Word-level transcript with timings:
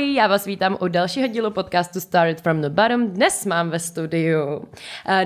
Ahoj, 0.00 0.14
já 0.14 0.26
vás 0.26 0.46
vítám 0.46 0.76
u 0.80 0.88
dalšího 0.88 1.26
dílu 1.26 1.50
podcastu 1.50 2.00
Started 2.00 2.40
from 2.40 2.60
the 2.60 2.68
Bottom. 2.68 3.06
Dnes 3.06 3.46
mám 3.46 3.70
ve 3.70 3.78
studiu 3.78 4.64
eh, 5.06 5.24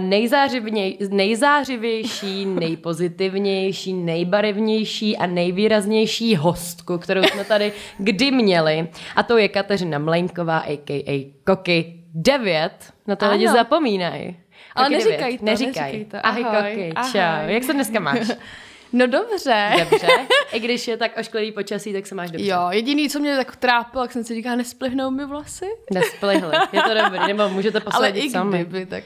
nejzářivější, 1.10 2.46
nejpozitivnější, 2.60 3.92
nejbarevnější 3.92 5.16
a 5.16 5.26
nejvýraznější 5.26 6.36
hostku, 6.36 6.98
kterou 6.98 7.22
jsme 7.22 7.44
tady 7.44 7.72
kdy 7.98 8.30
měli. 8.30 8.88
A 9.16 9.22
to 9.22 9.38
je 9.38 9.48
Kateřina 9.48 9.98
Mlejnková, 9.98 10.58
a.k.a. 10.58 11.32
Koky 11.46 12.02
9. 12.14 12.70
Na 13.06 13.16
to 13.16 13.24
Ano. 13.24 13.32
lidi 13.32 13.48
zapomínají. 13.48 14.36
Ale 14.74 14.88
neříkej 14.90 15.18
9. 15.18 15.38
to, 15.38 15.44
neříkej 15.44 16.04
to. 16.04 16.16
Ahoj, 16.26 16.44
Ahoj, 16.44 16.70
Koky, 16.70 16.92
ahoj. 16.92 17.12
čau. 17.12 17.48
Jak 17.48 17.64
se 17.64 17.72
dneska 17.72 18.00
máš? 18.00 18.18
No 18.96 19.06
dobře. 19.06 19.70
Dobře. 19.90 20.06
I 20.52 20.60
když 20.60 20.88
je 20.88 20.96
tak 20.96 21.18
ošklivý 21.18 21.52
počasí, 21.52 21.92
tak 21.92 22.06
se 22.06 22.14
máš 22.14 22.30
dobře. 22.30 22.46
Jo, 22.50 22.66
jediný, 22.70 23.10
co 23.10 23.18
mě 23.20 23.36
tak 23.36 23.56
trápilo, 23.56 24.04
jak 24.04 24.12
jsem 24.12 24.24
si 24.24 24.34
říkala, 24.34 24.56
nesplihnou 24.56 25.10
mi 25.10 25.26
vlasy. 25.26 25.66
Nesplihli. 25.92 26.56
Je 26.72 26.82
to 26.82 26.94
dobrý, 27.04 27.18
nebo 27.26 27.48
můžete 27.48 27.78
Ale 27.78 27.84
posledit 27.84 28.20
i 28.20 28.30
sami. 28.30 28.58
kdyby, 28.58 28.86
tak 28.86 29.04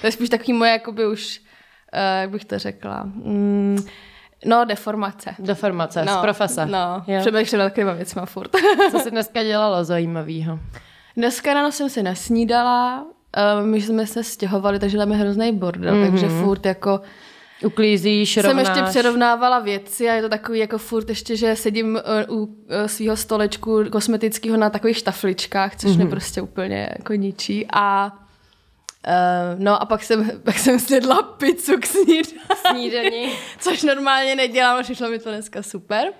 to 0.00 0.06
je 0.06 0.12
spíš 0.12 0.28
takový 0.28 0.52
moje, 0.52 0.70
jakoby 0.70 1.06
už, 1.06 1.40
uh, 1.94 2.20
jak 2.20 2.30
bych 2.30 2.44
to 2.44 2.58
řekla, 2.58 3.02
mm, 3.04 3.78
no 4.44 4.64
deformace. 4.64 5.34
Deformace 5.38 6.04
no, 6.04 6.12
z 6.14 6.16
profese. 6.16 6.66
No, 6.66 7.04
Jo. 7.06 7.20
přemýšlím 7.20 7.58
nad 7.58 7.68
takovýma 7.68 7.92
věcma 7.92 8.26
furt. 8.26 8.50
Co 8.90 8.98
jsi 8.98 9.10
dneska 9.10 9.42
dělala 9.42 9.84
zajímavého? 9.84 10.58
Dneska 11.16 11.54
ráno 11.54 11.72
jsem 11.72 11.90
si 11.90 12.02
nesnídala, 12.02 13.02
uh, 13.02 13.66
my 13.66 13.80
jsme 13.82 14.06
se 14.06 14.24
stěhovali, 14.24 14.78
takže 14.78 14.98
tam 14.98 15.10
je 15.10 15.16
hrozný 15.16 15.52
bordel, 15.52 15.94
Mhm. 15.94 16.04
mm-hmm. 16.04 16.10
takže 16.10 16.28
furt 16.28 16.66
jako 16.66 17.00
Uklízíš, 17.64 18.32
jsem 18.32 18.44
rovnáš. 18.44 18.68
ještě 18.68 18.82
přerovnávala 18.90 19.58
věci 19.58 20.08
a 20.10 20.14
je 20.14 20.22
to 20.22 20.28
takový 20.28 20.58
jako 20.58 20.78
furt 20.78 21.08
ještě, 21.08 21.36
že 21.36 21.56
sedím 21.56 21.98
uh, 22.28 22.38
u 22.38 22.42
uh, 22.44 22.52
svého 22.86 23.16
stolečku 23.16 23.84
kosmetického 23.92 24.56
na 24.56 24.70
takových 24.70 24.96
štafličkách, 24.96 25.76
což 25.76 25.82
Mhm. 25.90 25.92
mm-hmm. 25.92 25.96
mě 26.04 26.10
prostě 26.10 26.42
úplně 26.42 26.88
jako 26.98 27.12
ničí 27.14 27.66
a 27.72 28.12
Uh, 29.06 29.60
no 29.60 29.82
a 29.82 29.86
pak 29.86 30.02
jsem, 30.02 30.30
pak 30.44 30.58
jsem 30.58 30.78
snědla 30.78 31.22
pizzu 31.22 31.78
k 31.80 31.86
snídani, 31.86 32.24
Snídaní. 32.70 33.32
což 33.58 33.82
normálně 33.82 34.34
nedělám, 34.36 34.72
ale 34.74 34.82
přišlo 34.82 35.08
mi 35.10 35.18
to 35.18 35.28
dneska 35.30 35.62
super. 35.62 36.12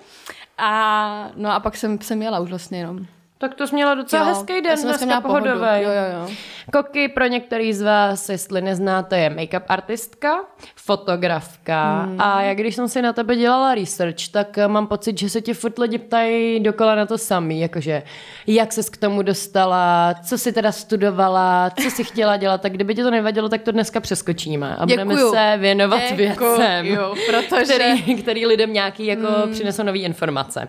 A 0.58 1.30
no 1.36 1.52
a 1.52 1.60
pak 1.60 1.76
jsem, 1.76 2.00
jsem 2.00 2.22
jela 2.22 2.38
už 2.41 2.48
vlastně 2.50 2.78
jenom. 2.78 3.06
Tak 3.38 3.54
to 3.54 3.66
jsi 3.66 3.74
měla 3.74 3.94
docela 3.94 4.28
Jo, 4.28 4.34
hezký 4.34 4.60
den, 4.60 4.76
jsem 4.76 4.88
dneska 4.88 5.04
měla 5.06 5.20
pohodu. 5.20 5.44
pohodový. 5.44 5.82
Jo, 5.82 5.91
jo, 5.91 6.20
jo. 6.28 6.34
Koky 6.72 7.08
pro 7.08 7.26
některý 7.26 7.72
z 7.74 7.82
vás, 7.82 8.28
jestli 8.28 8.62
neznáte, 8.62 9.18
je 9.18 9.30
make-up 9.30 9.62
artistka, 9.68 10.44
fotografka 10.89 12.03
hmm. 12.03 12.20
a 12.20 12.42
já 12.42 12.55
když 12.55 12.75
jsem 12.75 12.89
si 12.89 13.03
na 13.03 13.12
tebe 13.12 13.36
dělala 13.36 13.75
research, 13.75 14.28
tak 14.33 14.58
eh, 14.58 14.69
mám 14.69 14.86
pocit, 14.86 15.19
že 15.19 15.28
se 15.28 15.41
ti 15.41 15.55
furt 15.55 15.78
lidi 15.78 15.98
ptají 15.98 16.61
dokola 16.61 16.94
na 16.94 17.06
to 17.06 17.19
samý, 17.19 17.61
jakože 17.61 18.03
jak 18.47 18.72
ses 18.72 18.91
k 18.91 18.97
tomu 18.97 19.22
dostala, 19.22 20.14
co 20.25 20.39
si 20.39 20.53
teda 20.53 20.72
studovala, 20.72 21.70
co 21.83 21.91
si 21.91 22.05
chtěla 22.05 22.36
dělat, 22.36 22.61
tak 22.61 22.72
kdyby 22.72 22.94
ti 22.94 23.03
to 23.03 23.11
nevadilo, 23.11 23.48
tak 23.48 23.62
to 23.62 23.72
dneska 23.72 24.00
přeskočíme 24.00 24.77
a 24.77 24.86
budeme 24.86 25.14
Děkuju. 25.14 25.33
se 25.33 25.55
věnovat 25.59 26.00
Děkuju, 26.00 26.16
věcem, 26.16 26.98
protože- 27.27 27.75
který, 27.75 28.14
který 28.22 28.47
lidem 28.47 28.72
nějaký 28.72 29.06
jako 29.06 29.27
hmm. 29.27 29.53
přinesou 29.53 29.83
nové 29.83 29.98
informace. 29.98 30.69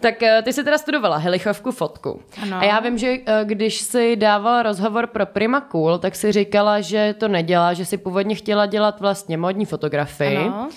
Tak 0.00 0.22
eh, 0.22 0.42
ty 0.42 0.52
jsi 0.52 0.64
teda 0.64 0.78
studovala 0.78 1.16
helichovku 1.16 1.70
fotku. 1.70 2.20
Ano. 2.42 2.56
A 2.56 2.64
já 2.64 2.80
vím, 2.80 2.98
že 2.98 3.16
eh, 3.26 3.40
když 3.44 3.78
si 3.78 4.16
dávala 4.16 4.62
rozhovor 4.62 5.06
pro 5.06 5.26
Prima 5.26 5.60
Cool, 5.60 5.98
tak 5.98 6.14
si 6.14 6.32
říkala, 6.32 6.80
že 6.80 7.14
to 7.18 7.28
nedělá, 7.28 7.72
že 7.72 7.84
si 7.84 7.96
původně 7.96 8.34
chtěla 8.34 8.66
dělat 8.66 9.00
vlastně 9.00 9.36
modní 9.54 9.64
fotografii, 9.66 10.36
Ano. 10.36 10.68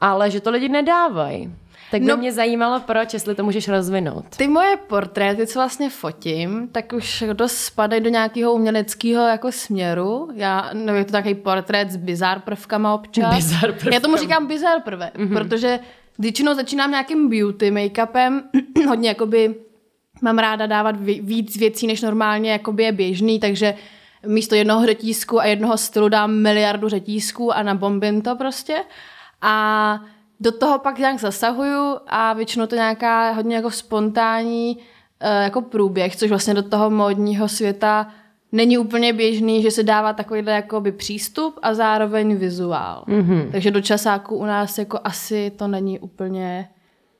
ale 0.00 0.30
že 0.30 0.40
to 0.40 0.50
lidi 0.50 0.68
nedávají. 0.68 1.54
Tak 1.90 2.00
by 2.00 2.06
No- 2.06 2.16
mě 2.16 2.32
zajímalo, 2.32 2.80
proč, 2.80 3.14
jestli 3.14 3.34
to 3.34 3.44
můžeš 3.44 3.68
rozvinout. 3.68 4.24
Ty 4.36 4.48
moje 4.48 4.76
portréty, 4.76 5.46
co 5.46 5.58
vlastně 5.58 5.90
fotím, 5.90 6.68
tak 6.72 6.92
už 6.92 7.24
dost 7.32 7.56
spadají 7.56 8.02
do 8.02 8.10
nějakého 8.10 8.52
uměleckého 8.54 9.26
jako 9.28 9.52
směru. 9.52 10.28
Já, 10.34 10.70
no 10.72 10.94
je 10.94 11.04
to 11.04 11.12
takový 11.12 11.34
portrét 11.34 11.90
s 11.90 11.96
bizar 11.96 12.40
prvkama 12.40 12.94
občas. 12.94 13.34
Bizar 13.36 13.72
prvkama. 13.72 13.94
Já 13.94 14.00
tomu 14.00 14.16
říkám 14.16 14.46
bizar 14.46 14.80
prvé, 14.84 15.10
mm-hmm. 15.16 15.34
protože 15.34 15.80
většinou 16.18 16.54
začínám 16.54 16.90
nějakým 16.90 17.28
beauty 17.28 17.70
make-upem, 17.70 18.42
hodně 18.88 19.08
jakoby 19.08 19.54
mám 20.22 20.38
ráda 20.38 20.66
dávat 20.66 20.96
ví- 21.00 21.20
víc 21.20 21.56
věcí, 21.56 21.86
než 21.86 22.02
normálně 22.02 22.50
jakoby 22.52 22.82
je 22.82 22.92
běžný, 22.92 23.40
takže 23.40 23.74
místo 24.26 24.54
jednoho 24.54 24.86
řetízku 24.86 25.40
a 25.40 25.44
jednoho 25.44 25.76
stylu 25.78 26.08
dám 26.08 26.34
miliardu 26.34 26.88
řetízků 26.88 27.52
a 27.52 27.62
nabombím 27.62 28.22
to 28.22 28.36
prostě. 28.36 28.84
A 29.42 30.00
do 30.40 30.52
toho 30.52 30.78
pak 30.78 30.98
nějak 30.98 31.20
zasahuju 31.20 31.98
a 32.06 32.32
většinou 32.32 32.66
to 32.66 32.74
nějaká 32.74 33.30
hodně 33.30 33.56
jako 33.56 33.70
spontánní 33.70 34.78
eh, 35.20 35.42
jako 35.42 35.60
průběh, 35.60 36.16
což 36.16 36.30
vlastně 36.30 36.54
do 36.54 36.62
toho 36.62 36.90
módního 36.90 37.48
světa 37.48 38.08
není 38.52 38.78
úplně 38.78 39.12
běžný, 39.12 39.62
že 39.62 39.70
se 39.70 39.82
dává 39.82 40.12
takovýhle 40.12 40.52
jakoby 40.52 40.92
přístup 40.92 41.58
a 41.62 41.74
zároveň 41.74 42.36
vizuál. 42.36 43.04
Mm-hmm. 43.08 43.50
Takže 43.52 43.70
do 43.70 43.80
časáku 43.80 44.36
u 44.36 44.44
nás 44.44 44.78
jako 44.78 45.00
asi 45.04 45.52
to 45.56 45.68
není 45.68 45.98
úplně 45.98 46.68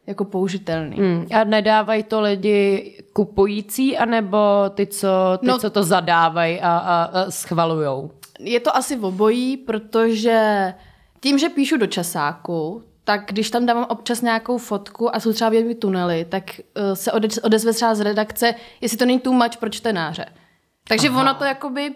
jako 0.09 0.25
použitelný. 0.25 0.97
Hmm. 0.97 1.27
A 1.35 1.45
nedávají 1.45 2.03
to 2.03 2.21
lidi 2.21 2.93
kupující, 3.13 3.99
anebo 3.99 4.39
ty, 4.75 4.87
co, 4.87 5.09
ty, 5.41 5.47
no, 5.47 5.59
co 5.59 5.71
to 5.71 5.83
zadávají 5.83 6.61
a, 6.61 6.79
a, 6.79 7.03
a 7.03 7.31
schvalujou? 7.31 8.11
Je 8.39 8.61
to 8.61 8.77
asi 8.77 8.97
v 8.97 9.05
obojí, 9.05 9.57
protože 9.57 10.75
tím, 11.21 11.39
že 11.39 11.49
píšu 11.49 11.77
do 11.77 11.87
časáku, 11.87 12.83
tak 13.05 13.21
když 13.27 13.51
tam 13.51 13.67
dávám 13.67 13.87
občas 13.89 14.23
nějakou 14.23 14.59
fotku 14.59 15.17
a 15.17 15.21
jsou 15.21 15.33
třeba 15.33 15.51
větší 15.51 15.75
tunely, 15.75 16.27
tak 16.29 16.61
uh, 16.61 16.95
se 16.95 17.13
ode- 17.13 17.41
odezve 17.43 17.73
třeba 17.73 17.95
z 17.95 18.01
redakce, 18.01 18.55
jestli 18.81 18.99
to 18.99 19.07
není 19.07 19.21
too 19.21 19.33
much 19.33 19.57
pro 19.57 19.71
čtenáře. 19.71 20.27
Takže 20.89 21.09
Aha. 21.09 21.21
ono 21.21 21.35
to 21.35 21.45
jakoby 21.45 21.95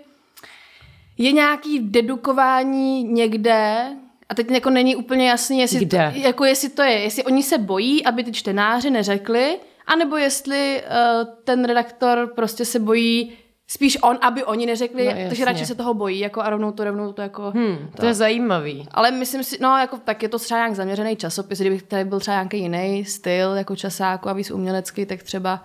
je 1.19 1.33
nějaký 1.33 1.79
dedukování 1.79 3.05
někde, 3.05 3.87
a 4.33 4.35
teď 4.35 4.51
jako 4.51 4.71
není 4.71 4.97
úplně 4.97 5.29
jasný, 5.29 5.59
jestli, 5.59 5.85
Kde? 5.85 6.11
To, 6.15 6.21
jako 6.21 6.45
jestli 6.45 6.69
to 6.69 6.83
je, 6.83 6.93
jestli 6.93 7.25
oni 7.25 7.43
se 7.43 7.59
bojí, 7.59 8.05
aby 8.05 8.25
ty 8.25 8.33
čtenáři 8.33 8.91
neřekli, 8.91 9.59
anebo 9.87 10.17
jestli 10.17 10.83
uh, 10.83 11.29
ten 11.45 11.65
redaktor 11.65 12.33
prostě 12.37 12.65
se 12.65 12.79
bojí 12.79 13.33
spíš 13.67 13.99
on, 14.03 14.19
aby 14.21 14.45
oni 14.45 14.67
neřekli, 14.67 15.05
No, 15.07 15.29
takže 15.29 15.45
radši 15.45 15.67
se 15.67 15.75
toho 15.75 15.95
bojí, 15.95 16.19
jako 16.19 16.41
a 16.41 16.51
rovnou 16.51 16.73
to, 16.73 16.85
rovnou 16.85 17.13
to 17.13 17.23
jako... 17.23 17.51
Hmm, 17.51 17.91
to 17.97 18.07
je 18.07 18.15
zajímavý. 18.15 18.89
Ale 18.91 19.11
myslím 19.11 19.45
si, 19.45 19.59
no 19.61 19.79
jako 19.79 19.99
tak 20.05 20.23
je 20.23 20.29
to 20.29 20.39
třeba 20.39 20.59
nějak 20.61 20.75
zaměřený 20.75 21.17
časopis, 21.17 21.61
kdybych 21.61 21.83
tady 21.83 22.05
byl 22.05 22.21
třeba 22.21 22.35
nějaký 22.35 22.59
jiný 22.59 23.05
styl 23.05 23.53
jako 23.57 23.77
časáku 23.77 24.29
a 24.29 24.33
víc 24.33 24.51
umělecký, 24.51 25.07
tak 25.07 25.23
třeba 25.23 25.63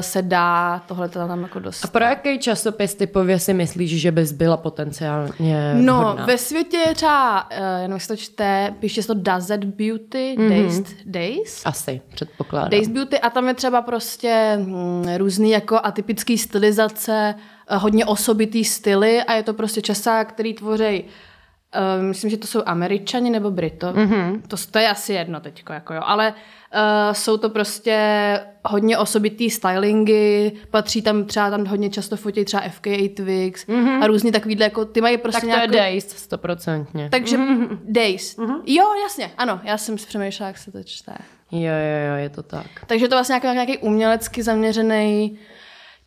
se 0.00 0.22
dá 0.22 0.82
tohle 0.86 1.08
to 1.08 1.26
tam 1.28 1.42
jako 1.42 1.58
dost. 1.58 1.84
A 1.84 1.88
pro 1.88 2.04
jaký 2.04 2.38
časopis 2.38 2.94
typově 2.94 3.38
si 3.38 3.54
myslíš, 3.54 4.00
že 4.00 4.12
bys 4.12 4.32
byla 4.32 4.56
potenciálně 4.56 5.74
No, 5.74 6.00
vhodná? 6.00 6.24
ve 6.26 6.38
světě 6.38 6.76
je 6.76 6.94
třeba, 6.94 7.50
uh, 7.50 7.82
jenom 7.82 7.96
jestli 7.96 8.16
to 8.16 8.22
čte, 8.22 8.74
píše 8.80 9.02
se 9.02 9.08
to 9.08 9.14
Dazet 9.14 9.64
Beauty, 9.64 10.34
Mhm. 10.38 10.48
mm-hmm. 10.48 10.62
Days, 10.64 10.82
Days. 11.04 11.62
Asi, 11.64 12.00
předpokládám. 12.14 12.70
Days 12.70 12.88
Beauty 12.88 13.18
a 13.20 13.30
tam 13.30 13.48
je 13.48 13.54
třeba 13.54 13.82
prostě 13.82 14.58
hm, 14.60 15.04
různý 15.16 15.50
jako 15.50 15.80
atypický 15.82 16.38
stylizace, 16.38 17.34
eh, 17.68 17.76
hodně 17.76 18.06
osobitý 18.06 18.64
styly 18.64 19.22
a 19.22 19.32
je 19.34 19.42
to 19.42 19.54
prostě 19.54 19.82
časák, 19.82 20.28
který 20.28 20.54
tvoří 20.54 21.04
myslím, 22.00 22.30
že 22.30 22.36
to 22.36 22.46
jsou 22.46 22.62
Američani 22.66 23.30
nebo 23.30 23.50
Brito. 23.50 23.86
Mm-hmm. 23.92 24.40
To, 24.48 24.56
to 24.70 24.78
je 24.78 24.88
asi 24.88 25.12
jedno 25.12 25.40
teďko, 25.40 25.72
jako 25.72 25.94
jo. 25.94 26.00
Ale 26.04 26.34
uh, 26.74 27.12
jsou 27.12 27.36
to 27.36 27.50
prostě 27.50 28.40
hodně 28.64 28.98
osobitý 28.98 29.50
stylingy, 29.50 30.52
patří 30.70 31.02
tam 31.02 31.24
třeba 31.24 31.50
tam 31.50 31.66
hodně 31.66 31.90
často 31.90 32.16
fotí 32.16 32.44
třeba 32.44 32.62
FKA 32.62 33.08
Twigs 33.16 33.66
mm-hmm. 33.66 34.02
a 34.02 34.06
různý 34.06 34.32
takovýhle, 34.32 34.64
jako 34.64 34.84
ty 34.84 35.00
mají 35.00 35.18
prostě 35.18 35.46
tak 35.46 35.50
to 35.50 35.60
je 35.60 35.68
nějakou... 35.68 35.76
Days, 35.76 36.08
stoprocentně. 36.08 37.08
Takže 37.10 37.38
mm-hmm. 37.38 37.78
Days. 37.84 38.36
Mm-hmm. 38.36 38.60
Jo, 38.66 38.84
jasně, 39.02 39.30
ano, 39.38 39.60
já 39.64 39.78
jsem 39.78 39.98
si 39.98 40.06
přemýšlela, 40.06 40.48
jak 40.48 40.58
se 40.58 40.72
to 40.72 40.82
čte. 40.82 41.14
Jo, 41.50 41.60
jo, 41.60 42.08
jo, 42.08 42.14
je 42.16 42.28
to 42.28 42.42
tak. 42.42 42.66
Takže 42.86 43.08
to 43.08 43.16
vlastně 43.16 43.32
nějaký, 43.32 43.46
nějaký 43.46 43.78
umělecky 43.78 44.42
zaměřený 44.42 45.38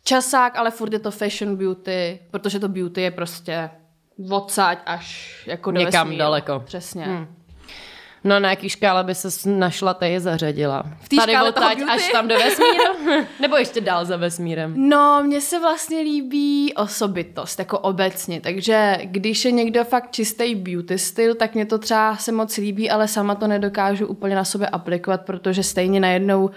časák, 0.04 0.58
ale 0.58 0.70
furt 0.70 0.92
je 0.92 0.98
to 0.98 1.10
fashion 1.10 1.56
beauty, 1.56 2.18
protože 2.30 2.58
to 2.58 2.68
beauty 2.68 3.02
je 3.02 3.10
prostě 3.10 3.70
odsaď 4.30 4.78
až 4.86 5.38
jako 5.46 5.70
do 5.70 5.80
Někam 5.80 6.06
vesmíru. 6.06 6.18
daleko. 6.18 6.62
Přesně. 6.64 7.04
Hmm. 7.04 7.26
No 8.28 8.40
na 8.40 8.50
jaký 8.50 8.68
škále 8.68 9.04
by 9.04 9.14
se 9.14 9.50
našla, 9.50 9.94
ty 9.94 10.06
je 10.06 10.20
zařadila? 10.20 10.82
V 11.00 11.08
té 11.08 11.16
Tady 11.16 11.32
škále 11.32 11.52
toho 11.52 11.66
odtaď 11.66 11.88
až 11.88 12.08
tam 12.12 12.28
do 12.28 12.34
vesmíru? 12.34 13.26
Nebo 13.40 13.56
ještě 13.56 13.80
dál 13.80 14.04
za 14.04 14.16
vesmírem? 14.16 14.74
No, 14.76 15.22
mně 15.26 15.40
se 15.40 15.60
vlastně 15.60 16.00
líbí 16.00 16.74
osobitost, 16.74 17.58
jako 17.58 17.78
obecně, 17.78 18.40
takže 18.40 18.98
když 19.04 19.44
je 19.44 19.52
někdo 19.52 19.84
fakt 19.84 20.10
čistý 20.10 20.54
beauty 20.54 20.98
styl, 20.98 21.34
tak 21.34 21.54
mě 21.54 21.66
to 21.66 21.78
třeba 21.78 22.16
se 22.16 22.32
moc 22.32 22.56
líbí, 22.56 22.90
ale 22.90 23.08
sama 23.08 23.34
to 23.34 23.46
nedokážu 23.46 24.06
úplně 24.06 24.34
na 24.34 24.44
sobě 24.44 24.68
aplikovat, 24.68 25.20
protože 25.20 25.62
stejně 25.62 26.00
najednou 26.00 26.50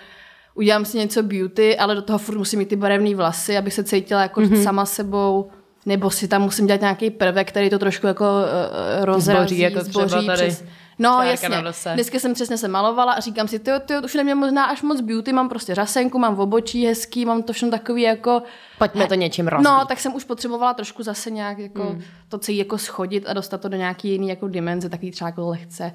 udělám 0.55 0.85
si 0.85 0.97
něco 0.97 1.23
beauty, 1.23 1.77
ale 1.77 1.95
do 1.95 2.01
toho 2.01 2.19
furt 2.19 2.37
musím 2.37 2.59
mít 2.59 2.69
ty 2.69 2.75
barevné 2.75 3.15
vlasy, 3.15 3.57
abych 3.57 3.73
se 3.73 3.83
cítila 3.83 4.21
jako 4.21 4.41
mm-hmm. 4.41 4.63
sama 4.63 4.85
sebou, 4.85 5.49
nebo 5.85 6.09
si 6.09 6.27
tam 6.27 6.41
musím 6.41 6.67
dělat 6.67 6.81
nějaký 6.81 7.09
prvek, 7.09 7.47
který 7.47 7.69
to 7.69 7.79
trošku 7.79 8.07
jako 8.07 8.25
uh, 8.25 9.05
rozrazí, 9.05 9.55
Zboří, 9.55 9.59
jako 9.59 9.83
třeba 9.83 10.07
tady. 10.07 10.33
přes... 10.33 10.63
No 11.01 11.09
čárka 11.09 11.55
jasně, 11.55 11.93
dneska 11.93 12.19
jsem 12.19 12.33
přesně 12.33 12.57
se 12.57 12.67
malovala 12.67 13.13
a 13.13 13.19
říkám 13.19 13.47
si, 13.47 13.59
ty 13.59 13.71
ty 13.85 13.93
už 13.97 14.13
nemě 14.13 14.35
možná 14.35 14.65
až 14.65 14.81
moc 14.81 15.01
beauty, 15.01 15.33
mám 15.33 15.49
prostě 15.49 15.75
řasenku, 15.75 16.19
mám 16.19 16.35
v 16.35 16.39
obočí 16.39 16.85
hezký, 16.85 17.25
mám 17.25 17.43
to 17.43 17.53
všechno 17.53 17.71
takový 17.71 18.01
jako... 18.01 18.43
Pojďme 18.77 19.07
to 19.07 19.13
něčím 19.13 19.47
rozbít. 19.47 19.65
No, 19.65 19.85
tak 19.85 19.99
jsem 19.99 20.15
už 20.15 20.23
potřebovala 20.23 20.73
trošku 20.73 21.03
zase 21.03 21.31
nějak 21.31 21.57
jako 21.57 21.83
hmm. 21.83 22.01
to 22.29 22.37
celý 22.37 22.57
jako 22.57 22.77
schodit 22.77 23.29
a 23.29 23.33
dostat 23.33 23.61
to 23.61 23.69
do 23.69 23.77
nějaký 23.77 24.09
jiný 24.09 24.29
jako 24.29 24.47
dimenze, 24.47 24.89
takový 24.89 25.11
třeba 25.11 25.27
jako 25.27 25.49
lehce, 25.49 25.91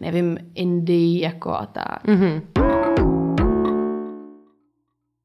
nevím, 0.00 0.38
indie 0.54 1.22
jako 1.22 1.50
a 1.50 1.66
tak. 1.66 2.04
Mm-hmm. 2.04 2.42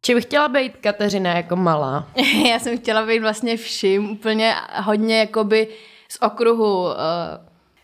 Či 0.05 0.15
bych 0.15 0.23
chtěla 0.23 0.47
být 0.47 0.77
Kateřina 0.77 1.33
jako 1.33 1.55
malá? 1.55 2.07
Já 2.49 2.59
jsem 2.59 2.77
chtěla 2.77 3.05
být 3.05 3.19
vlastně 3.19 3.57
vším, 3.57 4.11
úplně 4.11 4.55
hodně 4.81 5.19
jakoby 5.19 5.67
z 6.09 6.17
okruhu 6.21 6.83
uh, 6.83 6.93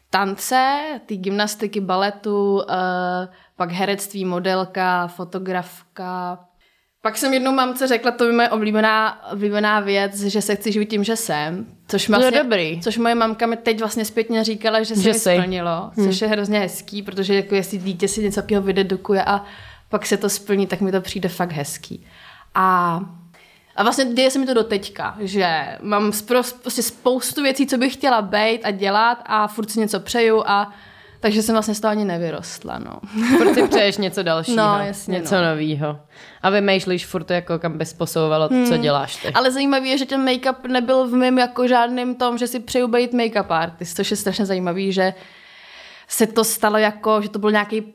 tance, 0.09 0.81
té 1.06 1.15
gymnastiky, 1.15 1.81
baletu, 1.81 2.56
uh, 2.56 2.63
pak 3.56 3.71
herectví, 3.71 4.25
modelka, 4.25 5.07
fotografka. 5.07 6.39
Pak 7.01 7.18
jsem 7.18 7.33
jednou 7.33 7.51
mamce 7.51 7.88
řekla, 7.88 8.12
to 8.12 8.25
je 8.25 8.33
moje 8.33 8.50
oblíbená, 8.50 9.24
oblíbená 9.31 9.80
věc, 9.80 10.21
že 10.21 10.42
se 10.42 10.56
chci 10.56 10.71
živit 10.71 10.86
tím, 10.86 11.04
že 11.04 11.15
jsem. 11.15 11.65
Což, 11.88 12.09
vlastně, 12.09 12.44
dobrý. 12.44 12.81
což 12.81 12.98
moje 12.98 13.15
mamka 13.15 13.45
mi 13.45 13.57
teď 13.57 13.80
vlastně 13.80 14.06
zpětně 14.06 14.44
říkala, 14.44 14.83
že 14.83 14.95
se 14.95 15.01
Že 15.01 15.09
mi 15.09 15.19
jsi. 15.19 15.36
splnilo. 15.38 15.92
Což 16.04 16.21
je 16.21 16.27
hrozně 16.27 16.59
hezký, 16.59 17.01
protože 17.01 17.36
jako 17.36 17.56
jestli 17.56 17.77
dítě 17.77 18.07
si 18.07 18.24
něco 18.24 18.42
takového 18.42 18.62
vydedukuje 18.62 19.24
a 19.24 19.44
pak 19.89 20.06
se 20.06 20.18
to 20.18 20.30
splní, 20.30 20.68
tak 20.68 20.81
mi 20.81 20.92
to 20.92 21.01
přijde 21.01 21.30
fakt 21.30 21.51
hezký. 21.51 22.06
A 22.56 23.00
a 23.78 23.84
vlastně 23.84 24.06
děje 24.06 24.32
se 24.32 24.40
mi 24.40 24.46
to 24.46 24.54
do 24.54 24.64
teďka, 24.64 25.16
že 25.20 25.78
mám 25.82 26.10
spro- 26.10 26.56
prostě 26.62 26.84
spoustu 26.84 27.44
věcí, 27.44 27.68
co 27.68 27.78
bych 27.78 27.94
chtěla 27.94 28.22
být 28.22 28.62
a 28.64 28.72
dělat 28.72 29.24
a 29.26 29.48
furt 29.48 29.72
si 29.72 29.80
něco 29.80 30.00
přeju 30.00 30.44
a 30.46 30.74
takže 31.20 31.42
jsem 31.42 31.56
vlastně 31.56 31.76
z 31.76 31.80
toho 31.80 31.92
ani 31.92 32.06
nevyrostla, 32.06 32.80
no. 32.80 33.00
Furt 33.38 33.54
si 33.54 33.68
přeješ 33.68 33.98
něco 33.98 34.24
dalšího, 34.24 34.58
No, 34.58 34.80
jasně, 34.80 35.12
něco 35.12 35.36
no. 35.36 35.42
novýho. 35.42 36.00
A 36.42 36.50
vymýšlíš 36.50 37.06
furt 37.06 37.32
jako 37.32 37.60
kam 37.60 37.78
bys 37.78 37.94
posouvalo, 37.94 38.48
hmm. 38.48 38.66
co 38.66 38.78
děláš 38.78 39.16
ty. 39.16 39.34
Ale 39.34 39.52
zajímavé 39.52 39.88
je, 39.88 39.98
že 39.98 40.06
ten 40.06 40.26
make-up 40.26 40.68
nebyl 40.68 41.08
v 41.08 41.14
mém 41.14 41.38
jako 41.38 41.68
žádným 41.68 42.16
tom, 42.16 42.38
že 42.38 42.48
si 42.48 42.60
přeju 42.60 42.88
být 42.88 43.14
make-up 43.14 43.46
artist, 43.50 43.96
což 43.96 44.12
je 44.12 44.18
strašně 44.18 44.46
zajímavý, 44.46 44.94
že 44.94 45.14
se 46.08 46.28
to 46.28 46.44
stalo 46.44 46.78
jako, 46.78 47.22
že 47.22 47.30
to 47.30 47.40
byl 47.40 47.52
nějaký 47.52 47.94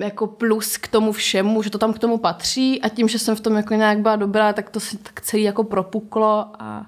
jako 0.00 0.26
plus 0.26 0.76
k 0.76 0.88
tomu 0.88 1.12
všemu, 1.12 1.62
že 1.62 1.70
to 1.70 1.78
tam 1.78 1.92
k 1.92 1.98
tomu 1.98 2.18
patří 2.18 2.82
a 2.82 2.88
tím, 2.88 3.08
že 3.08 3.18
jsem 3.18 3.36
v 3.36 3.40
tom 3.40 3.56
jako 3.56 3.74
nějak 3.74 3.98
byla 3.98 4.16
dobrá, 4.16 4.52
tak 4.52 4.70
to 4.70 4.80
si 4.80 4.98
tak 4.98 5.20
celý 5.20 5.42
jako 5.42 5.64
propuklo 5.64 6.46
a 6.58 6.86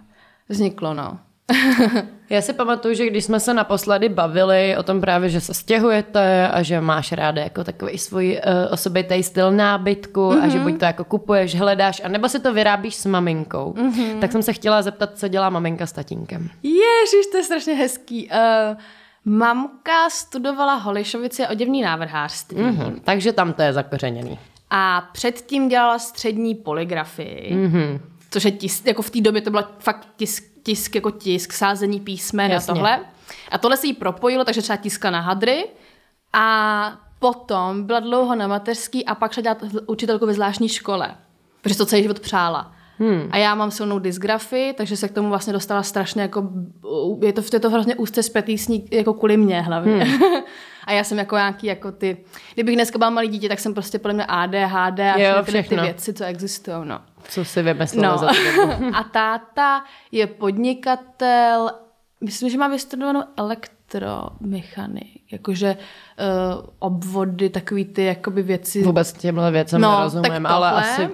vzniklo, 0.49 0.95
no. 0.95 1.19
Já 2.31 2.43
si 2.43 2.53
pamatuju, 2.53 2.95
že 2.95 3.07
když 3.07 3.25
jsme 3.25 3.41
se 3.41 3.55
naposledy 3.55 4.09
bavili 4.09 4.77
o 4.77 4.83
tom 4.83 5.01
právě, 5.01 5.29
že 5.29 5.41
se 5.41 5.55
stěhujete 5.55 6.49
a 6.49 6.63
že 6.63 6.81
máš 6.81 7.13
ráda 7.13 7.43
jako 7.43 7.65
takový 7.65 7.99
svůj 7.99 8.41
uh, 8.47 8.73
osobitý 8.73 9.23
styl 9.23 9.53
nábytku 9.53 10.21
mm-hmm. 10.21 10.45
a 10.45 10.49
že 10.49 10.59
buď 10.59 10.79
to 10.79 10.85
jako 10.85 11.05
kupuješ, 11.05 11.55
hledáš, 11.55 12.03
a 12.05 12.09
nebo 12.09 12.29
si 12.29 12.41
to 12.41 12.55
vyrábíš 12.55 12.95
s 12.95 13.07
maminkou. 13.07 13.75
Mm-hmm. 13.77 14.19
Tak 14.19 14.33
jsem 14.33 14.43
se 14.43 14.53
chtěla 14.53 14.83
zeptat, 14.83 15.11
co 15.19 15.29
dělá 15.29 15.51
maminka 15.51 15.87
s 15.87 15.93
tatínkem. 15.93 16.49
Ježiš, 16.63 17.27
to 17.33 17.37
je 17.37 17.45
strašně 17.45 17.75
hezký. 17.75 18.29
Uh, 18.31 18.79
mamka 19.29 20.11
studovala 20.11 20.75
Holišovici 20.75 21.47
a 21.47 21.51
oděvní 21.51 21.83
návrhářství. 21.83 22.59
Mm-hmm. 22.59 23.01
Takže 23.05 23.33
tam 23.33 23.53
to 23.53 23.63
je 23.63 23.73
zakořeněný. 23.73 24.39
A 24.71 25.09
předtím 25.13 25.69
dělala 25.69 25.99
střední 25.99 26.55
poligrafii, 26.55 27.55
Mm-hmm. 27.57 28.01
což 28.31 28.45
je 28.45 28.51
tisk, 28.51 28.87
jako 28.87 29.03
v 29.03 29.11
té 29.11 29.21
době 29.21 29.41
to 29.43 29.51
bylo 29.51 29.65
fakt 29.79 30.09
tisk, 30.17 30.45
tisk 30.63 30.95
jako 30.95 31.11
tisk, 31.11 31.53
sázení 31.53 32.01
písmen 32.01 32.51
Jasně. 32.51 32.73
a 32.73 32.75
tohle. 32.75 33.01
A 33.51 33.59
tohle 33.59 33.77
se 33.77 33.87
jí 33.87 33.93
propojilo, 33.93 34.45
takže 34.45 34.63
třeba 34.63 34.77
tiska 34.77 35.11
na 35.11 35.21
hadry. 35.21 35.67
A 36.33 36.93
potom 37.19 37.85
byla 37.85 38.01
dlouho 38.01 38.35
na 38.35 38.47
mateřský 38.47 39.05
a 39.05 39.15
pak 39.15 39.33
šla 39.33 39.43
dělat 39.43 39.59
učitelku 39.87 40.27
ve 40.27 40.35
zvláštní 40.35 40.69
škole, 40.69 41.15
protože 41.63 41.77
to 41.77 41.87
celý 41.87 42.03
život 42.03 42.21
přála. 42.21 42.73
Hmm. 42.99 43.29
A 43.31 43.37
já 43.37 43.55
mám 43.55 43.71
silnou 43.71 43.99
dysgrafii, 43.99 44.73
takže 44.73 44.97
se 44.97 45.09
k 45.09 45.13
tomu 45.13 45.29
vlastně 45.29 45.53
dostala 45.53 45.83
strašně 45.83 46.23
jako, 46.23 46.49
je 47.23 47.33
to, 47.33 47.43
je 47.53 47.61
to 47.61 47.71
hrozně 47.71 47.97
úzce 47.97 48.23
zpětý 48.23 48.59
s 48.59 48.69
ní, 48.69 48.89
jako 48.91 49.15
kvůli 49.15 49.37
mě 49.37 49.63
hlavně. 49.63 50.05
Hmm. 50.05 50.23
a 50.85 50.93
já 50.93 51.05
jsem 51.05 51.19
jako 51.19 51.37
nějaký 51.37 51.67
jako 51.67 51.93
ty, 51.93 52.17
kdybych 52.55 52.75
dneska 52.75 52.99
byla 52.99 53.11
malý 53.11 53.29
dítě, 53.29 53.49
tak 53.49 53.59
jsem 53.59 53.75
prostě 53.75 53.99
podle 53.99 54.15
mě 54.15 54.25
ADHD 54.29 55.01
a 55.01 55.19
Jo, 55.19 55.43
všechny 55.43 55.77
ty 55.77 55.83
věci, 55.83 56.13
co 56.15 56.25
existují, 56.25 56.77
no. 56.85 57.01
Co 57.29 57.45
si 57.45 57.63
vymyslela 57.63 58.13
No. 58.13 58.19
za 58.19 58.29
a 58.99 59.03
táta 59.05 59.85
je 60.13 60.27
podnikatel, 60.27 61.71
myslím, 62.21 62.51
že 62.51 62.59
má 62.59 62.69
vystudovanou 62.69 63.23
elektromechanik, 63.37 65.33
jakože 65.33 65.77
uh, 65.77 66.65
obvody, 66.79 67.51
takový 67.51 67.85
ty 67.85 68.05
jakoby 68.05 68.43
věci. 68.43 68.83
Vůbec 68.83 69.13
těmhle 69.13 69.51
věcem 69.51 69.81
No, 69.81 69.97
nerozumím, 69.99 70.47
ale 70.47 70.71
asi 70.71 71.09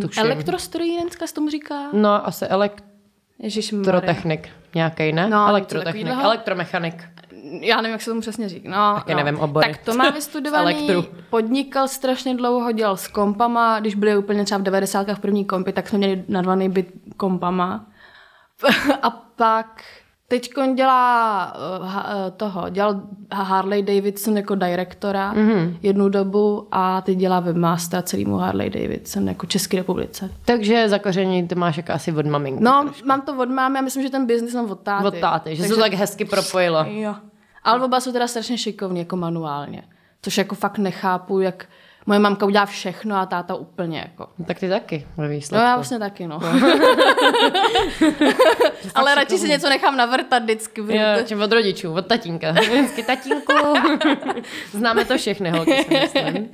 tuším. 0.00 0.24
Elektrostrojírenska 0.24 1.26
se 1.26 1.34
tomu 1.34 1.50
říká? 1.50 1.74
No, 1.92 2.26
asi 2.26 2.46
elektrotechnik 2.46 4.48
nějaký, 4.74 5.12
ne? 5.12 5.28
No, 5.28 5.48
Elektrotechnik, 5.48 6.06
elektromechanik. 6.06 7.04
Já 7.60 7.76
nevím, 7.76 7.92
jak 7.92 8.02
se 8.02 8.10
tomu 8.10 8.20
přesně 8.20 8.48
říká. 8.48 8.70
No, 8.70 8.94
Taky 8.94 9.14
no. 9.14 9.24
nevím 9.24 9.40
obory. 9.40 9.72
Tak 9.72 9.84
to 9.84 9.94
má 9.94 10.10
vystudovaný, 10.14 11.08
podnikal 11.30 11.88
strašně 11.88 12.34
dlouho, 12.34 12.72
dělal 12.72 12.96
s 12.96 13.08
kompama, 13.08 13.80
když 13.80 13.94
byly 13.94 14.16
úplně 14.16 14.44
třeba 14.44 14.58
v 14.58 14.62
90. 14.62 15.06
první 15.20 15.44
kompy, 15.44 15.72
tak 15.72 15.88
jsme 15.88 15.98
měli 15.98 16.24
narvaný 16.28 16.68
byt 16.68 16.92
kompama. 17.16 17.86
A 19.02 19.10
pak 19.10 19.82
teď 20.28 20.50
dělá 20.74 21.52
uh, 21.54 21.90
toho, 22.36 22.68
dělal 22.68 23.00
Harley 23.32 23.82
Davidson 23.82 24.36
jako 24.36 24.54
direktora 24.54 25.32
Mhm. 25.32 25.48
mm-hmm. 25.48 25.76
jednu 25.82 26.08
dobu 26.08 26.68
a 26.72 27.00
teď 27.00 27.18
dělá 27.18 27.40
webmastera 27.40 28.02
celému 28.02 28.36
Harley 28.36 28.70
Davidson 28.70 29.28
jako 29.28 29.46
České 29.46 29.76
republice. 29.76 30.30
Takže 30.44 30.88
zakoření 30.88 31.48
ty 31.48 31.54
máš 31.54 31.76
jako 31.76 31.92
asi 31.92 32.12
od 32.12 32.26
maminky. 32.26 32.64
No, 32.64 32.90
mám 33.04 33.20
to 33.22 33.36
od 33.36 33.48
mámy 33.50 33.78
a 33.78 33.82
myslím, 33.82 34.02
že 34.02 34.10
ten 34.10 34.26
biznis 34.26 34.54
mám 34.54 34.70
od 34.70 34.80
táty. 34.80 35.06
Od 35.06 35.18
táty, 35.18 35.56
že 35.56 35.62
se 35.62 35.74
to 35.74 35.80
tak 35.80 35.92
hezky 35.94 36.24
propojilo. 36.24 36.84
Jo. 36.88 37.14
Ale 37.64 37.84
oba 37.84 38.00
jsou 38.00 38.12
teda 38.12 38.26
strašně 38.28 38.58
šikovní, 38.58 38.98
jako 38.98 39.16
manuálně. 39.16 39.82
Což 40.22 40.38
jako 40.38 40.54
fakt 40.54 40.78
nechápu, 40.78 41.40
jak 41.40 41.66
moje 42.06 42.18
mamka 42.18 42.46
udělá 42.46 42.66
všechno 42.66 43.16
a 43.16 43.26
táta 43.26 43.54
úplně 43.54 43.98
jako. 43.98 44.28
Tak 44.46 44.58
ty 44.58 44.68
taky 44.68 45.06
ve 45.16 45.24
No 45.24 45.30
výsledku. 45.30 45.64
já 45.66 45.74
vlastně 45.74 45.98
taky, 45.98 46.26
no. 46.26 46.40
Ale 48.94 49.14
radši 49.14 49.38
si 49.38 49.48
něco 49.48 49.68
nechám 49.68 49.96
navrtat 49.96 50.42
vždycky. 50.42 50.80
Jo, 50.80 51.02
čím 51.24 51.42
od 51.42 51.52
rodičů, 51.52 51.92
od 51.94 52.06
tatínka. 52.06 52.50
Vždycky 52.60 53.02
tatínku. 53.02 53.52
Známe 54.72 55.04
to 55.04 55.16
všechny 55.18 55.50
holky, 55.50 55.84
si 55.84 55.98
myslím. 56.00 56.50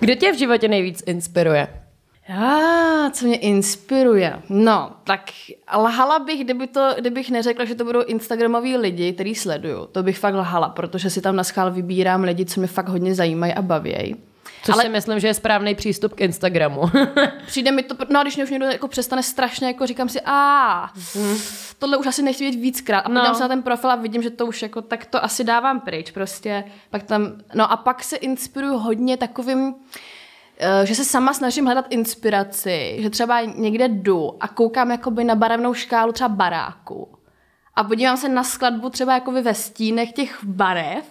Kdo 0.00 0.14
tě 0.14 0.32
v 0.32 0.38
životě 0.38 0.68
nejvíc 0.68 1.02
inspiruje? 1.06 1.68
Já, 2.28 3.10
co 3.12 3.26
mě 3.26 3.36
inspiruje? 3.36 4.42
No, 4.48 4.90
tak 5.04 5.20
lhala 5.76 6.18
bych, 6.18 6.44
kdyby 6.44 6.66
to, 6.66 6.88
kdybych 6.98 7.30
neřekla, 7.30 7.64
že 7.64 7.74
to 7.74 7.84
budou 7.84 8.02
instagramoví 8.02 8.76
lidi, 8.76 9.12
který 9.12 9.34
sleduju. 9.34 9.86
To 9.86 10.02
bych 10.02 10.18
fakt 10.18 10.34
lhala, 10.34 10.68
protože 10.68 11.10
si 11.10 11.20
tam 11.20 11.36
na 11.36 11.44
schál 11.44 11.70
vybírám 11.70 12.22
lidi, 12.24 12.44
co 12.44 12.60
mě 12.60 12.66
fakt 12.66 12.88
hodně 12.88 13.14
zajímají 13.14 13.52
a 13.54 13.62
bavějí. 13.62 14.16
Což 14.64 14.74
Ale- 14.74 14.82
si 14.82 14.88
myslím, 14.88 15.20
že 15.20 15.26
je 15.26 15.34
správný 15.34 15.74
přístup 15.74 16.14
k 16.14 16.20
Instagramu. 16.20 16.82
Přijde 17.46 17.72
mi 17.72 17.82
to, 17.82 17.94
no 18.08 18.20
a 18.20 18.22
když 18.22 18.36
mě 18.36 18.44
už 18.44 18.50
někdo 18.50 18.66
jako 18.66 18.88
přestane 18.88 19.22
strašně, 19.22 19.66
jako 19.66 19.86
říkám 19.86 20.08
si, 20.08 20.20
a 20.24 20.90
tohle 21.78 21.96
už 21.96 22.06
asi 22.06 22.22
nechci 22.22 22.44
vidět 22.44 22.60
víckrát. 22.60 23.06
A 23.06 23.08
No. 23.08 23.14
podívám 23.14 23.34
se 23.34 23.42
na 23.42 23.48
ten 23.48 23.62
profil 23.62 23.90
a 23.90 23.96
vidím, 23.96 24.22
že 24.22 24.30
to 24.30 24.46
už 24.46 24.62
jako, 24.62 24.82
tak 24.82 25.04
to 25.06 25.24
asi 25.24 25.44
dávám 25.44 25.80
pryč 25.80 26.10
prostě. 26.10 26.64
Pak 26.90 27.02
tam, 27.02 27.32
no 27.54 27.72
a 27.72 27.76
pak 27.76 28.04
se 28.04 28.16
inspiruju 28.16 28.78
hodně 28.78 29.16
takovým, 29.16 29.74
eh, 30.58 30.86
že 30.86 30.94
se 30.94 31.04
sama 31.04 31.32
snažím 31.32 31.64
hledat 31.66 31.86
inspiraci, 31.90 32.96
že 32.98 33.10
třeba 33.10 33.40
někde 33.40 33.88
jdu 33.88 34.36
a 34.40 34.48
koukám 34.48 34.90
jakoby 34.90 35.24
na 35.24 35.34
barevnou 35.34 35.74
škálu 35.74 36.12
třeba 36.12 36.28
baráku. 36.28 37.08
A 37.74 37.84
podívám 37.84 38.16
se 38.16 38.28
na 38.28 38.44
skladbu 38.44 38.90
třeba 38.90 39.14
jakoby 39.14 39.42
ve 39.42 39.54
stínech 39.54 40.12
těch 40.12 40.44
barev 40.44 41.04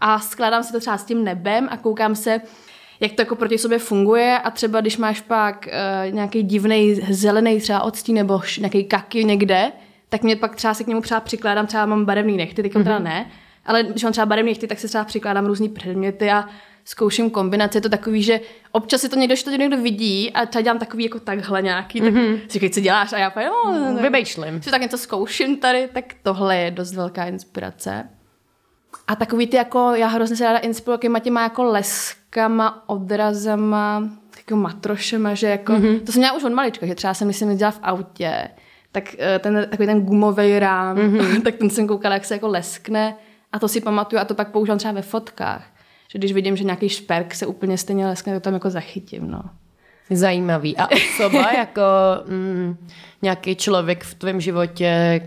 a 0.00 0.20
skládám 0.20 0.62
si 0.64 0.72
to 0.72 0.80
třeba 0.80 0.98
s 0.98 1.04
tím 1.04 1.24
nebem 1.24 1.68
a 1.70 1.76
koukám 1.76 2.14
se, 2.14 2.40
jak 3.00 3.12
to 3.12 3.22
jako 3.22 3.36
proti 3.36 3.58
sobě 3.58 3.78
funguje 3.78 4.38
a 4.38 4.50
třeba 4.50 4.80
když 4.80 4.96
máš 4.96 5.20
pak 5.20 5.68
uh, 6.06 6.14
nějaký 6.14 6.42
divný 6.42 6.94
zelený 7.10 7.60
třeba 7.60 7.82
odstín 7.82 8.14
nebo 8.14 8.40
nějaký 8.58 8.84
kaky 8.84 9.24
někde, 9.24 9.72
tak 10.08 10.22
mě 10.22 10.36
pak 10.36 10.56
třeba 10.56 10.74
si 10.74 10.84
k 10.84 10.86
němu 10.86 11.00
třeba 11.00 11.20
přikládám, 11.20 11.66
třeba 11.66 11.86
mám 11.86 12.04
barevný 12.04 12.36
nechty, 12.36 12.62
teď 12.62 12.72
mm-hmm. 12.72 12.84
teda 12.84 12.98
ne, 12.98 13.30
ale 13.66 13.82
když 13.82 14.02
mám 14.02 14.12
třeba 14.12 14.26
barevný 14.26 14.50
nechty, 14.50 14.66
tak 14.66 14.78
si 14.78 14.88
třeba 14.88 15.04
přikládám 15.04 15.46
různý 15.46 15.68
předměty 15.68 16.30
a 16.30 16.44
zkouším 16.84 17.30
kombinace. 17.30 17.78
Je 17.78 17.82
to 17.82 17.88
takový, 17.88 18.22
že 18.22 18.40
občas 18.72 19.00
si 19.00 19.08
to 19.08 19.16
někdo, 19.16 19.36
že 19.36 19.44
to 19.44 19.50
někdo 19.50 19.76
vidí 19.76 20.32
a 20.32 20.46
třeba 20.46 20.62
dělám 20.62 20.78
takový 20.78 21.04
jako 21.04 21.20
takhle 21.20 21.62
nějaký, 21.62 22.00
tak 22.00 22.14
mm-hmm. 22.14 22.40
si 22.40 22.48
říkají, 22.48 22.70
co 22.70 22.80
děláš 22.80 23.12
a 23.12 23.18
já 23.18 23.30
pak, 23.30 23.44
jo, 23.44 23.52
no, 23.64 24.02
Vymýšlím. 24.02 24.62
že 24.62 24.70
tak 24.70 24.80
něco 24.80 24.98
zkouším 24.98 25.56
tady, 25.56 25.88
tak 25.92 26.04
tohle 26.22 26.56
je 26.56 26.70
dost 26.70 26.94
velká 26.94 27.24
inspirace. 27.24 28.08
A 29.06 29.16
takový 29.16 29.46
ty 29.46 29.56
jako, 29.56 29.92
já 29.94 30.06
hrozně 30.06 30.36
se 30.36 30.44
ráda 30.44 30.58
inspiruji 30.58 30.98
těma 30.98 31.18
těma 31.18 31.42
jako 31.42 31.64
leskama, 31.64 32.88
odrazama, 32.88 34.08
jako 34.36 34.56
matrošema, 34.56 35.34
že 35.34 35.46
jako, 35.46 35.72
mm-hmm. 35.72 36.00
to 36.00 36.12
jsem 36.12 36.20
měla 36.20 36.36
už 36.36 36.44
od 36.44 36.52
malička, 36.52 36.86
že 36.86 36.94
třeba 36.94 37.14
jsem, 37.14 37.28
když 37.28 37.36
jsem 37.36 37.48
jezdila 37.48 37.70
v 37.70 37.80
autě, 37.82 38.48
tak 38.92 39.14
eh, 39.18 39.38
ten, 39.38 39.66
takový 39.70 39.86
ten 39.86 40.00
gumový 40.00 40.58
rám, 40.58 40.96
mm-hmm. 40.96 41.42
tak 41.44 41.54
ten 41.56 41.70
jsem 41.70 41.86
koukala, 41.86 42.14
jak 42.14 42.24
se 42.24 42.34
jako 42.34 42.48
leskne 42.48 43.16
A 43.52 43.58
to 43.58 43.68
si 43.68 43.80
pamatuju 43.80 44.20
a 44.20 44.24
to 44.24 44.34
pak 44.34 44.50
používám 44.50 44.78
třeba 44.78 44.94
ve 44.94 45.02
fotkách. 45.02 45.66
Že 46.12 46.18
když 46.18 46.32
vidím, 46.32 46.56
že 46.56 46.64
nějaký 46.64 46.88
šperk 46.88 47.34
se 47.34 47.46
úplně 47.46 47.78
stejně 47.78 48.06
leskne, 48.06 48.34
to 48.34 48.40
tam 48.40 48.54
jako 48.54 48.70
zachytím, 48.70 49.30
no. 49.30 49.42
Zajímavý. 50.10 50.76
A 50.76 50.88
osoba 50.90 51.52
jako 51.56 51.82
mm, 52.28 52.76
nějaký 53.22 53.56
člověk 53.56 54.04
v 54.04 54.14
tvém 54.14 54.40
životě, 54.40 55.20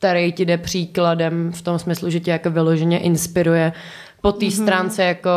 který 0.00 0.32
ti 0.32 0.44
jde 0.44 0.58
příkladem 0.58 1.52
v 1.52 1.62
tom 1.62 1.78
smyslu, 1.78 2.10
že 2.10 2.20
tě 2.20 2.30
jako 2.30 2.50
vyloženě 2.50 2.98
inspiruje 2.98 3.72
po 4.20 4.32
té 4.32 4.46
mm-hmm. 4.46 4.62
stránce 4.62 5.04
jako 5.04 5.30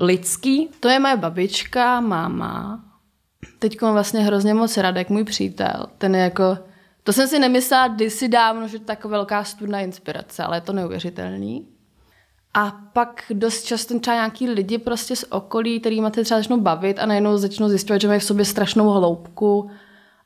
lidský? 0.00 0.68
To 0.80 0.88
je 0.88 0.98
moje 0.98 1.16
babička, 1.16 2.00
máma. 2.00 2.80
Teď 3.58 3.82
vlastně 3.82 4.20
hrozně 4.20 4.54
moc 4.54 4.76
Radek, 4.76 5.10
můj 5.10 5.24
přítel. 5.24 5.86
Ten 5.98 6.14
je 6.14 6.22
jako... 6.22 6.58
To 7.02 7.12
jsem 7.12 7.28
si 7.28 7.38
nemyslela 7.38 7.88
kdysi 7.88 8.28
dávno, 8.28 8.68
že 8.68 8.78
to 8.78 8.82
je 8.82 8.86
tak 8.86 9.04
velká 9.04 9.44
studna 9.44 9.80
inspirace, 9.80 10.42
ale 10.42 10.56
je 10.56 10.60
to 10.60 10.72
neuvěřitelný. 10.72 11.66
A 12.54 12.76
pak 12.92 13.22
dost 13.30 13.62
často 13.62 13.98
třeba 13.98 14.14
nějaký 14.14 14.48
lidi 14.48 14.78
prostě 14.78 15.16
z 15.16 15.24
okolí, 15.30 15.80
který 15.80 16.00
máte 16.00 16.24
třeba 16.24 16.40
začnou 16.40 16.60
bavit 16.60 16.98
a 16.98 17.06
najednou 17.06 17.36
začnou 17.36 17.68
zjišťovat, 17.68 18.00
že 18.00 18.08
mají 18.08 18.20
v 18.20 18.24
sobě 18.24 18.44
strašnou 18.44 18.90
hloubku. 18.90 19.70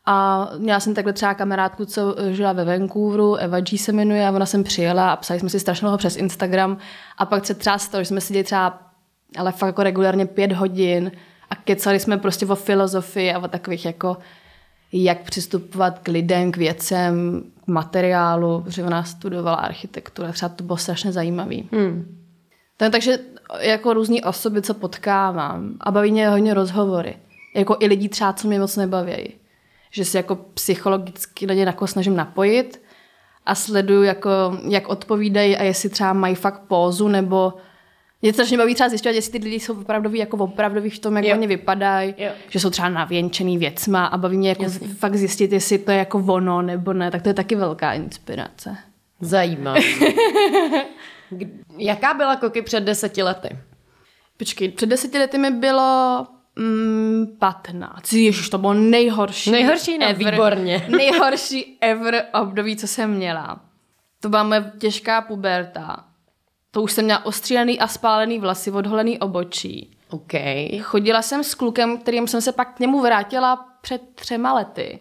A 0.07 0.49
měla 0.59 0.81
jsem 0.81 0.95
takhle 0.95 1.13
třeba 1.13 1.35
kamarádku, 1.35 1.85
co 1.85 2.17
žila 2.31 2.53
ve 2.53 2.65
Vancouveru, 2.65 3.37
Eva 3.37 3.61
G 3.61 3.79
se 3.79 3.93
jmenuje, 3.93 4.29
a 4.29 4.33
ona 4.33 4.47
jsem 4.47 4.65
přijela 4.65 5.13
a 5.13 5.17
psali 5.17 5.41
jsme 5.41 5.49
si 5.49 5.61
strašnou 5.61 5.97
přes 5.97 6.17
Instagram. 6.17 6.79
A 7.19 7.27
pak 7.27 7.47
se 7.47 7.55
třeba 7.55 7.79
stalo, 7.79 8.03
že 8.03 8.09
jsme 8.09 8.21
seděli 8.21 8.45
třeba 8.45 8.91
ale 9.37 9.53
fakt 9.53 9.67
jako 9.67 9.83
regulárně 9.83 10.27
pět 10.27 10.53
hodin 10.53 11.13
a 11.51 11.57
kecali 11.57 12.01
jsme 12.01 12.19
prostě 12.19 12.47
o 12.47 12.55
filozofii 12.55 13.33
a 13.33 13.39
o 13.39 13.49
takových 13.49 13.85
jako 13.85 14.17
jak 14.93 15.21
přistupovat 15.21 15.99
k 15.99 16.09
lidem, 16.09 16.53
k 16.53 16.57
věcem, 16.57 17.43
k 17.65 17.67
materiálu, 17.67 18.61
protože 18.61 18.85
ona 18.85 19.05
studovala 19.05 19.57
architekturu, 19.57 20.33
třeba 20.33 20.49
to 20.49 20.65
bylo 20.65 20.77
strašně 20.77 21.13
zajímavý. 21.13 21.69
Hmm. 21.73 22.19
takže 22.77 23.19
jako 23.61 23.93
různý 23.93 24.23
osoby, 24.23 24.63
co 24.63 24.75
potkávám 24.75 25.75
a 25.81 25.91
baví 25.91 26.13
mě 26.13 26.29
hodně 26.29 26.55
rozhovory. 26.55 27.17
Jako 27.55 27.77
i 27.81 27.87
lidi 27.87 28.09
třeba, 28.09 28.33
co 28.33 28.49
mě 28.49 28.61
moc 28.61 28.77
nebaví. 28.77 29.35
Že 29.91 30.05
si 30.05 30.17
jako 30.17 30.37
psychologicky 30.37 31.47
na 31.47 31.55
ně 31.55 31.63
jako 31.63 31.87
snažím 31.87 32.17
napojit 32.17 32.83
a 33.47 33.55
sleduju, 33.55 34.03
jako, 34.03 34.31
jak 34.69 34.89
odpovídají 34.89 35.57
a 35.57 35.63
jestli 35.63 35.89
třeba 35.89 36.13
mají 36.13 36.35
fakt 36.35 36.61
pózu 36.61 37.09
nebo 37.09 37.55
mě 38.23 38.33
strašně 38.33 38.59
baví 38.59 38.75
třeba 38.75 38.89
zjišťovat, 38.89 39.15
jestli 39.15 39.33
ty 39.33 39.45
lidi 39.45 39.61
jsou 39.61 39.81
opravdoví, 39.81 40.19
jako 40.19 40.37
opravdoví 40.37 40.91
v 40.91 40.99
tom, 40.99 41.17
jak 41.17 41.27
jo. 41.27 41.37
oni 41.37 41.47
vypadají, 41.47 42.15
že 42.49 42.61
jsou 42.61 42.71
třeba 42.71 42.89
navěnčený 42.89 43.59
věcma 43.59 44.07
a 44.07 44.17
baví 44.17 44.37
mě 44.37 44.49
jako 44.49 44.65
fakt 44.99 45.17
zjistit, 45.17 45.53
jestli 45.53 45.79
to 45.79 45.91
je 45.91 45.99
jako 45.99 46.19
ono 46.19 46.63
nebo 46.63 46.93
ne, 46.93 47.11
tak 47.11 47.23
to 47.23 47.29
je 47.29 47.35
taky 47.35 47.55
velká 47.55 47.93
inspirace. 47.93 48.77
Zajímavé. 49.21 49.81
Jaká 51.79 52.15
byla 52.15 52.37
Koky 52.37 52.63
před 52.63 52.81
deseti 52.81 53.23
lety? 53.23 53.59
Počkej, 54.37 54.69
před 54.69 54.87
deseti 54.87 55.19
lety 55.19 55.39
mi 55.39 55.51
bylo 55.51 56.27
mm, 56.61 57.27
15. 57.39 58.13
Ježiš, 58.13 58.49
to 58.49 58.59
bylo 58.59 58.75
nejhorší. 58.75 59.51
Nejhorší, 59.51 59.99
ne, 59.99 60.07
ever, 60.07 60.35
výborně. 60.35 60.87
nejhorší 60.97 61.79
ever 61.81 62.25
období, 62.41 62.77
co 62.77 62.87
jsem 62.87 63.11
měla. 63.11 63.61
To 64.21 64.29
byla 64.29 64.43
moje 64.43 64.73
těžká 64.79 65.21
puberta 65.21 66.11
to 66.71 66.83
už 66.83 66.93
jsem 66.93 67.05
měla 67.05 67.27
ostřílený 67.27 67.81
a 67.81 67.89
spálený 67.89 68.39
vlasy, 68.39 68.71
odholený 68.71 69.19
obočí. 69.19 69.97
OK. 70.11 70.33
Chodila 70.81 71.23
jsem 71.23 71.45
s 71.45 71.55
klukem, 71.55 71.99
kterým 71.99 72.29
jsem 72.29 72.41
se 72.41 72.53
pak 72.53 72.77
k 72.77 72.81
němu 72.81 73.01
vrátila 73.01 73.67
před 73.81 74.03
třema 74.15 74.53
lety. 74.53 74.99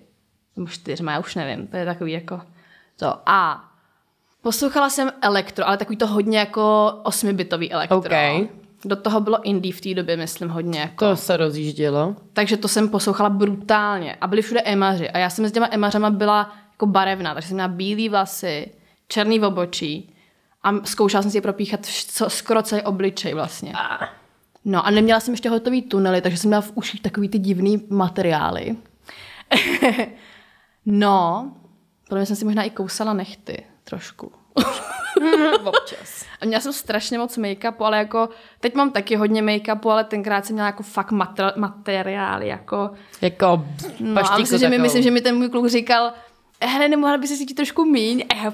Nebo 0.55 0.69
čtyřma, 0.69 1.11
já 1.11 1.19
už 1.19 1.35
nevím, 1.35 1.67
to 1.67 1.77
je 1.77 1.85
takový 1.85 2.11
jako 2.11 2.41
to. 2.95 3.15
A 3.25 3.69
poslouchala 4.41 4.89
jsem 4.89 5.11
elektro, 5.21 5.67
ale 5.67 5.77
takový 5.77 5.97
to 5.97 6.07
hodně 6.07 6.39
jako 6.39 6.93
osmibitový 7.03 7.71
elektro. 7.71 7.97
Okay. 7.97 8.47
Do 8.86 8.95
toho 8.95 9.19
bylo 9.21 9.41
indie 9.41 9.74
v 9.74 9.81
té 9.81 9.93
době, 9.93 10.17
myslím, 10.17 10.50
hodně. 10.50 10.79
Jako. 10.79 11.09
To 11.09 11.15
se 11.15 11.38
rozjíždělo. 11.38 12.15
Takže 12.33 12.57
to 12.57 12.67
jsem 12.67 12.89
poslouchala 12.89 13.29
brutálně. 13.29 14.15
A 14.21 14.27
byli 14.27 14.41
všude 14.41 14.62
emaři. 14.62 15.09
A 15.09 15.17
já 15.17 15.29
jsem 15.29 15.45
s 15.45 15.51
těma 15.51 15.67
emařama 15.71 16.09
byla 16.09 16.55
jako 16.71 16.86
barevná, 16.86 17.33
takže 17.33 17.48
jsem 17.48 17.55
měla 17.55 17.67
bílé 17.67 18.09
vlasy, 18.09 18.71
černý 19.07 19.39
v 19.39 19.43
obočí 19.43 20.15
a 20.63 20.86
zkoušela 20.86 21.21
jsem 21.21 21.31
si 21.31 21.38
je 21.38 21.41
propíchat 21.41 21.86
co, 21.86 22.29
skoro 22.29 22.63
celý 22.63 22.81
obličej 22.81 23.33
vlastně. 23.33 23.74
No 24.65 24.86
a 24.86 24.89
neměla 24.89 25.19
jsem 25.19 25.33
ještě 25.33 25.50
hotový 25.50 25.81
tunely, 25.81 26.21
takže 26.21 26.38
jsem 26.38 26.50
měla 26.50 26.62
v 26.62 26.71
uších 26.75 27.01
takový 27.01 27.29
ty 27.29 27.39
divný 27.39 27.86
materiály. 27.89 28.75
no, 30.86 31.51
podle 32.09 32.19
mě 32.19 32.25
jsem 32.25 32.36
si 32.36 32.45
možná 32.45 32.63
i 32.63 32.69
kousala 32.69 33.13
nechty 33.13 33.63
trošku. 33.83 34.31
Občas. 35.63 36.25
A 36.41 36.45
měla 36.45 36.61
jsem 36.61 36.73
strašně 36.73 37.17
moc 37.17 37.37
make-upu, 37.37 37.85
ale 37.85 37.97
jako 37.97 38.29
teď 38.59 38.75
mám 38.75 38.91
taky 38.91 39.15
hodně 39.15 39.41
make-upu, 39.41 39.89
ale 39.89 40.03
tenkrát 40.03 40.45
jsem 40.45 40.53
měla 40.53 40.67
jako 40.67 40.83
fakt 40.83 41.11
mater- 41.11 41.53
materiály, 41.55 42.47
jako... 42.47 42.89
Jako 43.21 43.65
no, 43.99 44.31
a 44.31 44.37
myslím, 44.37 44.59
že 44.59 44.69
mi, 44.69 44.79
myslím, 44.79 45.03
že 45.03 45.11
mi 45.11 45.21
ten 45.21 45.37
můj 45.37 45.49
kluk 45.49 45.67
říkal, 45.67 46.13
hele, 46.61 46.87
nemohla 46.87 47.17
by 47.17 47.27
se 47.27 47.37
cítit 47.37 47.53
trošku 47.53 47.85
míň? 47.85 48.25
A 48.29 48.35
já 48.35 48.49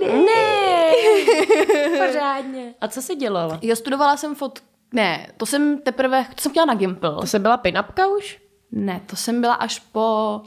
ne, 0.00 0.12
ne. 0.12 0.92
Pořádně. 2.06 2.74
A 2.80 2.88
co 2.88 3.02
jsi 3.02 3.14
dělala? 3.14 3.58
Já 3.62 3.76
studovala 3.76 4.16
jsem 4.16 4.34
fot... 4.34 4.58
Ne, 4.92 5.26
to 5.36 5.46
jsem 5.46 5.78
teprve, 5.78 6.26
to 6.34 6.42
jsem 6.42 6.52
chtěla 6.52 6.66
na 6.66 6.74
Gimple. 6.74 7.14
To 7.20 7.26
jsem 7.26 7.42
byla 7.42 7.56
pinapka 7.56 8.06
už? 8.06 8.38
Ne, 8.72 9.00
to 9.06 9.16
jsem 9.16 9.40
byla 9.40 9.54
až 9.54 9.78
po 9.78 10.40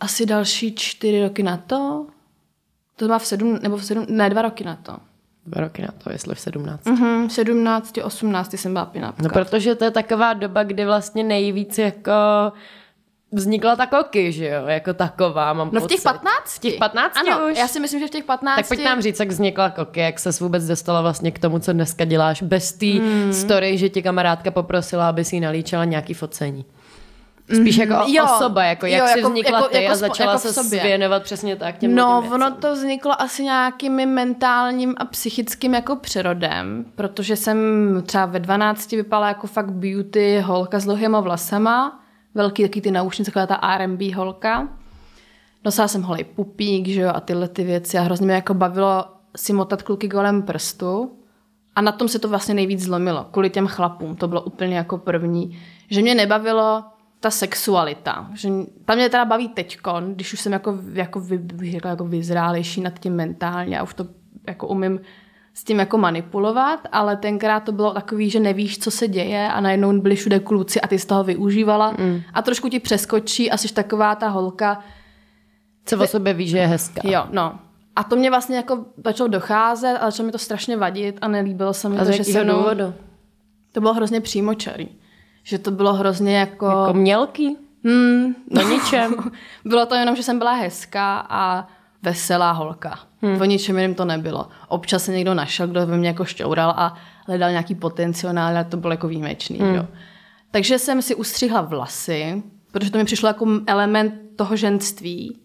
asi 0.00 0.26
další 0.26 0.74
čtyři 0.74 1.22
roky 1.22 1.42
na 1.42 1.56
to. 1.56 2.06
To 2.98 3.08
má 3.08 3.18
v 3.18 3.26
sedm, 3.26 3.58
nebo 3.62 3.76
v 3.76 3.84
sedm, 3.84 4.06
ne, 4.08 4.30
dva 4.30 4.42
roky 4.42 4.64
na 4.64 4.76
to. 4.76 4.96
Dva 5.46 5.60
roky 5.60 5.82
na 5.82 5.88
to, 5.98 6.12
jestli 6.12 6.34
v 6.34 6.40
sedmnácti. 6.40 6.90
Mhm, 6.90 7.30
sedmnácti, 7.30 8.02
osmnácti 8.02 8.56
jsem 8.56 8.72
byla 8.72 8.84
pinapka. 8.84 9.22
No 9.22 9.28
protože 9.28 9.74
to 9.74 9.84
je 9.84 9.90
taková 9.90 10.32
doba, 10.32 10.62
kdy 10.62 10.84
vlastně 10.84 11.24
nejvíc 11.24 11.78
jako 11.78 12.12
vznikla 13.32 13.76
ta 13.76 13.86
koky, 13.86 14.32
že 14.32 14.46
jo, 14.46 14.66
jako 14.66 14.94
taková, 14.94 15.52
mám 15.52 15.70
No 15.72 15.80
v 15.80 15.86
těch 15.86 16.02
15? 16.02 16.54
V 16.54 16.58
těch 16.58 16.78
15 16.78 17.16
ano, 17.16 17.48
už? 17.50 17.58
já 17.58 17.68
si 17.68 17.80
myslím, 17.80 18.00
že 18.00 18.06
v 18.06 18.10
těch 18.10 18.24
15. 18.24 18.56
Tak 18.56 18.68
pojď 18.68 18.84
nám 18.84 19.02
říct, 19.02 19.20
jak 19.20 19.28
vznikla 19.28 19.70
koky, 19.70 20.00
jak 20.00 20.18
se 20.18 20.30
vůbec 20.40 20.66
dostala 20.66 21.02
vlastně 21.02 21.30
k 21.30 21.38
tomu, 21.38 21.58
co 21.58 21.72
dneska 21.72 22.04
děláš, 22.04 22.42
bez 22.42 22.72
té 22.72 22.86
hmm. 22.86 23.32
story, 23.32 23.78
že 23.78 23.88
ti 23.88 24.02
kamarádka 24.02 24.50
poprosila, 24.50 25.08
aby 25.08 25.24
si 25.24 25.40
nalíčila 25.40 25.84
nějaký 25.84 26.14
focení. 26.14 26.64
Spíš 27.54 27.76
jako 27.76 27.94
mm, 27.94 28.14
jo, 28.14 28.24
osoba, 28.24 28.64
jako 28.64 28.86
jak 28.86 29.00
jo, 29.00 29.06
jsi 29.06 29.18
jako, 29.18 29.30
vznikla 29.30 29.58
jako, 29.58 29.68
ty 29.68 29.82
jako, 29.82 29.92
a 29.92 29.96
začala 29.96 30.32
jako 30.32 30.52
se 30.52 30.62
věnovat 30.62 31.22
přesně 31.22 31.56
tak 31.56 31.78
těm 31.78 31.94
No, 31.94 32.24
ono 32.34 32.50
to 32.50 32.72
vzniklo 32.72 33.22
asi 33.22 33.42
nějakým 33.42 33.92
mentálním 33.92 34.94
a 34.98 35.04
psychickým 35.04 35.74
jako 35.74 35.96
přerodem, 35.96 36.84
protože 36.94 37.36
jsem 37.36 37.58
třeba 38.06 38.26
ve 38.26 38.40
12 38.40 38.92
vypadala 38.92 39.28
jako 39.28 39.46
fakt 39.46 39.70
beauty 39.70 40.40
holka 40.40 40.78
s 40.78 40.84
dlouhýma 40.84 41.20
vlasama, 41.20 42.00
velký 42.34 42.62
taky 42.62 42.80
ty 42.80 42.90
naušnice, 42.90 43.30
taková 43.30 43.46
ta 43.46 43.54
R&B 43.54 44.14
holka. 44.14 44.68
Nosila 45.64 45.88
jsem 45.88 46.02
holej 46.02 46.24
pupík, 46.24 46.88
že 46.88 47.00
jo, 47.00 47.10
a 47.14 47.20
tyhle 47.20 47.48
ty 47.48 47.64
věci 47.64 47.98
a 47.98 48.02
hrozně 48.02 48.26
mě 48.26 48.34
jako 48.34 48.54
bavilo 48.54 49.04
si 49.36 49.52
motat 49.52 49.82
kluky 49.82 50.08
golem 50.08 50.42
prstu. 50.42 51.12
A 51.76 51.80
na 51.80 51.92
tom 51.92 52.08
se 52.08 52.18
to 52.18 52.28
vlastně 52.28 52.54
nejvíc 52.54 52.82
zlomilo, 52.82 53.26
kvůli 53.30 53.50
těm 53.50 53.66
chlapům. 53.66 54.16
To 54.16 54.28
bylo 54.28 54.40
úplně 54.42 54.76
jako 54.76 54.98
první. 54.98 55.58
Že 55.90 56.02
mě 56.02 56.14
nebavilo 56.14 56.84
ta 57.20 57.30
sexualita. 57.30 58.30
Že 58.34 58.48
tam 58.84 58.96
mě 58.96 59.08
teda 59.08 59.24
baví 59.24 59.48
teďkon, 59.48 60.14
když 60.14 60.32
už 60.32 60.40
jsem 60.40 60.52
jako, 60.52 60.78
jako, 60.92 61.20
vy, 61.20 61.40
jako 61.84 62.04
vyzrálejší 62.04 62.80
nad 62.80 62.98
tím 62.98 63.14
mentálně 63.14 63.78
a 63.78 63.82
už 63.82 63.94
to 63.94 64.06
jako 64.46 64.66
umím 64.66 65.00
s 65.54 65.64
tím 65.64 65.78
jako 65.78 65.98
manipulovat, 65.98 66.80
ale 66.92 67.16
tenkrát 67.16 67.60
to 67.60 67.72
bylo 67.72 67.94
takový, 67.94 68.30
že 68.30 68.40
nevíš, 68.40 68.78
co 68.78 68.90
se 68.90 69.08
děje 69.08 69.48
a 69.48 69.60
najednou 69.60 70.00
byli 70.00 70.16
všude 70.16 70.40
kluci 70.40 70.80
a 70.80 70.86
ty 70.86 70.98
z 70.98 71.06
toho 71.06 71.24
využívala 71.24 71.94
mm. 71.98 72.20
a 72.34 72.42
trošku 72.42 72.68
ti 72.68 72.80
přeskočí 72.80 73.50
a 73.50 73.56
jsi 73.56 73.74
taková 73.74 74.14
ta 74.14 74.28
holka. 74.28 74.82
Co 75.84 76.02
o 76.02 76.06
sobě 76.06 76.34
víš, 76.34 76.50
že 76.50 76.58
je 76.58 76.66
hezká. 76.66 77.00
Jo, 77.04 77.26
no. 77.30 77.58
A 77.96 78.04
to 78.04 78.16
mě 78.16 78.30
vlastně 78.30 78.56
jako 78.56 78.84
začalo 79.04 79.28
docházet 79.28 79.98
a 80.00 80.10
začalo 80.10 80.26
mi 80.26 80.32
to 80.32 80.38
strašně 80.38 80.76
vadit 80.76 81.18
a 81.20 81.28
nelíbilo 81.28 81.74
se 81.74 81.88
mi 81.88 81.98
a 81.98 82.04
to, 82.04 82.12
že 82.12 82.24
se 82.24 82.44
mnou... 82.44 82.58
důvodu? 82.58 82.94
To 83.72 83.80
bylo 83.80 83.94
hrozně 83.94 84.20
přímočarý. 84.20 84.88
Že 85.42 85.58
to 85.58 85.70
bylo 85.70 85.94
hrozně 85.94 86.36
jako... 86.36 86.66
Jako 86.66 86.92
mělký? 86.92 87.56
Hmm, 87.84 88.34
no 88.50 88.62
ničem. 88.68 89.14
bylo 89.64 89.86
to 89.86 89.94
jenom, 89.94 90.16
že 90.16 90.22
jsem 90.22 90.38
byla 90.38 90.52
hezká 90.52 91.26
a 91.30 91.68
veselá 92.02 92.52
holka. 92.52 92.98
Hmm. 93.22 93.40
O 93.40 93.44
ničem 93.44 93.76
jiném 93.76 93.94
to 93.94 94.04
nebylo. 94.04 94.48
Občas 94.68 95.04
se 95.04 95.12
někdo 95.12 95.34
našel, 95.34 95.68
kdo 95.68 95.86
by 95.86 95.96
mě 95.96 96.08
jako 96.08 96.24
šťoural 96.24 96.70
a 96.70 96.94
hledal 97.26 97.50
nějaký 97.50 97.74
potenciál, 97.74 98.38
ale 98.38 98.64
to 98.64 98.76
bylo 98.76 98.92
jako 98.92 99.08
výjimečný. 99.08 99.58
Hmm. 99.58 99.74
Jo. 99.74 99.86
Takže 100.50 100.78
jsem 100.78 101.02
si 101.02 101.14
ustřihla 101.14 101.60
vlasy, 101.60 102.42
protože 102.72 102.90
to 102.90 102.98
mi 102.98 103.04
přišlo 103.04 103.28
jako 103.28 103.46
element 103.66 104.14
toho 104.36 104.56
ženství. 104.56 105.38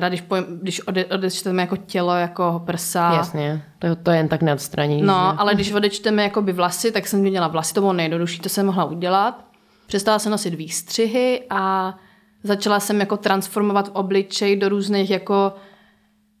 Teda 0.00 0.08
když, 0.08 0.20
pojem, 0.20 0.46
když 0.62 0.88
ode, 0.88 1.04
odečteme 1.04 1.62
jako 1.62 1.76
tělo, 1.76 2.14
jako 2.14 2.62
prsa. 2.66 3.12
Jasně, 3.14 3.64
to, 3.78 3.96
to 3.96 4.10
je 4.10 4.16
jen 4.16 4.28
tak 4.28 4.42
neodstranění. 4.42 5.02
No, 5.02 5.28
že? 5.32 5.38
ale 5.38 5.54
když 5.54 5.72
odečteme 5.72 6.22
jako 6.22 6.42
by 6.42 6.52
vlasy, 6.52 6.92
tak 6.92 7.06
jsem 7.06 7.20
měla 7.20 7.48
vlasy, 7.48 7.74
to 7.74 7.80
bylo 7.80 7.92
nejjednodušší, 7.92 8.40
to 8.40 8.48
jsem 8.48 8.66
mohla 8.66 8.84
udělat. 8.84 9.44
Přestala 9.86 10.18
jsem 10.18 10.32
nosit 10.32 10.54
výstřihy 10.54 11.42
a 11.50 11.94
začala 12.42 12.80
jsem 12.80 13.00
jako 13.00 13.16
transformovat 13.16 13.90
obličej 13.92 14.56
do 14.56 14.68
různých 14.68 15.10
jako 15.10 15.52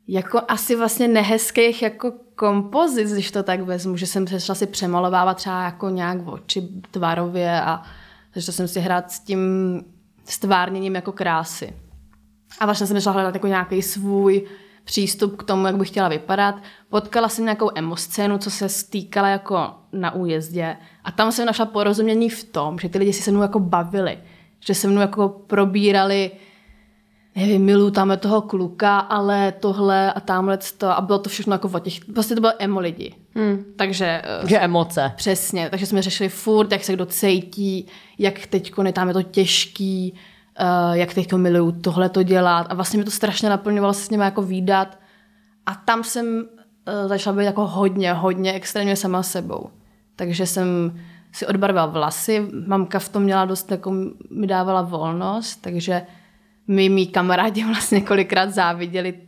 jako 0.08 0.40
asi 0.48 0.76
vlastně 0.76 1.08
nehezkých 1.08 1.82
jako 1.82 2.12
kompozic, 2.34 3.12
když 3.12 3.30
to 3.30 3.42
tak 3.42 3.60
vezmu, 3.60 3.96
že 3.96 4.06
jsem 4.06 4.26
se 4.26 4.40
šla 4.40 4.54
si 4.54 4.66
přemalovávat 4.66 5.36
třeba 5.36 5.64
jako 5.64 5.88
nějak 5.88 6.18
oči 6.26 6.68
tvarově 6.90 7.60
a 7.60 7.82
začala 8.34 8.54
jsem 8.54 8.68
si 8.68 8.80
hrát 8.80 9.10
s 9.10 9.20
tím 9.20 9.40
stvárněním 10.24 10.94
jako 10.94 11.12
krásy. 11.12 11.74
A 12.58 12.64
vlastně 12.66 12.86
jsem 12.86 13.00
šla 13.00 13.12
hledat 13.12 13.34
jako 13.34 13.46
nějaký 13.46 13.82
svůj 13.82 14.46
přístup 14.84 15.36
k 15.36 15.42
tomu, 15.42 15.66
jak 15.66 15.76
bych 15.76 15.88
chtěla 15.88 16.08
vypadat. 16.08 16.54
Potkala 16.88 17.28
jsem 17.28 17.44
nějakou 17.44 17.70
emoscénu, 17.74 18.38
co 18.38 18.50
se 18.50 18.68
stýkala 18.68 19.28
jako 19.28 19.74
na 19.92 20.14
újezdě 20.14 20.76
a 21.04 21.12
tam 21.12 21.32
jsem 21.32 21.46
našla 21.46 21.66
porozumění 21.66 22.28
v 22.28 22.44
tom, 22.44 22.78
že 22.78 22.88
ty 22.88 22.98
lidi 22.98 23.12
si 23.12 23.22
se 23.22 23.30
mnou 23.30 23.42
jako 23.42 23.60
bavili, 23.60 24.18
že 24.60 24.74
se 24.74 24.88
mnou 24.88 25.00
jako 25.00 25.28
probírali 25.28 26.30
nevím, 27.36 27.64
miluju 27.64 27.90
tam 27.90 28.12
toho 28.18 28.42
kluka, 28.42 28.98
ale 28.98 29.52
tohle 29.52 30.12
a 30.12 30.20
tamhle 30.20 30.58
to 30.78 30.88
a 30.88 31.00
bylo 31.00 31.18
to 31.18 31.30
všechno 31.30 31.54
jako 31.54 31.70
o 31.74 31.78
těch, 31.78 32.04
prostě 32.04 32.34
to 32.34 32.40
bylo 32.40 32.52
emo 32.58 32.80
lidi. 32.80 33.14
Hmm. 33.34 33.64
Takže... 33.76 34.22
Že 34.46 34.58
emoce. 34.58 35.12
Přesně, 35.16 35.70
takže 35.70 35.86
jsme 35.86 36.02
řešili 36.02 36.28
furt, 36.28 36.72
jak 36.72 36.84
se 36.84 36.92
kdo 36.92 37.06
cítí, 37.06 37.86
jak 38.18 38.46
teď 38.46 38.72
tam 38.92 39.08
je 39.08 39.14
to 39.14 39.22
těžký, 39.22 40.14
uh, 40.60 40.96
jak 40.96 41.14
teď 41.14 41.32
miluju 41.32 41.72
tohle 41.72 42.08
to 42.08 42.22
dělat 42.22 42.66
a 42.70 42.74
vlastně 42.74 42.98
mi 42.98 43.04
to 43.04 43.10
strašně 43.10 43.48
naplňovalo 43.48 43.92
se 43.92 44.04
s 44.04 44.10
nimi 44.10 44.24
jako 44.24 44.42
výdat 44.42 44.98
a 45.66 45.74
tam 45.74 46.04
jsem 46.04 46.26
uh, 46.26 47.08
začala 47.08 47.36
být 47.36 47.44
jako 47.44 47.66
hodně, 47.66 48.12
hodně 48.12 48.52
extrémně 48.52 48.96
sama 48.96 49.22
sebou. 49.22 49.70
Takže 50.16 50.46
jsem 50.46 50.98
si 51.32 51.46
odbarvila 51.46 51.86
vlasy, 51.86 52.48
mamka 52.66 52.98
v 52.98 53.08
tom 53.08 53.22
měla 53.22 53.44
dost, 53.44 53.70
jako 53.70 53.94
mi 54.30 54.46
dávala 54.46 54.82
volnost, 54.82 55.56
takže 55.56 56.02
my, 56.68 56.88
mý 56.88 57.06
kamarádi 57.06 57.64
vlastně 57.66 58.00
kolikrát 58.00 58.50
záviděli 58.50 59.20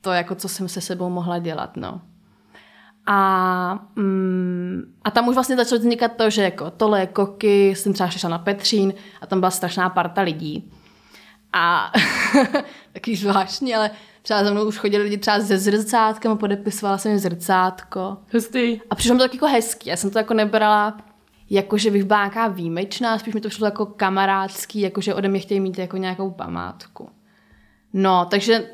to, 0.00 0.12
jako 0.12 0.34
co 0.34 0.48
jsem 0.48 0.68
se 0.68 0.80
sebou 0.80 1.10
mohla 1.10 1.38
dělat, 1.38 1.76
no. 1.76 2.00
A, 3.06 3.88
mm, 3.96 4.94
a 5.04 5.10
tam 5.10 5.28
už 5.28 5.34
vlastně 5.34 5.56
začalo 5.56 5.78
vznikat 5.78 6.12
to, 6.16 6.30
že 6.30 6.42
jako 6.42 6.70
tohle 6.70 7.00
je 7.00 7.06
koky, 7.06 7.70
jsem 7.70 7.92
třeba 7.92 8.08
šla 8.08 8.30
na 8.30 8.38
Petřín 8.38 8.94
a 9.20 9.26
tam 9.26 9.40
byla 9.40 9.50
strašná 9.50 9.90
parta 9.90 10.22
lidí. 10.22 10.70
A 11.52 11.92
taky 12.92 13.16
zvláštní, 13.16 13.74
ale 13.74 13.90
třeba 14.22 14.44
za 14.44 14.50
mnou 14.50 14.64
už 14.64 14.78
chodili 14.78 15.04
lidi 15.04 15.18
třeba 15.18 15.40
se 15.40 15.58
zrcátkem 15.58 16.32
a 16.32 16.36
podepisovala 16.36 16.98
jsem 16.98 17.10
jim 17.10 17.18
zrcátko. 17.18 18.16
Hustý. 18.32 18.80
A 18.90 18.94
přišlo 18.94 19.14
mi 19.14 19.18
to 19.18 19.24
tak 19.24 19.34
jako 19.34 19.46
hezký. 19.46 19.90
Já 19.90 19.96
jsem 19.96 20.10
to 20.10 20.18
jako 20.18 20.34
nebrala 20.34 20.96
jako, 21.50 21.78
že 21.78 21.90
bych 21.90 22.04
byla 22.04 22.20
nějaká 22.20 22.48
výjimečná, 22.48 23.18
spíš 23.18 23.34
mi 23.34 23.40
to 23.40 23.48
přišlo 23.48 23.66
jako 23.66 23.86
kamarádský, 23.86 24.80
jako, 24.80 25.00
že 25.00 25.14
ode 25.14 25.28
mě 25.28 25.40
chtějí 25.40 25.60
mít 25.60 25.78
jako 25.78 25.96
nějakou 25.96 26.30
památku. 26.30 27.08
No, 27.92 28.26
takže 28.30 28.70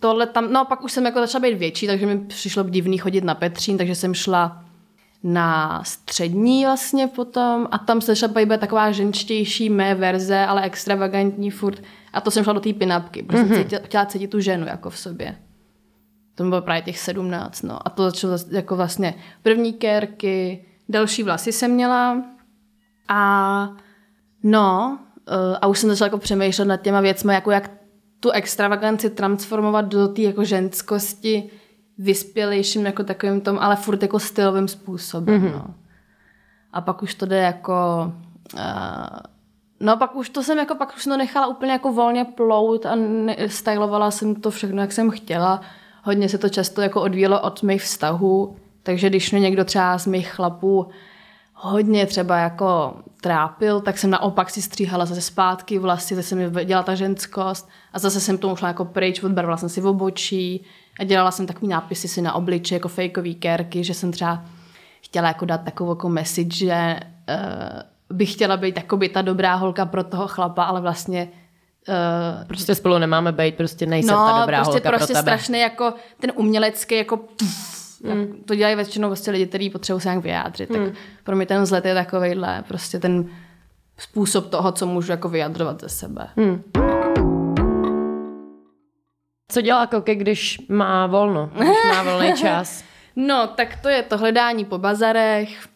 tohle 0.00 0.26
tam, 0.26 0.52
no 0.52 0.64
pak 0.64 0.84
už 0.84 0.92
jsem 0.92 1.04
jako 1.04 1.20
začala 1.20 1.42
být 1.42 1.58
větší, 1.58 1.86
takže 1.86 2.06
mi 2.06 2.18
přišlo 2.18 2.62
divný 2.62 2.98
chodit 2.98 3.24
na 3.24 3.34
Petřín, 3.34 3.78
takže 3.78 3.94
jsem 3.94 4.14
šla 4.14 4.64
na 5.22 5.82
střední 5.84 6.64
vlastně 6.64 7.06
potom 7.06 7.68
a 7.70 7.78
tam 7.78 8.00
se 8.00 8.14
začala 8.14 8.32
být 8.32 8.60
taková 8.60 8.92
ženštější 8.92 9.70
mé 9.70 9.94
verze, 9.94 10.38
ale 10.38 10.62
extravagantní 10.62 11.50
furt. 11.50 11.82
A 12.12 12.20
to 12.20 12.30
jsem 12.30 12.44
šla 12.44 12.52
do 12.52 12.60
té 12.60 12.72
pinapky, 12.72 13.22
protože 13.22 13.42
mm-hmm. 13.42 13.54
jsem 13.54 13.64
cítila, 13.64 13.80
chtěla 13.84 14.06
cítit 14.06 14.28
tu 14.28 14.40
ženu 14.40 14.66
jako 14.66 14.90
v 14.90 14.98
sobě. 14.98 15.36
To 16.34 16.44
bylo 16.44 16.62
právě 16.62 16.82
těch 16.82 16.98
sedmnáct, 16.98 17.62
no. 17.62 17.86
A 17.88 17.90
to 17.90 18.04
začalo 18.04 18.34
jako 18.50 18.76
vlastně 18.76 19.14
první 19.42 19.72
kérky, 19.72 20.64
další 20.88 21.22
vlasy 21.22 21.52
jsem 21.52 21.70
měla 21.70 22.22
a 23.08 23.68
no, 24.42 24.98
eh, 25.28 25.58
a 25.60 25.66
už 25.66 25.78
jsem 25.78 25.90
začala 25.90 26.06
jako 26.06 26.18
přemýšlet 26.18 26.64
nad 26.64 26.76
těma 26.76 27.00
věcmi, 27.00 27.34
jako 27.34 27.50
jak 27.50 27.77
tu 28.20 28.30
extravaganci 28.30 29.10
transformovat 29.10 29.84
do 29.84 30.08
té 30.08 30.22
jako 30.22 30.44
ženskosti 30.44 31.50
vyspělejším 31.98 32.86
jako 32.86 33.04
takovým 33.04 33.40
tom, 33.40 33.58
ale 33.60 33.76
furt 33.76 34.02
jako 34.02 34.18
stylovým 34.18 34.68
způsobem, 34.68 35.42
mm-hmm. 35.42 35.52
no. 35.52 35.74
A 36.72 36.80
pak 36.80 37.02
už 37.02 37.14
to 37.14 37.26
jde 37.26 37.38
jako... 37.38 38.12
Uh, 38.54 38.60
no 39.80 39.96
pak 39.96 40.16
už 40.16 40.28
to 40.28 40.42
jsem 40.42 40.58
jako, 40.58 40.74
pak 40.74 40.96
už 40.96 41.02
jsem 41.02 41.12
to 41.12 41.16
nechala 41.16 41.46
úplně 41.46 41.72
jako 41.72 41.92
volně 41.92 42.24
plout 42.24 42.86
a 42.86 42.94
ne, 42.94 43.36
stylovala 43.46 44.10
jsem 44.10 44.34
to 44.34 44.50
všechno, 44.50 44.80
jak 44.80 44.92
jsem 44.92 45.10
chtěla. 45.10 45.60
Hodně 46.02 46.28
se 46.28 46.38
to 46.38 46.48
často 46.48 46.82
jako 46.82 47.02
odvíjelo 47.02 47.40
od 47.40 47.62
mých 47.62 47.82
vztahů, 47.82 48.56
takže 48.82 49.10
když 49.10 49.32
mě 49.32 49.40
někdo 49.40 49.64
třeba 49.64 49.98
z 49.98 50.06
mých 50.06 50.28
chlapů 50.30 50.88
hodně 51.60 52.06
třeba 52.06 52.38
jako 52.38 52.94
trápil, 53.20 53.80
tak 53.80 53.98
jsem 53.98 54.10
naopak 54.10 54.50
si 54.50 54.62
stříhala 54.62 55.06
zase 55.06 55.20
zpátky 55.20 55.78
vlasy, 55.78 56.14
zase 56.14 56.34
mi 56.34 56.64
dělala 56.64 56.84
ta 56.84 56.94
ženskost 56.94 57.68
a 57.92 57.98
zase 57.98 58.20
jsem 58.20 58.38
tomu 58.38 58.56
šla 58.56 58.68
jako 58.68 58.84
pryč, 58.84 59.22
odbarvala 59.22 59.56
jsem 59.56 59.68
si 59.68 59.80
v 59.80 59.86
obočí 59.86 60.64
a 61.00 61.04
dělala 61.04 61.30
jsem 61.30 61.46
takový 61.46 61.68
nápisy 61.68 62.08
si 62.08 62.22
na 62.22 62.34
obliči, 62.34 62.74
jako 62.74 62.88
fejkový 62.88 63.34
kérky, 63.34 63.84
že 63.84 63.94
jsem 63.94 64.12
třeba 64.12 64.44
chtěla 65.00 65.28
jako 65.28 65.44
dát 65.44 65.64
takovou 65.64 65.90
jako 65.90 66.08
message, 66.08 66.56
že 66.56 67.00
uh, 67.28 68.16
bych 68.16 68.32
chtěla 68.32 68.56
být 68.56 68.92
by 68.96 69.08
ta 69.08 69.22
dobrá 69.22 69.54
holka 69.54 69.86
pro 69.86 70.04
toho 70.04 70.28
chlapa, 70.28 70.64
ale 70.64 70.80
vlastně 70.80 71.28
Uh, 71.88 72.46
prostě 72.46 72.74
spolu 72.74 72.98
nemáme 72.98 73.32
být, 73.32 73.54
prostě 73.54 73.86
nejsem 73.86 74.14
no, 74.14 74.26
ta 74.26 74.40
dobrá 74.40 74.58
prostě, 74.58 74.72
holka 74.72 74.88
prostě 74.88 75.12
pro 75.12 75.22
tebe. 75.22 75.22
strašně 75.22 75.62
jako 75.62 75.94
ten 76.20 76.32
umělecký 76.34 76.96
jako 76.96 77.16
pff, 77.16 77.77
Mm. 78.02 78.42
to 78.44 78.54
dělají 78.54 78.76
většinou 78.76 79.08
prostě 79.08 79.30
lidi, 79.30 79.46
kteří 79.46 79.70
potřebují 79.70 80.00
se 80.00 80.08
nějak 80.08 80.24
vyjádřit. 80.24 80.70
Mm. 80.70 80.84
Tak 80.84 80.94
pro 81.24 81.36
mě 81.36 81.46
ten 81.46 81.62
vzhled 81.62 81.84
je 81.84 81.94
takovejhle, 81.94 82.64
prostě 82.68 82.98
ten 82.98 83.28
způsob 83.98 84.50
toho, 84.50 84.72
co 84.72 84.86
můžu 84.86 85.12
jako 85.12 85.28
vyjadřovat 85.28 85.80
ze 85.80 85.88
sebe. 85.88 86.28
Mm. 86.36 86.62
Co 89.52 89.60
dělá 89.60 89.86
Koke, 89.86 90.14
když 90.14 90.58
má 90.68 91.06
volno, 91.06 91.50
když 91.54 91.68
má 91.88 92.02
volný 92.02 92.32
čas? 92.36 92.84
no, 93.16 93.46
tak 93.46 93.76
to 93.82 93.88
je 93.88 94.02
to 94.02 94.18
hledání 94.18 94.64
po 94.64 94.78
bazarech, 94.78 95.68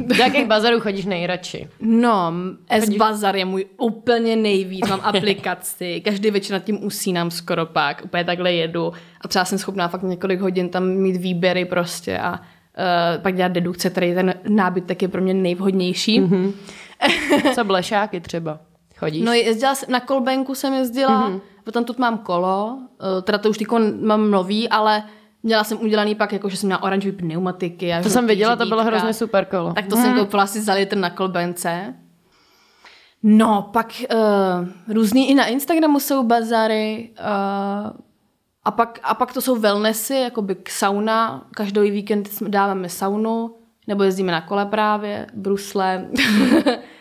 do 0.00 0.14
jakých 0.14 0.46
bazarů 0.46 0.80
chodíš 0.80 1.04
nejradši? 1.04 1.68
No, 1.80 2.32
S-Bazar 2.70 3.36
je 3.36 3.44
můj 3.44 3.66
úplně 3.78 4.36
nejvíc. 4.36 4.88
Mám 4.88 5.00
aplikaci, 5.02 6.00
každý 6.04 6.30
večer 6.30 6.52
nad 6.52 6.64
tím 6.64 6.84
usínám 6.84 7.30
skoro 7.30 7.66
pak, 7.66 8.02
úplně 8.04 8.24
takhle 8.24 8.52
jedu 8.52 8.92
a 9.20 9.28
třeba 9.28 9.44
jsem 9.44 9.58
schopná 9.58 9.88
fakt 9.88 10.02
několik 10.02 10.40
hodin 10.40 10.68
tam 10.68 10.88
mít 10.88 11.16
výběry 11.16 11.64
prostě 11.64 12.18
a 12.18 12.32
uh, 12.32 13.22
pak 13.22 13.36
dělat 13.36 13.52
dedukce, 13.52 13.90
který 13.90 14.14
ten 14.14 14.34
nábytek 14.48 15.02
je 15.02 15.08
pro 15.08 15.22
mě 15.22 15.34
nejvhodnější. 15.34 16.20
Mm-hmm. 16.20 16.52
Co 17.54 17.64
blešáky 17.64 18.20
třeba? 18.20 18.58
Chodíš? 18.96 19.24
No 19.24 19.32
jezdila 19.32 19.74
jsem, 19.74 19.92
na 19.92 20.00
kolbenku 20.00 20.54
jsem 20.54 20.74
jezdila, 20.74 21.30
mm-hmm. 21.30 21.40
potom 21.64 21.84
tu 21.84 21.94
mám 21.98 22.18
kolo, 22.18 22.78
uh, 23.16 23.22
teda 23.22 23.38
to 23.38 23.50
už 23.50 23.58
mám 24.02 24.30
nový, 24.30 24.68
ale 24.68 25.02
Měla 25.42 25.64
jsem 25.64 25.80
udělaný 25.80 26.14
pak, 26.14 26.32
jako, 26.32 26.48
že 26.48 26.56
jsem 26.56 26.66
měla 26.66 26.82
oranžový 26.82 27.16
pneumatiky. 27.16 27.92
A 27.92 28.02
to 28.02 28.10
jsem 28.10 28.26
viděla, 28.26 28.56
to 28.56 28.66
bylo 28.66 28.84
hrozně 28.84 29.14
super 29.14 29.44
kolo. 29.44 29.72
Tak 29.72 29.86
to 29.86 29.94
hmm. 29.94 30.04
jsem 30.04 30.12
mhm. 30.12 30.20
koupila 30.20 30.42
asi 30.42 30.60
za 30.60 30.72
litr 30.72 30.96
na 30.96 31.10
kolbence. 31.10 31.94
No, 33.22 33.70
pak 33.72 34.02
uh, 34.14 34.94
různý 34.94 35.30
i 35.30 35.34
na 35.34 35.46
Instagramu 35.46 36.00
jsou 36.00 36.22
bazary. 36.22 37.10
Uh, 37.20 37.90
a, 38.64 38.70
pak, 38.70 38.98
a 39.02 39.14
pak 39.14 39.32
to 39.32 39.40
jsou 39.40 39.56
wellnessy, 39.56 40.14
jako 40.14 40.42
by 40.42 40.56
sauna. 40.68 41.46
Každý 41.54 41.90
víkend 41.90 42.28
dáváme 42.48 42.88
saunu, 42.88 43.54
nebo 43.86 44.02
jezdíme 44.02 44.32
na 44.32 44.40
kole 44.40 44.66
právě, 44.66 45.26
brusle. 45.34 46.06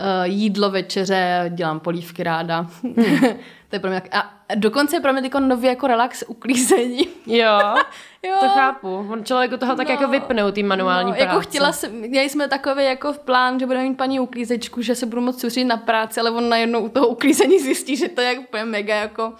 uh, 0.00 0.24
jídlo, 0.24 0.70
večeře, 0.70 1.50
dělám 1.54 1.80
polívky 1.80 2.22
ráda. 2.22 2.66
Hmm. 2.82 2.94
to 3.68 3.76
je 3.76 3.80
pro 3.80 3.90
mě 3.90 4.02
a 4.12 4.40
dokonce 4.54 4.96
je 4.96 5.00
pro 5.00 5.12
mě 5.12 5.22
jako 5.22 5.40
nový 5.40 5.68
jako 5.68 5.86
relax 5.86 6.24
uklízení. 6.26 7.08
Jo, 7.26 7.60
jo. 8.22 8.36
to 8.40 8.48
chápu. 8.48 9.06
On 9.10 9.24
člověk 9.24 9.58
toho 9.58 9.76
tak 9.76 9.88
no, 9.88 9.94
jako 9.94 10.08
vypnou 10.08 10.50
tým 10.50 10.66
manuální 10.66 11.10
no, 11.10 11.16
práce. 11.16 11.28
Jako 11.28 11.40
chtěla 11.40 11.72
jsem, 11.72 11.92
měli 11.92 12.28
jsme 12.28 12.48
takový 12.48 12.84
jako 12.84 13.12
v 13.12 13.18
plán, 13.18 13.60
že 13.60 13.66
budeme 13.66 13.88
mít 13.88 13.96
paní 13.96 14.20
uklízečku, 14.20 14.82
že 14.82 14.94
se 14.94 15.06
budu 15.06 15.22
moc 15.22 15.40
soustředit 15.40 15.68
na 15.68 15.76
práci, 15.76 16.20
ale 16.20 16.30
on 16.30 16.48
najednou 16.48 16.80
u 16.80 16.88
toho 16.88 17.08
uklízení 17.08 17.58
zjistí, 17.60 17.96
že 17.96 18.08
to 18.08 18.20
je 18.20 18.38
úplně 18.38 18.64
mega 18.64 18.94
jako 18.94 19.32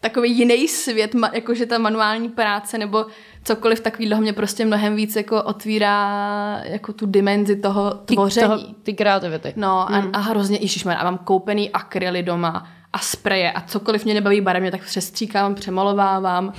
takový 0.00 0.38
jiný 0.38 0.68
svět, 0.68 1.14
jakože 1.32 1.66
ta 1.66 1.78
manuální 1.78 2.28
práce 2.28 2.78
nebo 2.78 3.06
cokoliv 3.44 3.80
takového 3.80 4.20
mě 4.20 4.32
prostě 4.32 4.64
mnohem 4.64 4.96
víc 4.96 5.16
jako 5.16 5.42
otvírá 5.42 6.60
jako 6.64 6.92
tu 6.92 7.06
dimenzi 7.06 7.56
toho 7.56 7.90
tvoření. 7.90 8.46
Ty, 8.46 8.60
toho, 8.60 8.74
ty 8.82 8.94
kreativity. 8.94 9.52
No 9.56 9.92
a, 9.92 9.98
hmm. 9.98 10.10
a 10.12 10.18
hrozně, 10.18 10.58
ježišmar, 10.60 10.96
a 11.00 11.04
mám 11.04 11.18
koupený 11.18 11.70
akryly 11.70 12.22
doma 12.22 12.68
a 12.92 12.98
spreje 12.98 13.52
a 13.52 13.60
cokoliv 13.60 14.04
mě 14.04 14.14
nebaví 14.14 14.40
barevně, 14.40 14.70
tak 14.70 14.84
přestříkám, 14.84 15.54
přemalovávám. 15.54 16.52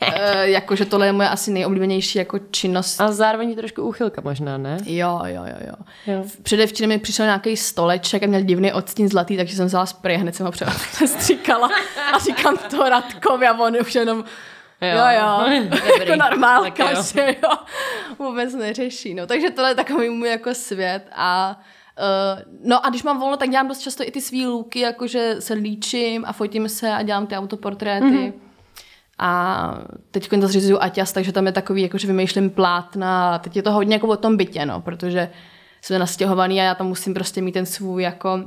e, 0.14 0.50
jakože 0.50 0.84
tohle 0.84 1.06
je 1.06 1.12
moje 1.12 1.28
asi 1.28 1.50
nejoblíbenější 1.50 2.18
jako 2.18 2.38
činnost. 2.50 3.00
A 3.00 3.12
zároveň 3.12 3.56
trošku 3.56 3.82
úchylka 3.82 4.20
možná, 4.24 4.58
ne? 4.58 4.78
Jo, 4.86 5.20
jo, 5.24 5.42
jo, 5.46 5.56
jo. 5.66 5.74
jo. 6.06 6.24
Předevčírem 6.42 6.88
mi 6.88 6.98
přišel 6.98 7.26
nějaký 7.26 7.56
stoleček 7.56 8.22
a 8.22 8.26
měl 8.26 8.40
divný 8.40 8.72
odstín 8.72 9.08
zlatý, 9.08 9.36
takže 9.36 9.56
jsem 9.56 9.66
vzala 9.66 9.86
spray 9.86 10.16
a 10.16 10.18
hned 10.18 10.34
jsem 10.34 10.46
ho 10.46 10.52
přestříkala 10.92 11.70
a 12.12 12.18
říkám 12.18 12.56
to 12.70 12.88
Radkovi 12.88 13.46
a 13.46 13.60
on 13.60 13.76
už 13.80 13.94
jenom 13.94 14.24
Jo, 14.80 14.88
jo, 14.88 15.20
jo. 15.20 15.60
Dobrý. 15.70 16.00
jako 16.00 16.16
normálka, 16.16 16.90
jo. 16.90 17.02
že 17.12 17.36
jo, 17.42 17.50
vůbec 18.18 18.54
neřeší. 18.54 19.14
No. 19.14 19.26
Takže 19.26 19.50
tohle 19.50 19.70
je 19.70 19.74
takový 19.74 20.08
můj 20.08 20.28
jako 20.28 20.54
svět 20.54 21.02
a 21.12 21.60
Uh, 21.98 22.42
no 22.64 22.86
a 22.86 22.90
když 22.90 23.02
mám 23.02 23.20
volno, 23.20 23.36
tak 23.36 23.50
dělám 23.50 23.68
dost 23.68 23.78
často 23.78 24.04
i 24.06 24.10
ty 24.10 24.20
svý 24.20 24.46
luky, 24.46 24.80
jakože 24.80 25.36
se 25.38 25.54
líčím 25.54 26.24
a 26.26 26.32
fotím 26.32 26.68
se 26.68 26.92
a 26.92 27.02
dělám 27.02 27.26
ty 27.26 27.36
autoportréty. 27.36 28.06
Mm-hmm. 28.06 28.32
A 29.18 29.80
teď 30.10 30.28
to 30.28 30.48
zřizuju 30.48 30.78
Aťas, 30.80 31.12
takže 31.12 31.32
tam 31.32 31.46
je 31.46 31.52
takový, 31.52 31.82
jako 31.82 31.98
že 31.98 32.06
vymýšlím 32.06 32.50
plátna 32.50 33.34
a 33.34 33.38
teď 33.38 33.56
je 33.56 33.62
to 33.62 33.72
hodně 33.72 33.94
jako 33.94 34.06
o 34.06 34.16
tom 34.16 34.36
bytě, 34.36 34.66
no, 34.66 34.80
protože 34.80 35.30
jsme 35.82 35.98
nastěhovaný 35.98 36.60
a 36.60 36.64
já 36.64 36.74
tam 36.74 36.86
musím 36.86 37.14
prostě 37.14 37.42
mít 37.42 37.52
ten 37.52 37.66
svůj 37.66 38.02
jako 38.02 38.40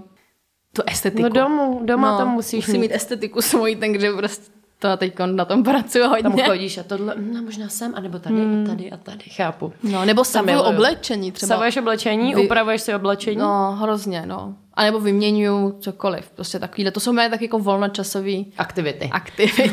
tu 0.74 0.82
estetiku. 0.86 1.24
No 1.24 1.30
domů, 1.30 1.82
doma 1.84 2.12
no, 2.12 2.18
tam 2.18 2.30
musíš 2.30 2.68
musím 2.68 2.82
mít. 2.82 2.92
estetiku 2.92 3.42
svoji, 3.42 3.76
takže 3.76 4.12
prostě 4.12 4.52
to 4.80 4.98
teď 4.98 5.20
na 5.26 5.46
tom 5.46 5.64
pracuji 5.64 6.04
hodně. 6.04 6.24
Tam 6.24 6.40
chodíš 6.40 6.78
a 6.78 6.84
tohle, 6.84 7.16
no 7.18 7.42
možná 7.42 7.70
sem, 7.70 7.94
anebo 7.96 8.20
tady 8.20 8.36
hmm. 8.36 8.64
a 8.64 8.70
tady 8.70 8.92
a 8.92 8.98
tady, 8.98 9.24
chápu. 9.30 9.74
No, 9.84 10.06
nebo 10.06 10.26
samuju 10.26 10.60
oblečení 10.60 11.32
třeba. 11.32 11.48
Savuješ 11.48 11.78
oblečení, 11.78 12.36
Vy... 12.36 12.46
upravuješ 12.46 12.82
si 12.82 12.96
oblečení? 12.96 13.38
No, 13.38 13.72
hrozně, 13.72 14.26
no. 14.26 14.56
A 14.80 14.84
nebo 14.84 15.00
vyměňuju 15.00 15.72
cokoliv. 15.80 16.32
Prostě 16.36 16.60
takovýhle. 16.60 16.92
To 16.92 17.00
jsou 17.00 17.14
moje 17.14 17.30
tak 17.30 17.42
jako 17.42 17.60
volnočasové 17.60 18.38
aktivity. 18.58 19.10
Aktivity. 19.12 19.72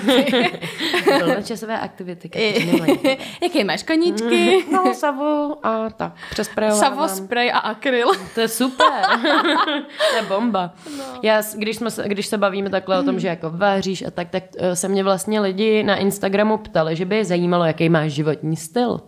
volnočasové 1.21 1.81
aktivity. 1.81 2.31
Jaké 3.43 3.65
máš 3.65 3.83
koníčky? 3.83 4.65
no, 4.73 4.95
savu 4.95 5.67
a 5.67 5.91
tak. 5.91 6.13
Přesprejovávám. 6.31 6.91
Savo, 6.91 7.09
spray 7.09 7.53
a 7.53 7.59
akryl. 7.59 8.09
To 8.35 8.41
je 8.41 8.49
super. 8.49 8.87
to 10.11 10.17
je 10.17 10.23
bomba. 10.29 10.75
No. 10.99 11.05
Já, 11.23 11.43
když, 11.57 11.77
jsme, 11.77 11.91
když 12.05 12.27
se 12.27 12.39
bavíme 12.39 12.71
takhle 12.71 12.99
o 12.99 13.03
tom, 13.03 13.21
že 13.21 13.29
jako 13.29 13.51
vaříš 13.51 14.03
a 14.03 14.11
tak, 14.11 14.31
tak 14.31 14.43
eh, 14.59 14.77
se 14.77 14.89
mě 14.89 15.05
vlastně 15.05 15.41
lidi 15.41 15.83
na 15.83 15.97
Instagramu 15.97 16.59
ptali, 16.59 16.97
že 16.97 17.05
by 17.05 17.17
je 17.17 17.25
zajímalo, 17.25 17.65
jaký 17.65 17.89
máš 17.89 18.13
životní 18.13 18.57
styl. 18.57 19.01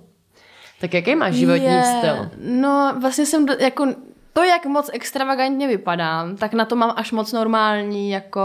Tak 0.80 0.94
jaký 0.94 1.14
máš 1.14 1.34
životní 1.34 1.64
yeah. 1.64 1.98
styl? 1.98 2.30
No, 2.38 2.94
vlastně 3.00 3.26
jsem 3.26 3.46
do, 3.46 3.54
jako 3.58 3.86
to, 4.32 4.44
jak 4.44 4.66
moc 4.66 4.90
extravagantně 4.92 5.68
vypadám, 5.68 6.36
tak 6.36 6.52
na 6.52 6.64
to 6.64 6.76
mám 6.76 6.92
až 6.96 7.12
moc 7.12 7.32
normální 7.32 8.10
jako 8.10 8.40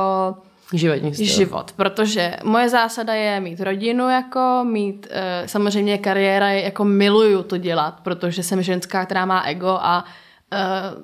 Životní 0.73 1.13
styl. 1.13 1.25
život, 1.25 1.71
protože 1.71 2.37
moje 2.43 2.69
zásada 2.69 3.13
je 3.13 3.39
mít 3.39 3.59
rodinu, 3.59 4.09
jako 4.09 4.65
mít 4.67 5.07
uh, 5.09 5.47
samozřejmě 5.47 5.97
kariéra, 5.97 6.51
jako 6.51 6.85
miluju 6.85 7.43
to 7.43 7.57
dělat, 7.57 7.99
protože 8.03 8.43
jsem 8.43 8.61
ženská, 8.61 9.05
která 9.05 9.25
má 9.25 9.41
ego 9.41 9.67
a 9.67 10.05
uh, 10.53 11.03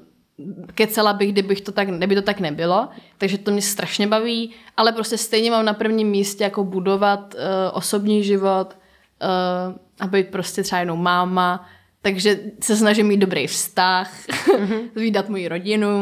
kecela 0.73 1.13
bych, 1.13 1.31
kdybych 1.31 1.61
to 1.61 1.71
tak, 1.71 1.87
kdyby 1.87 2.15
to 2.15 2.21
tak 2.21 2.39
nebylo, 2.39 2.87
takže 3.17 3.37
to 3.37 3.51
mě 3.51 3.61
strašně 3.61 4.07
baví, 4.07 4.51
ale 4.77 4.91
prostě 4.91 5.17
stejně 5.17 5.51
mám 5.51 5.65
na 5.65 5.73
prvním 5.73 6.07
místě 6.07 6.43
jako 6.43 6.63
budovat 6.63 7.33
uh, 7.33 7.41
osobní 7.73 8.23
život 8.23 8.77
uh, 9.21 9.75
a 9.99 10.07
být 10.07 10.27
prostě 10.27 10.63
třeba 10.63 10.79
jenom 10.79 11.03
máma, 11.03 11.65
takže 12.01 12.39
se 12.61 12.77
snažím 12.77 13.07
mít 13.07 13.17
dobrý 13.17 13.47
vztah, 13.47 14.27
mm-hmm. 14.27 14.89
zvídat 14.95 15.29
moji 15.29 15.47
rodinu. 15.47 15.99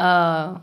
Uh, 0.00 0.58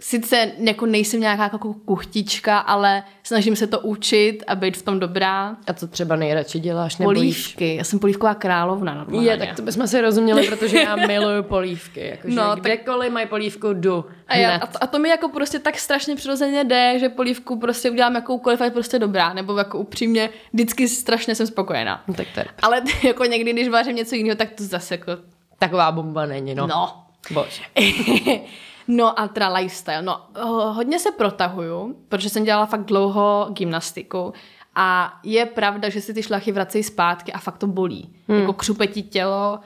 sice 0.00 0.52
jako 0.58 0.86
nejsem 0.86 1.20
nějaká 1.20 1.42
jako 1.42 1.74
kuchtička, 1.74 2.58
ale 2.58 3.02
snažím 3.22 3.56
se 3.56 3.66
to 3.66 3.80
učit 3.80 4.44
a 4.46 4.54
být 4.54 4.76
v 4.76 4.82
tom 4.82 5.00
dobrá. 5.00 5.56
A 5.66 5.72
co 5.72 5.88
třeba 5.88 6.16
nejradši 6.16 6.60
děláš? 6.60 6.96
Polívky. 6.96 7.76
Já 7.76 7.84
jsem 7.84 7.98
polívková 7.98 8.34
královna 8.34 8.94
normálně. 8.94 9.30
Je, 9.30 9.36
tak 9.36 9.56
to 9.56 9.62
bychom 9.62 9.86
si 9.86 10.00
rozuměli, 10.00 10.48
protože 10.48 10.80
já 10.80 10.96
miluju 10.96 11.42
polívky. 11.42 12.08
Jakože 12.08 12.34
no, 12.34 12.54
kdekoliv 12.54 13.08
tak... 13.08 13.12
mají 13.12 13.26
polívku, 13.26 13.72
jdu 13.72 14.04
a, 14.28 14.36
já, 14.36 14.56
a, 14.56 14.66
to, 14.66 14.84
a 14.84 14.86
to 14.86 14.98
mi 14.98 15.08
jako 15.08 15.28
prostě 15.28 15.58
tak 15.58 15.78
strašně 15.78 16.16
přirozeně 16.16 16.64
jde, 16.64 16.98
že 16.98 17.08
polívku 17.08 17.58
prostě 17.58 17.90
udělám 17.90 18.14
jakoukoliv 18.14 18.60
a 18.60 18.64
je 18.64 18.70
prostě 18.70 18.98
dobrá. 18.98 19.32
Nebo 19.32 19.58
jako 19.58 19.78
upřímně, 19.78 20.30
vždycky 20.52 20.88
strašně 20.88 21.34
jsem 21.34 21.46
spokojená. 21.46 22.04
No, 22.08 22.14
tak 22.14 22.26
to 22.34 22.40
je. 22.40 22.46
Ale 22.62 22.82
jako 23.02 23.24
někdy, 23.24 23.52
když 23.52 23.68
vařím 23.68 23.96
něco 23.96 24.14
jiného, 24.14 24.36
tak 24.36 24.50
to 24.50 24.64
zase 24.64 24.94
jako... 24.94 25.12
Taková 25.58 25.92
bomba 25.92 26.26
není, 26.26 26.54
no. 26.54 26.66
No. 26.66 27.04
Bože. 27.30 27.62
No 28.90 29.20
a 29.20 29.28
teda 29.28 29.48
lifestyle. 29.48 30.02
No, 30.02 30.26
hodně 30.72 30.98
se 30.98 31.10
protahuju, 31.12 31.96
protože 32.08 32.28
jsem 32.28 32.44
dělala 32.44 32.66
fakt 32.66 32.84
dlouho 32.84 33.48
gymnastiku 33.50 34.32
a 34.74 35.18
je 35.24 35.46
pravda, 35.46 35.88
že 35.88 36.00
si 36.00 36.14
ty 36.14 36.22
šlachy 36.22 36.52
vracejí 36.52 36.84
zpátky 36.84 37.32
a 37.32 37.38
fakt 37.38 37.58
to 37.58 37.66
bolí. 37.66 38.16
Hmm. 38.28 38.40
Jako 38.40 38.52
křupe 38.52 38.86
ti 38.86 39.02
tělo, 39.02 39.60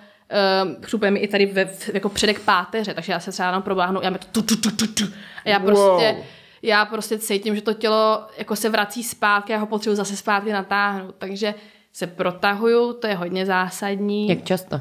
um, 0.65 0.77
křupe 0.81 1.11
mi 1.11 1.21
i 1.21 1.29
tady 1.29 1.47
ve, 1.47 1.69
jako 1.93 2.09
předek 2.09 2.41
páteře, 2.41 2.95
takže 2.95 3.13
já 3.13 3.21
se 3.21 3.33
třeba 3.33 3.49
jenom 3.49 3.63
probáhnu, 3.63 4.01
já 4.03 4.11
to 4.11 4.27
tu, 4.33 4.43
tu, 4.43 4.57
tu, 4.57 4.77
tu, 4.77 4.87
tu. 4.87 5.05
A 5.45 5.49
já 5.49 5.59
prostě, 5.59 6.15
wow. 6.17 6.25
já 6.63 6.85
prostě 6.85 7.19
cítím, 7.19 7.57
že 7.57 7.63
to 7.63 7.75
tělo 7.75 8.27
jako 8.39 8.57
se 8.57 8.69
vrací 8.69 9.03
zpátky, 9.03 9.53
já 9.53 9.59
ho 9.59 9.67
potřebuji 9.67 9.97
zase 9.97 10.17
zpátky 10.17 10.53
natáhnout, 10.53 11.15
takže 11.19 11.55
se 11.93 12.07
protahuju, 12.07 12.93
to 12.93 13.07
je 13.07 13.15
hodně 13.15 13.47
zásadní. 13.47 14.29
Jak 14.29 14.45
často? 14.45 14.81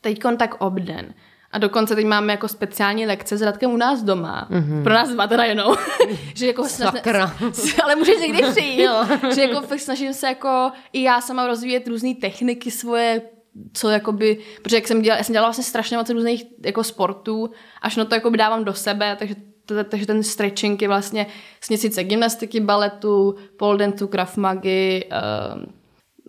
Teď 0.00 0.22
tak 0.38 0.54
obden. 0.54 1.14
A 1.52 1.58
dokonce 1.58 1.94
teď 1.94 2.06
máme 2.06 2.32
jako 2.32 2.48
speciální 2.48 3.06
lekce 3.06 3.36
s 3.36 3.42
Radkem 3.42 3.70
u 3.70 3.76
nás 3.76 4.02
doma. 4.02 4.48
Mm-hmm. 4.50 4.82
Pro 4.82 4.94
nás 4.94 5.08
dva 5.08 5.26
teda 5.26 5.44
jenom. 5.44 5.76
že 6.34 6.46
jako 6.46 6.64
Sakra. 6.64 7.36
ale 7.84 7.96
můžeš 7.96 8.20
někdy 8.20 8.42
přijít. 8.42 8.88
že 9.34 9.42
jako 9.42 9.66
fakt 9.66 9.80
snažím 9.80 10.14
se 10.14 10.26
jako 10.26 10.70
i 10.92 11.02
já 11.02 11.20
sama 11.20 11.46
rozvíjet 11.46 11.88
různé 11.88 12.14
techniky 12.14 12.70
svoje, 12.70 13.22
co 13.72 13.90
jakoby, 13.90 14.38
protože 14.62 14.76
jak 14.76 14.86
jsem 14.86 15.02
dělala, 15.02 15.18
já 15.18 15.24
jsem 15.24 15.32
dělala 15.32 15.48
vlastně 15.48 15.64
strašně 15.64 15.96
moc 15.96 16.10
různých 16.10 16.44
jako 16.64 16.84
sportů, 16.84 17.50
až 17.82 17.96
na 17.96 18.04
to 18.04 18.14
jakoby 18.14 18.38
dávám 18.38 18.64
do 18.64 18.74
sebe, 18.74 19.16
takže 19.18 19.34
takže 19.88 20.06
ten 20.06 20.22
stretching 20.22 20.82
je 20.82 20.88
vlastně 20.88 21.26
směsice 21.60 22.04
gymnastiky, 22.04 22.60
baletu, 22.60 23.34
pole 23.56 23.78
dantu, 23.78 24.06
krav 24.06 24.36
magy, 24.36 25.04
uh, 25.12 25.62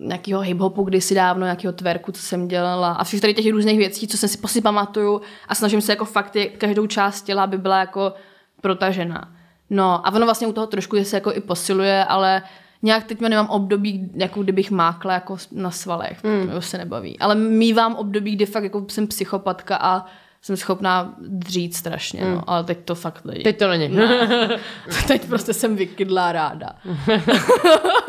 nějakého 0.02 0.42
hip-hopu 0.42 0.86
kdysi 0.86 1.16
dávno, 1.16 1.46
nějakého 1.46 1.74
tverku, 1.74 2.12
co 2.12 2.22
jsem 2.22 2.48
dělala 2.48 2.92
a 2.92 3.04
všech 3.04 3.22
tady 3.22 3.34
těch 3.34 3.52
různých 3.52 3.78
věcí, 3.78 4.08
co 4.08 4.18
jsem 4.18 4.30
si 4.30 4.38
prostě 4.38 4.62
pamatuju 4.62 5.22
a 5.48 5.56
snažím 5.56 5.82
se 5.82 5.92
jako 5.92 6.06
fakt 6.06 6.38
každou 6.58 6.88
část 6.88 7.22
těla, 7.22 7.44
aby 7.44 7.58
byla 7.58 7.80
jako 7.80 8.14
protažená. 8.62 9.32
No 9.70 10.08
a 10.08 10.14
ono 10.14 10.26
vlastně 10.26 10.48
u 10.48 10.54
toho 10.54 10.68
trošku 10.68 11.04
se 11.04 11.18
jako 11.18 11.34
i 11.34 11.42
posiluje, 11.42 12.06
ale 12.06 12.42
nějak 12.82 13.04
teď 13.04 13.22
nemám 13.22 13.50
období, 13.50 14.12
jako 14.16 14.44
kdybych 14.44 14.72
mákla 14.72 15.14
jako 15.14 15.38
na 15.52 15.72
svalech, 15.72 16.24
mm. 16.24 16.50
to 16.50 16.62
se 16.62 16.78
nebaví. 16.78 17.20
Ale 17.20 17.36
mývám 17.36 17.96
období, 17.96 18.36
kdy 18.36 18.46
fakt 18.46 18.64
jako 18.64 18.86
jsem 18.90 19.08
psychopatka 19.08 19.76
a 19.76 20.06
jsem 20.42 20.58
schopná 20.58 21.16
dřít 21.20 21.76
strašně, 21.76 22.26
mm. 22.26 22.32
no, 22.32 22.44
ale 22.48 22.64
teď 22.64 22.78
to 22.86 22.96
fakt 22.96 23.26
není. 23.26 23.44
Teď 23.44 23.60
to 23.60 23.68
není. 23.68 23.88
Ne. 23.88 24.50
teď 25.08 25.26
prostě 25.26 25.54
jsem 25.54 25.76
vykydlá 25.76 26.32
ráda. 26.32 26.70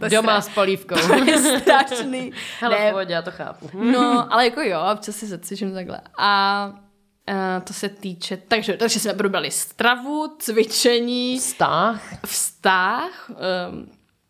to 0.00 0.08
Doma 0.08 0.40
s 0.40 0.48
polívkou. 0.48 0.94
To 0.94 1.24
je 1.24 1.38
strašný. 1.60 2.32
Hele, 2.60 2.78
ne. 2.78 2.90
pohodě, 2.90 3.12
já 3.12 3.22
to 3.22 3.30
chápu. 3.30 3.70
no, 3.74 4.32
ale 4.32 4.44
jako 4.44 4.60
jo, 4.60 4.80
občas 4.92 5.16
si 5.16 5.26
zacvičím 5.26 5.74
takhle. 5.74 6.00
A 6.18 6.72
Uh, 7.28 7.64
to 7.64 7.72
se 7.72 7.88
týče, 7.88 8.36
takže, 8.48 8.76
takže 8.76 9.00
jsme 9.00 9.14
probrali 9.14 9.50
stravu, 9.50 10.36
cvičení. 10.38 11.38
Vztah. 11.38 12.02
Vztah. 12.26 13.30
Um, 13.30 13.88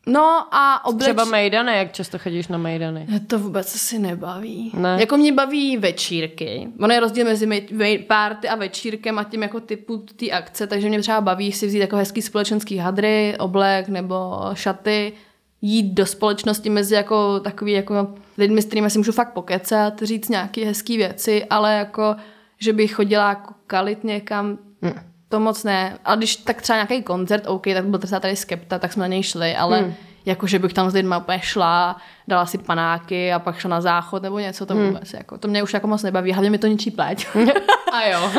No 0.08 0.54
a 0.54 0.84
obleč... 0.84 1.02
Třeba 1.04 1.24
Mejdany, 1.24 1.76
jak 1.78 1.92
často 1.92 2.18
chodíš 2.18 2.48
na 2.48 2.58
Mejdany? 2.58 3.06
To 3.26 3.38
vůbec 3.38 3.74
asi 3.74 3.98
nebaví. 3.98 4.72
Ne. 4.74 4.96
Jako 5.00 5.16
mě 5.16 5.32
baví 5.32 5.76
večírky. 5.76 6.68
Ono 6.80 6.94
je 6.94 7.00
rozdíl 7.00 7.24
mezi 7.24 8.04
párty 8.06 8.48
a 8.48 8.56
večírkem 8.56 9.18
a 9.18 9.24
tím 9.24 9.42
jako 9.42 9.60
typu 9.60 10.04
ty 10.16 10.32
akce, 10.32 10.66
takže 10.66 10.88
mě 10.88 11.00
třeba 11.00 11.20
baví 11.20 11.52
si 11.52 11.66
vzít 11.66 11.78
jako 11.78 11.96
hezký 11.96 12.22
společenský 12.22 12.76
hadry, 12.76 13.36
oblek 13.38 13.88
nebo 13.88 14.40
šaty, 14.54 15.12
jít 15.62 15.94
do 15.94 16.06
společnosti 16.06 16.70
mezi 16.70 16.94
jako 16.94 17.40
takový 17.40 17.72
jako 17.72 18.14
lidmi, 18.38 18.62
s 18.62 18.66
kterými 18.66 18.90
si 18.90 18.98
můžu 18.98 19.12
fakt 19.12 19.32
pokecat, 19.32 20.02
říct 20.02 20.28
nějaké 20.28 20.64
hezké 20.64 20.96
věci, 20.96 21.44
ale 21.44 21.74
jako, 21.74 22.16
že 22.58 22.72
bych 22.72 22.94
chodila 22.94 23.28
jako 23.28 23.54
kalit 23.66 24.04
někam, 24.04 24.58
hmm. 24.82 24.92
To 25.28 25.40
moc 25.40 25.64
ne. 25.64 25.98
Ale 26.04 26.16
když 26.16 26.36
tak 26.36 26.62
třeba 26.62 26.76
nějaký 26.76 27.02
koncert, 27.02 27.46
OK, 27.46 27.64
tak 27.64 27.84
byl 27.84 27.98
třeba 27.98 28.20
tady 28.20 28.36
Skepta, 28.36 28.78
tak 28.78 28.92
jsme 28.92 29.00
na 29.00 29.06
něj 29.06 29.22
šli, 29.22 29.56
ale 29.56 29.78
hmm. 29.80 29.94
jako, 30.24 30.46
že 30.46 30.58
bych 30.58 30.72
tam 30.72 30.90
s 30.90 30.94
lidmi 30.94 31.14
úplně 31.18 31.40
šla, 31.40 31.96
dala 32.28 32.46
si 32.46 32.58
panáky 32.58 33.32
a 33.32 33.38
pak 33.38 33.58
šla 33.58 33.70
na 33.70 33.80
záchod 33.80 34.22
nebo 34.22 34.38
něco, 34.38 34.66
to 34.66 34.74
hmm. 34.74 34.86
vůbec, 34.86 35.12
jako, 35.12 35.38
to 35.38 35.48
mě 35.48 35.62
už 35.62 35.74
jako 35.74 35.86
moc 35.86 36.02
nebaví, 36.02 36.32
hlavně 36.32 36.50
mi 36.50 36.58
to 36.58 36.66
ničí 36.66 36.90
pleť. 36.90 37.26
a 37.92 38.06
jo, 38.06 38.30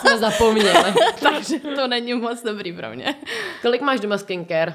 jsme 0.00 0.18
zapomněli. 0.18 0.94
Takže 1.20 1.58
to 1.58 1.88
není 1.88 2.14
moc 2.14 2.42
dobrý 2.42 2.72
pro 2.72 2.90
mě. 2.94 3.14
Kolik 3.62 3.82
máš 3.82 4.00
doma 4.00 4.18
skincare? 4.18 4.74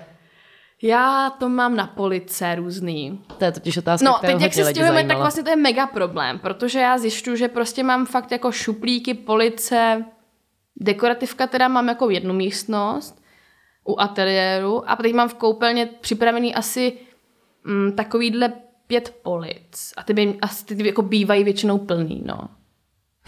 Já 0.85 1.29
to 1.29 1.49
mám 1.49 1.75
na 1.75 1.87
police 1.87 2.55
různý. 2.55 3.21
To 3.37 3.45
je 3.45 3.51
totiž 3.51 3.77
otázka, 3.77 4.05
No, 4.05 4.17
teď 4.21 4.41
jak 4.41 4.53
se 4.53 4.65
stěhujeme, 4.65 5.03
tak 5.03 5.17
vlastně 5.17 5.43
to 5.43 5.49
je 5.49 5.55
mega 5.55 5.87
problém, 5.87 6.39
protože 6.39 6.79
já 6.79 6.97
zjišťuju, 6.97 7.35
že 7.35 7.47
prostě 7.47 7.83
mám 7.83 8.05
fakt 8.05 8.31
jako 8.31 8.51
šuplíky, 8.51 9.13
police, 9.13 10.05
Dekorativka 10.75 11.47
teda 11.47 11.67
mám 11.67 11.87
jako 11.87 12.09
jednu 12.09 12.33
místnost 12.33 13.23
u 13.87 13.99
ateliéru 13.99 14.89
a 14.89 14.95
teď 14.95 15.13
mám 15.13 15.29
v 15.29 15.33
koupelně 15.33 15.85
připravený 15.85 16.55
asi 16.55 16.93
mm, 17.63 17.91
takovýhle 17.91 18.53
pět 18.87 19.15
polic 19.23 19.93
a 19.97 20.03
ty, 20.03 20.13
by, 20.13 20.37
asi 20.41 20.65
ty 20.65 20.87
jako 20.87 21.01
bývají 21.01 21.43
většinou 21.43 21.77
plný, 21.77 22.23
no. 22.25 22.49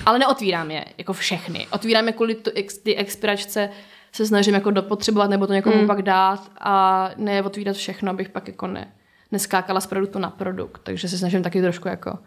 Ale 0.05 0.19
neotvírám 0.19 0.71
je, 0.71 0.85
jako 0.97 1.13
všechny. 1.13 1.67
Otvírám 1.71 2.07
je 2.07 2.13
kvůli 2.13 2.35
ty 2.83 2.95
expiračce, 2.95 3.69
se 4.15 4.25
snažím 4.25 4.53
jako 4.53 4.71
dopotřebovat 4.71 5.29
nebo 5.29 5.47
to 5.47 5.53
někomu 5.53 5.81
mm. 5.81 5.87
pak 5.87 6.01
dát 6.01 6.51
a 6.59 7.09
ne 7.17 7.43
otvírat 7.43 7.75
všechno, 7.75 8.09
abych 8.09 8.29
pak 8.29 8.47
jako 8.47 8.67
ne, 8.67 8.93
neskákala 9.31 9.81
z 9.81 9.87
produktu 9.87 10.19
na 10.19 10.29
produkt. 10.29 10.81
Takže 10.83 11.09
se 11.09 11.17
snažím 11.17 11.43
taky 11.43 11.61
trošku 11.61 11.87
jako 11.87 12.19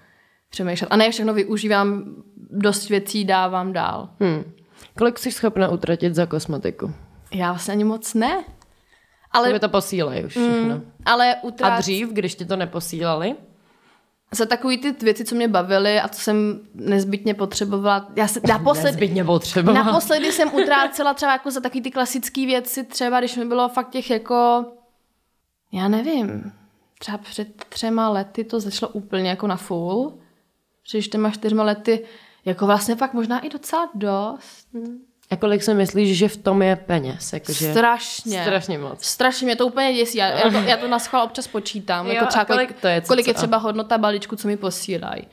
přemýšlet. 0.51 0.88
A 0.90 0.96
ne 0.96 1.11
všechno 1.11 1.35
využívám, 1.35 2.05
dost 2.51 2.88
věcí 2.88 3.24
dávám 3.24 3.72
dál. 3.72 4.09
Hmm. 4.20 4.44
Kolik 4.98 5.18
jsi 5.18 5.33
schopna 5.33 5.68
utratit 5.68 6.14
za 6.14 6.27
kosmetiku? 6.27 6.94
Já 7.35 7.53
vlastně 7.53 7.72
ani 7.72 7.85
moc 7.85 8.14
ne. 8.14 8.44
Ale, 9.31 9.53
to, 9.53 9.59
to 9.59 9.68
posílají 9.68 10.24
už 10.24 10.31
všechno. 10.31 10.74
Mm, 10.74 10.92
ale 11.05 11.37
utrát... 11.42 11.68
A 11.68 11.79
dřív, 11.79 12.09
když 12.12 12.35
ti 12.35 12.44
to 12.44 12.57
neposílali? 12.57 13.35
Za 14.32 14.46
takový 14.46 14.78
ty 14.78 14.92
věci, 14.92 15.24
co 15.24 15.34
mě 15.34 15.48
bavily 15.48 16.00
a 16.00 16.08
co 16.08 16.20
jsem 16.20 16.60
nezbytně 16.74 17.34
potřebovala. 17.34 18.08
Já 18.16 18.28
se, 18.28 18.40
naposled, 18.48 18.84
nezbytně 18.84 19.24
potřebovala. 19.24 19.84
Naposledy 19.84 20.32
jsem 20.32 20.54
utrácela 20.54 21.14
třeba 21.14 21.32
jako 21.32 21.50
za 21.50 21.60
takový 21.60 21.82
ty 21.82 21.90
klasické 21.90 22.46
věci, 22.46 22.84
třeba 22.84 23.20
když 23.20 23.36
mi 23.36 23.44
bylo 23.44 23.68
fakt 23.68 23.90
těch 23.90 24.10
jako, 24.10 24.64
já 25.72 25.88
nevím, 25.88 26.52
třeba 26.98 27.18
před 27.18 27.64
třema 27.68 28.08
lety 28.08 28.44
to 28.44 28.60
začalo 28.60 28.92
úplně 28.92 29.30
jako 29.30 29.46
na 29.46 29.56
full. 29.56 30.18
Před 30.82 31.02
čtyřma, 31.02 31.30
čtyřma 31.30 31.62
lety 31.62 32.04
jako 32.44 32.66
vlastně 32.66 32.96
fakt 32.96 33.14
možná 33.14 33.40
i 33.40 33.48
docela 33.48 33.90
dost. 33.94 34.68
A 35.30 35.36
kolik 35.36 35.62
si 35.62 35.74
myslíš, 35.74 36.18
že 36.18 36.28
v 36.28 36.36
tom 36.36 36.62
je 36.62 36.76
peněz? 36.76 37.32
Jakože 37.32 37.70
strašně. 37.72 38.42
Strašně 38.42 38.78
moc. 38.78 39.04
Strašně 39.04 39.44
mě 39.44 39.56
to 39.56 39.66
úplně 39.66 39.94
děsí. 39.94 40.18
Já, 40.18 40.26
já, 40.26 40.50
to, 40.50 40.56
já 40.56 40.76
to 40.76 40.88
na 40.88 40.98
schvál 40.98 41.24
občas 41.24 41.46
počítám. 41.46 42.06
Jo, 42.06 42.12
jako 42.12 42.26
třeba 42.26 42.44
kolik, 42.44 42.80
to 42.80 42.88
je, 42.88 43.00
kolik 43.00 43.26
je 43.26 43.34
třeba 43.34 43.56
hodnota 43.56 43.98
balíčku, 43.98 44.36
co 44.36 44.48
mi 44.48 44.56
posílají. 44.56 45.26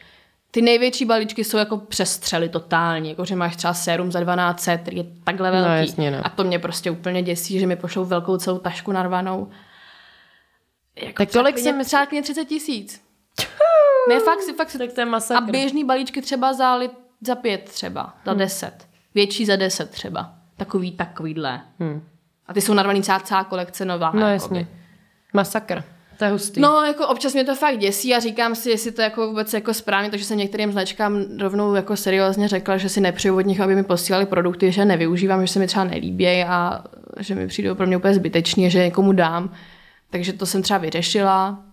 Ty 0.52 0.62
největší 0.62 1.06
balíčky 1.06 1.44
jsou 1.44 1.58
jako 1.58 1.78
přestřely 1.78 2.50
totálně, 2.50 3.10
jako 3.10 3.26
že 3.26 3.36
máš 3.36 3.56
třeba 3.56 3.74
sérum 3.74 4.12
za 4.12 4.20
12, 4.20 4.70
který 4.82 4.98
je 4.98 5.06
takhle 5.24 5.52
velký. 5.52 5.70
No, 5.70 5.78
jasně, 5.78 6.12
no. 6.12 6.18
A 6.24 6.30
to 6.30 6.44
mě 6.44 6.60
prostě 6.60 6.92
úplně 6.92 7.24
děsí, 7.24 7.60
že 7.60 7.68
mi 7.68 7.76
pošlou 7.76 8.06
velkou 8.06 8.38
celou 8.38 8.58
tašku 8.58 8.92
narvanou. 8.92 9.50
Jako 10.96 11.18
tak 11.18 11.32
kolik 11.32 11.58
jsem... 11.58 11.86
Třeba 11.86 12.06
30 12.06 12.46
tisíc. 12.46 13.02
ne, 14.10 14.20
fakt 14.20 14.42
si, 14.42 14.54
fakt 14.54 14.70
si. 14.70 14.78
Tak 14.78 14.94
to 14.94 15.02
je 15.02 15.06
masakr. 15.06 15.44
A 15.44 15.46
běžný 15.52 15.84
balíčky 15.84 16.22
třeba 16.22 16.54
za, 16.54 16.80
za 17.22 17.36
pět 17.36 17.64
třeba, 17.64 18.14
za 18.26 18.32
hmm. 18.32 18.40
deset. 18.40 18.85
Větší 19.16 19.46
za 19.46 19.56
deset 19.56 19.90
třeba. 19.90 20.34
Takový, 20.58 20.92
takovýhle. 20.92 21.62
Hmm. 21.80 22.04
A 22.48 22.54
ty 22.54 22.62
jsou 22.62 22.74
narvaný 22.74 23.04
celá, 23.04 23.20
celá 23.20 23.44
kolekce 23.44 23.86
nová. 23.86 24.12
No 24.12 24.30
jasně. 24.30 24.68
Masakr. 25.34 25.84
To 26.18 26.26
je 26.26 26.32
hustý. 26.32 26.62
No, 26.62 26.84
jako 26.84 27.08
občas 27.08 27.34
mě 27.34 27.44
to 27.44 27.56
fakt 27.56 27.78
děsí 27.78 28.16
a 28.16 28.20
říkám 28.20 28.56
si, 28.56 28.70
jestli 28.70 28.92
to 28.92 29.02
jako 29.02 29.28
vůbec 29.28 29.54
jako 29.54 29.74
správně, 29.74 30.10
takže 30.10 30.26
jsem 30.26 30.38
některým 30.38 30.72
značkám 30.72 31.26
rovnou 31.40 31.76
jako 31.76 31.96
seriózně 31.98 32.48
řekla, 32.48 32.78
že 32.78 32.90
si 32.90 33.02
nepřeju 33.02 33.38
od 33.38 33.46
nich, 33.46 33.62
aby 33.62 33.76
mi 33.76 33.84
posílali 33.84 34.26
produkty, 34.26 34.72
že 34.72 34.86
nevyužívám, 34.86 35.48
že 35.48 35.54
se 35.54 35.60
mi 35.60 35.68
třeba 35.68 35.86
nelíbí 35.86 36.28
a 36.44 36.84
že 37.20 37.36
mi 37.36 37.48
přijdou 37.48 37.76
pro 37.76 37.88
mě 37.88 37.98
úplně 37.98 38.14
zbytečný, 38.14 38.70
že 38.70 38.84
někomu 38.84 39.12
dám. 39.12 39.54
Takže 40.10 40.34
to 40.34 40.46
jsem 40.46 40.62
třeba 40.62 40.80
vyřešila 40.80 41.64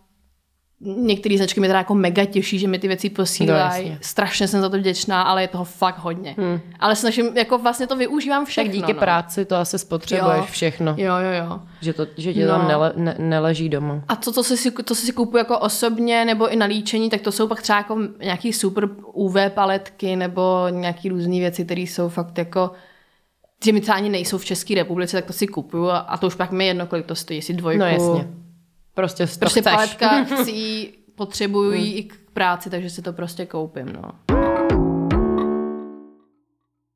některé 0.85 1.37
značky 1.37 1.61
mi 1.61 1.67
teda 1.67 1.79
jako 1.79 1.95
mega 1.95 2.25
těší, 2.25 2.59
že 2.59 2.69
mi 2.69 2.79
ty 2.79 2.89
věci 2.89 3.11
posílají. 3.11 3.91
No, 3.91 3.97
Strašně 4.01 4.49
jsem 4.49 4.61
za 4.61 4.69
to 4.69 4.79
vděčná, 4.79 5.23
ale 5.23 5.43
je 5.43 5.49
toho 5.49 5.65
fakt 5.65 5.99
hodně. 5.99 6.35
Hmm. 6.39 6.61
Ale 6.81 6.97
snažím, 6.97 7.37
jako 7.37 7.59
vlastně 7.59 7.87
to 7.87 7.97
využívám 7.97 8.45
všechno. 8.45 8.73
Tak 8.73 8.77
díky 8.77 8.93
no. 8.93 8.99
práci 8.99 9.45
to 9.45 9.57
asi 9.57 9.79
spotřebuješ 9.79 10.39
jo. 10.39 10.47
všechno. 10.51 10.95
Jo, 10.99 11.15
jo, 11.17 11.45
jo. 11.45 11.61
Že, 11.81 11.93
to, 11.93 12.07
že 12.17 12.35
ti 12.35 12.43
no. 12.43 12.49
tam 12.49 12.69
nele, 12.69 12.93
ne, 12.97 13.17
neleží 13.19 13.69
doma. 13.69 14.03
A 14.09 14.17
to, 14.17 14.33
co 14.33 14.45
si, 14.45 14.71
to, 14.71 14.95
si 14.95 15.13
kupuju 15.13 15.39
jako 15.39 15.59
osobně 15.59 16.25
nebo 16.25 16.49
i 16.49 16.57
na 16.57 16.67
líčení, 16.67 17.11
tak 17.11 17.21
to 17.21 17.33
jsou 17.33 17.49
pak 17.49 17.63
třeba 17.63 17.79
jako 17.79 17.99
nějaký 18.25 18.53
super 18.53 18.89
UV 19.13 19.37
paletky 19.49 20.17
nebo 20.17 20.67
nějaký 20.71 21.09
různé 21.09 21.39
věci, 21.39 21.65
které 21.65 21.81
jsou 21.81 22.09
fakt 22.09 22.39
jako 22.39 22.71
že 23.65 23.73
mi 23.73 23.81
třeba 23.81 23.97
ani 23.97 24.09
nejsou 24.09 24.39
v 24.39 24.45
České 24.45 24.75
republice, 24.75 25.17
tak 25.17 25.25
to 25.25 25.33
si 25.33 25.47
kupuju 25.47 25.89
a, 25.89 25.99
a 25.99 26.17
to 26.17 26.27
už 26.27 26.35
pak 26.35 26.51
mi 26.51 26.67
jedno, 26.67 26.87
kolik 26.87 27.07
to 27.07 27.15
stojí, 27.15 27.39
jestli 27.39 27.55
dvojku, 27.55 27.81
no, 27.81 27.87
jasně 27.87 28.42
Prostě, 28.95 29.27
to 29.27 29.39
prostě 29.39 29.61
chceš. 29.61 29.73
paletka 29.73 30.25
chci, 30.25 30.93
potřebuju 31.15 31.71
hmm. 31.71 31.81
i 31.85 32.03
k 32.03 32.15
práci, 32.33 32.71
takže 32.71 32.91
si 32.91 33.03
to 33.03 33.13
prostě 33.13 33.47
koupím. 33.47 33.93
No. 33.93 34.11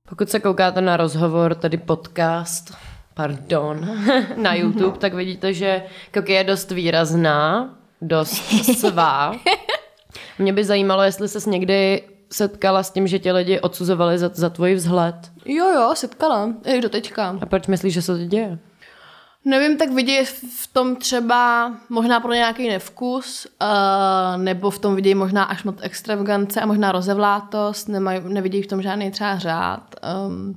Pokud 0.08 0.30
se 0.30 0.40
koukáte 0.40 0.80
na 0.80 0.96
rozhovor, 0.96 1.54
tedy 1.54 1.76
podcast, 1.76 2.74
pardon, 3.14 3.98
na 4.36 4.54
YouTube, 4.54 4.98
tak 4.98 5.14
vidíte, 5.14 5.52
že 5.52 5.82
Koky 6.14 6.32
je 6.32 6.44
dost 6.44 6.70
výrazná, 6.70 7.74
dost 8.02 8.34
svá. 8.78 9.32
Mě 10.38 10.52
by 10.52 10.64
zajímalo, 10.64 11.02
jestli 11.02 11.28
ses 11.28 11.46
někdy 11.46 12.02
setkala 12.30 12.82
s 12.82 12.90
tím, 12.90 13.06
že 13.06 13.18
tě 13.18 13.32
lidi 13.32 13.60
odsuzovali 13.60 14.18
za, 14.18 14.30
za 14.34 14.50
tvůj 14.50 14.74
vzhled. 14.74 15.14
Jo, 15.44 15.70
jo, 15.70 15.92
setkala. 15.94 16.54
I 16.64 16.80
do 16.80 16.88
teďka. 16.88 17.38
A 17.40 17.46
proč 17.46 17.66
myslíš, 17.66 17.94
že 17.94 18.02
se 18.02 18.18
to 18.18 18.24
děje? 18.24 18.58
Nevím, 19.48 19.76
tak 19.76 19.90
vidějí 19.90 20.24
v 20.56 20.66
tom 20.72 20.96
třeba 20.96 21.72
možná 21.88 22.20
pro 22.20 22.32
nějaký 22.32 22.68
nevkus, 22.68 23.46
uh, 23.62 24.42
nebo 24.42 24.70
v 24.70 24.78
tom 24.78 24.94
vidějí 24.94 25.14
možná 25.14 25.44
až 25.44 25.64
moc 25.64 25.78
extravagance 25.80 26.60
a 26.60 26.66
možná 26.66 26.92
rozevlátost, 26.92 27.88
nemaj, 27.88 28.22
nevidějí 28.28 28.62
v 28.62 28.66
tom 28.66 28.82
žádný 28.82 29.10
třeba 29.10 29.38
řád. 29.38 29.94
Um, 30.28 30.56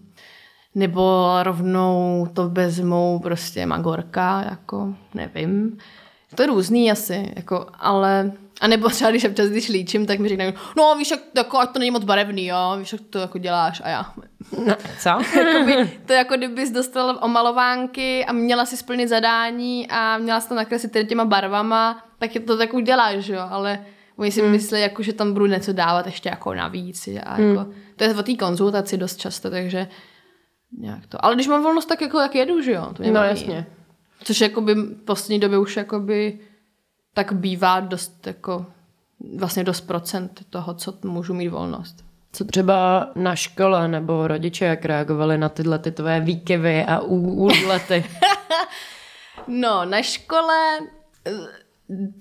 nebo 0.76 1.30
rovnou 1.44 2.28
to 2.34 2.50
vezmou 2.50 3.20
prostě 3.20 3.66
magorka, 3.66 4.46
jako 4.50 4.94
nevím. 5.14 5.78
To 6.36 6.42
je 6.42 6.48
různý 6.48 6.92
asi, 6.92 7.34
jako, 7.36 7.68
ale 7.80 8.32
a 8.60 8.68
nebo 8.68 8.90
třeba, 8.90 9.10
když 9.10 9.26
občas, 9.26 9.50
když 9.50 9.70
líčím, 9.70 10.06
tak 10.06 10.20
mi 10.20 10.30
řekne, 10.30 10.54
no 10.78 10.96
víš, 10.98 11.12
jak, 11.12 11.20
jako, 11.36 11.60
ať 11.60 11.72
to 11.72 11.80
není 11.80 11.92
moc 11.92 12.04
barevný, 12.04 12.46
jo, 12.46 12.76
víš, 12.80 12.92
jak 12.92 13.02
to 13.10 13.20
jako 13.20 13.38
děláš 13.38 13.82
a 13.86 13.90
já. 13.90 14.14
No, 14.66 14.76
co? 15.00 15.10
Jakoby, 15.40 16.00
to 16.06 16.14
jako 16.14 16.38
kdybys 16.38 16.72
dostal 16.72 17.20
omalovánky 17.22 18.26
a 18.26 18.34
měla 18.34 18.66
si 18.66 18.78
splnit 18.78 19.08
zadání 19.08 19.88
a 19.90 20.18
měla 20.18 20.40
si 20.40 20.50
to 20.50 20.56
nakreslit 20.56 21.08
těma 21.10 21.26
barvama, 21.26 22.04
tak 22.20 22.36
je 22.36 22.42
to 22.42 22.58
tak 22.58 22.74
uděláš, 22.74 23.28
jo, 23.28 23.42
ale 23.50 23.86
oni 24.20 24.32
si 24.32 24.42
hmm. 24.42 24.52
myslí, 24.52 24.82
jako, 24.82 25.04
že 25.04 25.14
tam 25.14 25.34
budu 25.34 25.46
něco 25.46 25.74
dávat 25.74 26.06
ještě 26.06 26.30
jako 26.30 26.54
navíc. 26.54 27.10
A 27.24 27.34
hmm. 27.34 27.50
jako, 27.50 27.72
to 27.96 28.04
je 28.04 28.16
o 28.16 28.24
té 28.24 28.36
konzultaci 28.36 28.98
dost 28.98 29.18
často, 29.18 29.50
takže 29.50 29.88
nějak 30.78 31.08
to. 31.08 31.26
Ale 31.26 31.36
když 31.36 31.48
mám 31.48 31.64
volnost, 31.64 31.86
tak 31.86 32.02
jako 32.02 32.20
jak 32.20 32.36
jedu, 32.36 32.62
že 32.62 32.72
jo? 32.72 32.94
To 32.94 33.04
no 33.04 33.24
jasně. 33.24 33.66
Což 34.24 34.42
jakoby 34.42 34.74
v 34.76 35.04
poslední 35.06 35.40
době 35.40 35.58
už 35.58 35.78
jakoby 35.78 36.40
tak 37.14 37.34
bývá 37.34 37.80
dost 37.80 38.28
jako 38.28 38.66
vlastně 39.36 39.64
dost 39.64 39.82
procent 39.82 40.46
toho, 40.50 40.74
co 40.74 40.94
můžu 41.04 41.34
mít 41.34 41.50
volnost. 41.50 42.06
Co 42.32 42.46
třeba 42.46 43.12
na 43.16 43.36
škole 43.36 43.88
nebo 43.88 44.28
rodiče, 44.28 44.66
jak 44.66 44.86
reagovali 44.86 45.38
na 45.38 45.50
tyhle 45.50 45.80
ty 45.80 45.92
tvoje 45.92 46.20
výkyvy 46.20 46.86
a 46.86 47.00
úlety? 47.00 48.06
no, 49.48 49.86
na 49.86 50.02
škole 50.02 50.80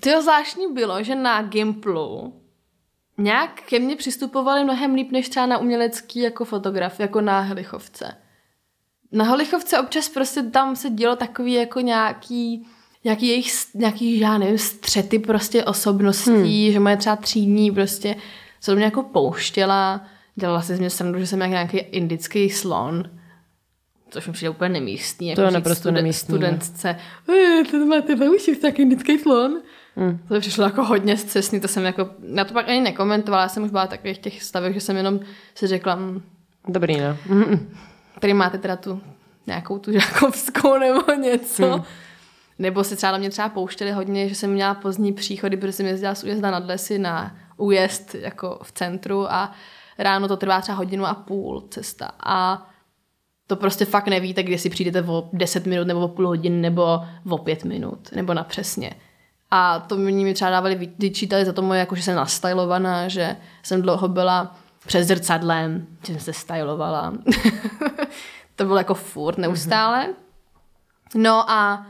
to 0.01 0.22
zvláštní 0.22 0.72
bylo, 0.72 1.03
že 1.03 1.14
na 1.14 1.42
Gimplu 1.42 2.35
nějak 3.18 3.62
ke 3.62 3.79
mně 3.79 3.96
přistupovali 3.96 4.64
mnohem 4.64 4.94
líp 4.94 5.12
než 5.12 5.29
třeba 5.29 5.46
na 5.46 5.59
umělecký 5.59 6.20
jako 6.20 6.44
fotograf, 6.44 7.01
jako 7.01 7.20
na 7.20 7.40
Helichovce. 7.40 8.16
Na 9.12 9.24
Helichovce 9.24 9.81
občas 9.81 10.09
prostě 10.09 10.42
tam 10.42 10.77
se 10.77 10.90
dělo 10.90 11.16
takový 11.16 11.53
jako 11.53 11.81
nějaký 11.81 12.66
nějaký 13.04 13.28
jejich, 13.28 13.52
nějaký, 13.74 14.18
já 14.18 14.38
nevím, 14.38 14.58
střety 14.58 15.18
prostě 15.18 15.64
osobností, 15.64 16.64
hmm. 16.64 16.72
že 16.72 16.80
moje 16.80 16.96
třeba 16.96 17.16
třídní 17.16 17.70
prostě 17.70 18.16
se 18.61 18.70
do 18.70 18.76
mě 18.76 18.84
jako 18.84 19.02
pouštěla, 19.02 20.06
dělala 20.34 20.62
si 20.62 20.76
z 20.76 20.78
mě 20.78 20.90
srandu, 20.90 21.18
že 21.18 21.26
jsem 21.26 21.40
jak 21.40 21.50
nějaký 21.50 21.78
indický 21.78 22.50
slon, 22.50 23.04
což 24.11 24.26
mi 24.26 24.32
přijde 24.32 24.50
úplně 24.50 24.68
nemístný. 24.68 25.28
Jako 25.28 25.40
to 25.40 25.46
je 25.46 25.50
naprosto 25.50 25.80
studen, 25.80 25.94
nemístný. 25.94 26.34
Studentce, 26.34 26.96
to 27.70 27.87
máte 27.87 28.14
ve 28.14 28.30
uších 28.30 28.58
tak 28.58 28.78
indický 28.78 29.18
slon. 29.18 29.61
Hmm. 29.96 30.18
To 30.28 30.40
přišlo 30.40 30.64
jako 30.64 30.84
hodně 30.84 31.16
zcestný, 31.16 31.61
to 31.61 31.68
jsem 31.68 31.84
jako, 31.84 32.11
na 32.28 32.44
to 32.44 32.54
pak 32.54 32.68
ani 32.68 32.80
nekomentovala, 32.80 33.42
já 33.42 33.48
jsem 33.48 33.62
už 33.62 33.70
byla 33.70 33.87
v 33.87 33.88
takových 33.88 34.18
těch 34.18 34.42
stavech, 34.42 34.74
že 34.74 34.80
jsem 34.80 34.96
jenom 34.96 35.20
si 35.54 35.66
řekla, 35.66 35.94
mm, 35.94 36.22
Dobrý, 36.68 37.00
no. 37.00 37.16
Tady 38.20 38.34
máte 38.34 38.58
teda 38.58 38.76
tu 38.76 39.00
nějakou 39.46 39.78
tu 39.78 39.92
žákovskou 39.92 40.78
nebo 40.78 41.12
něco. 41.20 41.72
Hmm. 41.72 41.84
Nebo 42.59 42.85
se 42.85 42.97
třeba 42.97 43.12
na 43.12 43.18
mě 43.18 43.31
třeba 43.31 43.49
pouštěli 43.49 43.92
hodně, 43.92 44.29
že 44.29 44.35
jsem 44.35 44.53
měla 44.53 44.75
pozdní 44.75 45.12
příchody, 45.12 45.57
protože 45.57 45.73
jsem 45.73 45.87
jezdila 45.87 46.14
z 46.14 46.25
újezda 46.25 46.51
nad 46.51 46.66
lesy 46.66 46.99
na 46.99 47.37
újezd 47.57 48.14
jako 48.14 48.59
v 48.62 48.73
centru 48.73 49.33
a 49.33 49.53
ráno 49.99 50.29
to 50.29 50.37
trvá 50.37 50.61
třeba 50.61 50.79
hodinu 50.79 51.07
a 51.07 51.14
půl 51.14 51.61
cesta. 51.71 52.11
A 52.21 52.66
to 53.47 53.57
prostě 53.57 53.85
fakt 53.85 54.09
nevíte, 54.09 54.42
kde 54.42 54.59
si 54.59 54.71
přijdete 54.71 55.03
o 55.03 55.29
10 55.33 55.66
minut 55.66 55.87
nebo 55.87 56.01
o 56.01 56.09
půl 56.09 56.27
hodiny 56.27 56.57
nebo 56.57 57.01
o 57.31 57.38
5 57.38 57.64
minut 57.64 58.12
nebo 58.12 58.35
na 58.35 58.44
přesně. 58.44 58.94
A 59.51 59.81
to 59.81 59.97
mě 59.97 60.25
mi 60.25 60.35
třeba 60.35 60.51
dávali, 60.51 60.92
vyčítali 60.99 61.44
za 61.44 61.53
to 61.53 61.62
moje, 61.62 61.81
jako, 61.81 61.94
že 61.94 62.03
jsem 62.03 62.16
nastylovaná, 62.16 63.09
že 63.09 63.37
jsem 63.62 63.83
dlouho 63.83 64.09
byla 64.09 64.57
před 64.87 65.05
zrcadlem, 65.05 65.87
že 66.07 66.12
jsem 66.12 66.21
se 66.21 66.33
stylovala. 66.33 67.12
to 68.57 68.64
bylo 68.64 68.79
jako 68.79 68.94
furt 68.94 69.38
neustále. 69.38 70.09
No 71.14 71.51
a 71.51 71.87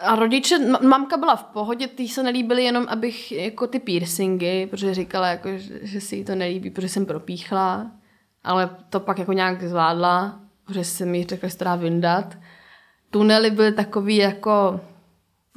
a 0.00 0.16
rodiče, 0.16 0.58
mamka 0.82 1.16
byla 1.16 1.36
v 1.36 1.44
pohodě, 1.44 1.88
ty 1.88 2.08
se 2.08 2.22
nelíbily 2.22 2.64
jenom, 2.64 2.86
abych 2.88 3.32
jako 3.32 3.66
ty 3.66 3.78
piercingy, 3.78 4.66
protože 4.66 4.94
říkala, 4.94 5.28
jako, 5.28 5.48
že, 5.58 5.78
že 5.82 6.00
si 6.00 6.16
jí 6.16 6.24
to 6.24 6.34
nelíbí, 6.34 6.70
protože 6.70 6.88
jsem 6.88 7.06
propíchla, 7.06 7.90
ale 8.44 8.76
to 8.90 9.00
pak 9.00 9.18
jako 9.18 9.32
nějak 9.32 9.62
zvládla, 9.62 10.40
protože 10.64 10.84
jsem 10.84 11.14
jí 11.14 11.24
řekla, 11.24 11.48
že 11.48 11.56
to 11.56 11.64
dá 11.64 11.76
vyndat. 11.76 12.38
Tunely 13.10 13.50
byly 13.50 13.72
takový 13.72 14.16
jako, 14.16 14.80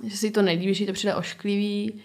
že 0.03 0.17
si 0.17 0.31
to 0.31 0.41
nelíbí, 0.41 0.73
že 0.73 0.83
jí 0.83 0.87
to 0.87 0.93
přijde 0.93 1.15
ošklivý, 1.15 2.01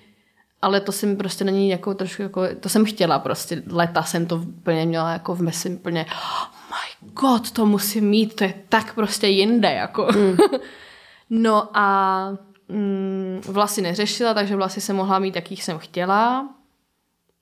ale 0.62 0.80
to 0.80 0.92
jsem 0.92 1.16
prostě 1.16 1.44
není 1.44 1.68
jako 1.68 1.94
trošku 1.94 2.22
jako, 2.22 2.42
to 2.60 2.68
jsem 2.68 2.84
chtěla 2.84 3.18
prostě, 3.18 3.62
leta 3.66 4.02
jsem 4.02 4.26
to 4.26 4.36
úplně 4.36 4.86
měla 4.86 5.12
jako 5.12 5.34
v 5.34 5.42
mesi 5.42 5.70
úplně, 5.70 6.06
oh 6.06 6.48
my 6.70 7.10
god, 7.12 7.50
to 7.50 7.66
musím 7.66 8.08
mít, 8.08 8.34
to 8.34 8.44
je 8.44 8.54
tak 8.68 8.94
prostě 8.94 9.26
jinde, 9.26 9.72
jako. 9.72 10.08
Mm. 10.16 10.36
No 11.30 11.68
a 11.78 12.28
mm, 12.68 13.40
vlasy 13.48 13.82
neřešila, 13.82 14.34
takže 14.34 14.56
vlasy 14.56 14.80
jsem 14.80 14.96
mohla 14.96 15.18
mít, 15.18 15.36
jakých 15.36 15.64
jsem 15.64 15.78
chtěla. 15.78 16.48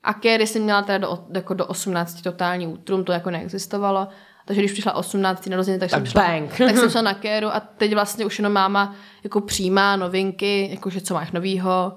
A 0.02 0.14
kéry 0.14 0.46
jsem 0.46 0.62
měla 0.62 0.82
teda 0.82 0.98
do, 0.98 1.24
jako 1.34 1.54
do 1.54 1.66
18 1.66 2.22
totální 2.22 2.66
útrum, 2.66 3.04
to 3.04 3.12
jako 3.12 3.30
neexistovalo. 3.30 4.08
Takže 4.46 4.60
když 4.62 4.72
přišla 4.72 4.92
18 4.92 5.46
narozeniny, 5.46 5.80
tak, 5.80 5.90
Tak 5.90 5.98
jsem 6.00 6.06
šla, 6.06 6.22
bang. 6.22 6.58
tak 6.58 6.76
jsem 6.76 6.90
šla 6.90 7.02
na 7.02 7.14
kéru 7.14 7.48
a 7.48 7.60
teď 7.60 7.94
vlastně 7.94 8.26
už 8.26 8.38
jenom 8.38 8.52
máma 8.52 8.94
jako 9.24 9.40
přijímá 9.40 9.96
novinky, 9.96 10.68
jakože 10.70 11.00
co 11.00 11.14
máš 11.14 11.32
novýho. 11.32 11.96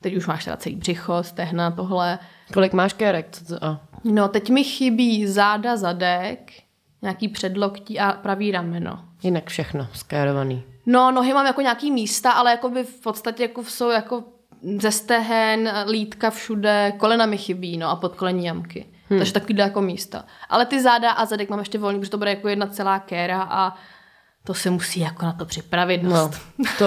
Teď 0.00 0.16
už 0.16 0.26
máš 0.26 0.44
teda 0.44 0.56
celý 0.56 0.76
břicho, 0.76 1.22
stehna, 1.22 1.70
tohle. 1.70 2.18
Kolik 2.52 2.72
máš 2.72 2.92
kérek? 2.92 3.26
Co 3.30 3.44
to, 3.44 3.64
a. 3.64 3.80
No, 4.04 4.28
teď 4.28 4.50
mi 4.50 4.64
chybí 4.64 5.26
záda, 5.26 5.76
zadek, 5.76 6.52
nějaký 7.02 7.28
předloktí 7.28 8.00
a 8.00 8.12
pravý 8.12 8.50
rameno. 8.52 9.04
Jinak 9.22 9.46
všechno 9.46 9.88
skérovaný. 9.92 10.62
No, 10.86 11.10
nohy 11.10 11.32
mám 11.34 11.46
jako 11.46 11.60
nějaký 11.60 11.90
místa, 11.90 12.30
ale 12.32 12.50
jako 12.50 12.68
by 12.68 12.84
v 12.84 13.00
podstatě 13.00 13.42
jako 13.42 13.64
jsou 13.64 13.90
jako 13.90 14.24
ze 14.80 14.92
stehen, 14.92 15.72
lítka 15.90 16.30
všude, 16.30 16.92
kolena 16.98 17.26
mi 17.26 17.38
chybí, 17.38 17.76
no 17.78 17.88
a 17.90 17.96
podkolení 17.96 18.44
jamky. 18.44 18.86
Hmm. 19.10 19.18
Takže 19.18 19.32
takovýhle 19.32 19.64
jako 19.64 19.80
místa. 19.82 20.24
Ale 20.48 20.66
ty 20.66 20.82
záda 20.82 21.10
a 21.10 21.24
zadek 21.24 21.50
mám 21.50 21.58
ještě 21.58 21.78
volný, 21.78 21.98
protože 21.98 22.10
to 22.10 22.18
bude 22.18 22.30
jako 22.30 22.48
jedna 22.48 22.66
celá 22.66 22.98
kéra 22.98 23.42
a 23.50 23.74
to 24.46 24.54
se 24.54 24.70
musí 24.70 25.00
jako 25.00 25.24
na 25.26 25.32
to 25.32 25.44
připravit 25.44 26.02
No, 26.02 26.10
dost. 26.10 26.40
to 26.78 26.86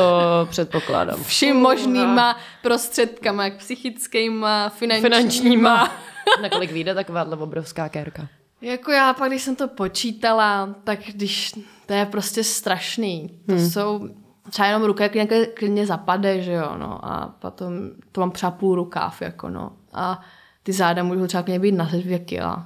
předpokládám. 0.49 1.23
Vším 1.23 1.55
možnýma 1.55 2.37
prostředkama, 2.61 3.43
jak 3.43 3.57
psychickýma, 3.57 4.69
finančníma. 4.69 5.09
Finančníma. 5.17 5.91
Na 6.41 6.49
kolik 6.49 6.71
vyjde 6.71 6.95
takováhle 6.95 7.37
obrovská 7.37 7.89
kérka? 7.89 8.27
Jako 8.61 8.91
já 8.91 9.13
pak, 9.13 9.29
když 9.29 9.41
jsem 9.41 9.55
to 9.55 9.67
počítala, 9.67 10.75
tak 10.83 10.99
když 10.99 11.53
to 11.87 11.93
je 11.93 12.05
prostě 12.05 12.43
strašný. 12.43 13.39
To 13.45 13.53
hmm. 13.53 13.69
jsou 13.69 14.09
třeba 14.49 14.67
jenom 14.67 14.83
ruka, 14.83 15.03
jak 15.03 15.13
nějaké 15.13 15.45
klidně 15.45 15.85
zapade, 15.85 16.41
že 16.41 16.53
jo, 16.53 16.71
no. 16.77 17.05
A 17.05 17.35
potom 17.39 17.73
to 18.11 18.21
mám 18.21 18.31
třeba 18.31 18.51
půl 18.51 18.75
rukáv, 18.75 19.21
jako 19.21 19.49
no. 19.49 19.71
A 19.93 20.21
ty 20.63 20.73
záda 20.73 21.03
můžou 21.03 21.27
třeba 21.27 21.43
klidně 21.43 21.59
být 21.59 21.71
na 21.71 21.85
dvě 21.85 22.19
kila. 22.19 22.65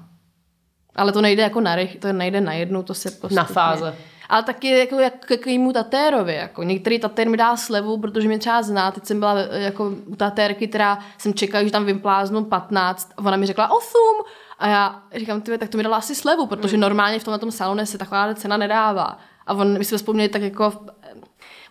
Ale 0.95 1.11
to 1.11 1.21
nejde 1.21 1.43
jako 1.43 1.61
na 1.61 1.75
rych, 1.75 1.97
to 1.99 2.13
nejde 2.13 2.41
na 2.41 2.53
jednu, 2.53 2.83
to 2.83 2.93
se 2.93 3.11
postupně. 3.11 3.35
Na 3.35 3.43
fáze. 3.43 3.95
Ale 4.29 4.43
taky 4.43 4.79
jako 4.79 4.99
jak 4.99 5.13
k 5.25 5.37
kýmu 5.37 5.73
tatérovi, 5.73 6.35
jako 6.35 6.63
některý 6.63 6.99
tatér 6.99 7.29
mi 7.29 7.37
dá 7.37 7.57
slevu, 7.57 7.97
protože 7.97 8.27
mě 8.27 8.39
třeba 8.39 8.63
zná, 8.63 8.91
teď 8.91 9.05
jsem 9.05 9.19
byla 9.19 9.39
jako 9.39 9.93
u 10.05 10.15
tatérky, 10.15 10.67
která 10.67 10.99
jsem 11.17 11.33
čekala, 11.33 11.63
že 11.63 11.71
tam 11.71 11.85
vympláznu 11.85 12.43
15 12.43 13.11
a 13.17 13.19
ona 13.19 13.37
mi 13.37 13.45
řekla 13.45 13.71
8 13.71 13.97
a 14.61 14.67
já 14.67 15.03
říkám, 15.15 15.41
ty, 15.41 15.57
tak 15.57 15.69
to 15.69 15.77
mi 15.77 15.83
dala 15.83 15.97
asi 15.97 16.15
slevu, 16.15 16.45
protože 16.45 16.77
normálně 16.77 17.19
v 17.19 17.23
tomhle 17.23 17.39
tom 17.39 17.51
salonu 17.51 17.85
se 17.85 17.97
taková 17.97 18.33
cena 18.33 18.57
nedává. 18.57 19.17
A 19.47 19.53
on, 19.53 19.77
my 19.77 19.85
jsme 19.85 19.97
vzpomněli 19.97 20.29
tak 20.29 20.41
jako, 20.41 20.73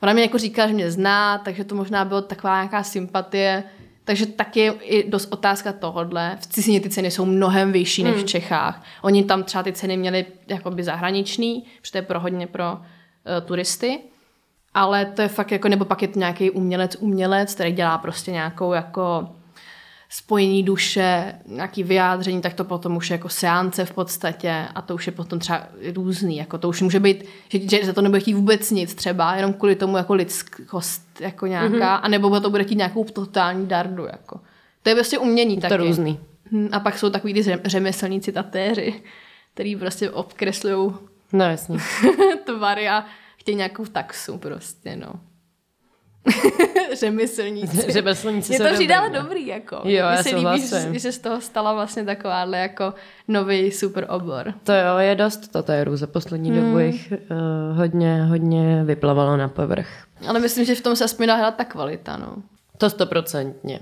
ona 0.03 0.13
mi 0.13 0.23
jako 0.23 0.39
říkala, 0.39 0.69
že 0.69 0.75
mě 0.75 0.91
zná, 0.91 1.39
takže 1.39 1.65
to 1.65 1.75
možná 1.75 2.05
bylo 2.05 2.23
taková 2.23 2.57
nějaká 2.57 2.83
sympatie, 2.83 3.65
takže 4.05 4.27
taky 4.27 4.61
je 4.61 4.73
i 4.73 5.11
dost 5.11 5.33
otázka 5.33 5.73
tohodle. 5.73 6.37
V 6.41 6.47
cizině 6.47 6.81
ty 6.81 6.91
ceny 6.91 7.11
jsou 7.11 7.25
mnohem 7.25 7.73
vyšší 7.73 8.05
než 8.05 8.17
v 8.17 8.27
Čechách. 8.27 8.83
Oni 9.03 9.25
tam 9.25 9.43
třeba 9.43 9.63
ty 9.63 9.73
ceny 9.73 9.97
měli 9.97 10.27
jakoby 10.49 10.83
zahraniční, 10.85 11.65
protože 11.81 11.93
to 11.93 11.99
je 11.99 12.03
pro 12.03 12.21
hodně 12.21 12.47
pro 12.47 12.73
uh, 12.73 12.81
turisty. 13.47 13.99
Ale 14.75 15.07
to 15.07 15.23
je 15.23 15.29
fakt 15.29 15.53
jako, 15.53 15.69
nebo 15.69 15.85
pak 15.85 16.03
je 16.03 16.09
to 16.09 16.19
nějaký 16.19 16.51
umělec, 16.51 16.97
umělec, 17.01 17.55
který 17.55 17.73
dělá 17.73 17.99
prostě 17.99 18.31
nějakou 18.31 18.73
jako 18.73 19.29
spojení 20.13 20.63
duše, 20.63 21.35
nějaký 21.47 21.83
vyjádření, 21.83 22.41
tak 22.41 22.55
to 22.55 22.65
potom 22.65 22.97
už 22.97 23.11
je 23.11 23.15
jako 23.15 23.29
seance 23.29 23.85
v 23.85 23.93
podstatě 23.93 24.67
a 24.75 24.83
to 24.83 24.95
už 24.95 25.07
je 25.07 25.13
potom 25.13 25.39
třeba 25.39 25.67
různý, 25.95 26.37
jako 26.37 26.59
to 26.59 26.69
už 26.69 26.83
může 26.83 27.01
být, 27.01 27.25
že, 27.49 27.59
že 27.79 27.87
za 27.87 27.93
to 27.93 28.03
nebude 28.03 28.21
chtít 28.21 28.35
vůbec 28.35 28.71
nic 28.71 28.95
třeba, 28.95 29.35
jenom 29.35 29.53
kvůli 29.53 29.75
tomu 29.77 29.97
jako 29.97 30.15
lidskost 30.15 31.21
jako 31.21 31.47
nějaká, 31.47 31.77
mm-hmm. 31.77 32.01
anebo 32.03 32.41
to 32.41 32.51
bude 32.51 32.65
chtít 32.65 32.77
nějakou 32.77 33.05
totální 33.05 33.67
dardu, 33.67 34.05
jako. 34.07 34.41
To 34.83 34.89
je 34.89 34.95
prostě 34.95 35.19
umění 35.19 35.55
To 35.57 35.61
taky. 35.61 35.75
je 35.75 35.79
různý. 35.79 36.21
Hm, 36.53 36.69
A 36.73 36.81
pak 36.81 36.99
jsou 36.99 37.11
takový 37.11 37.35
ty 37.35 37.43
řem- 37.43 37.61
řemeslníci 37.65 38.33
tatéři, 38.33 39.03
který 39.55 39.77
prostě 39.77 40.11
obkreslují 40.11 40.93
No 41.33 41.45
jasně. 41.45 41.79
tvary 42.45 42.89
a 42.89 43.05
chtějí 43.37 43.57
nějakou 43.57 43.85
taxu 43.85 44.39
prostě, 44.39 44.97
no. 44.97 45.13
Řemeslníci. 47.01 47.77
Řemeslníci 47.93 48.55
jsou 48.55 48.65
to 48.65 48.75
přijde 48.75 48.97
ale 48.97 49.09
dobrý, 49.09 49.19
no. 49.19 49.23
dobrý, 49.29 49.47
jako. 49.47 49.75
Jo, 49.77 49.83
Mně 49.85 49.97
já 49.97 50.23
se 50.23 50.37
líbí, 50.37 50.69
že, 50.69 50.99
že 50.99 51.13
z 51.13 51.19
toho 51.19 51.41
stala 51.41 51.73
vlastně 51.73 52.05
takováhle 52.05 52.59
jako 52.59 52.95
nový 53.29 53.71
super 53.71 54.07
obor. 54.09 54.55
To 54.65 54.73
jo, 54.73 54.99
je 54.99 55.15
dost 55.15 55.49
tatérů. 55.53 55.97
Za 55.97 56.07
poslední 56.07 56.51
Hmm. 56.51 56.61
dobu 56.65 56.79
jich 56.79 57.13
uh, 57.13 57.77
hodně, 57.77 58.25
hodně 58.25 58.85
vyplavalo 58.85 59.37
na 59.37 59.49
povrch. 59.49 59.89
Ale 60.29 60.41
myslím, 60.41 60.65
že 60.65 60.75
v 60.75 60.81
tom 60.81 60.97
se 60.97 61.05
aspoň 61.05 61.27
dá 61.27 61.35
hrát 61.37 61.57
ta 61.57 61.65
kvalita, 61.65 62.17
no. 62.17 62.37
To 62.79 62.91
stoprocentně. 62.91 63.81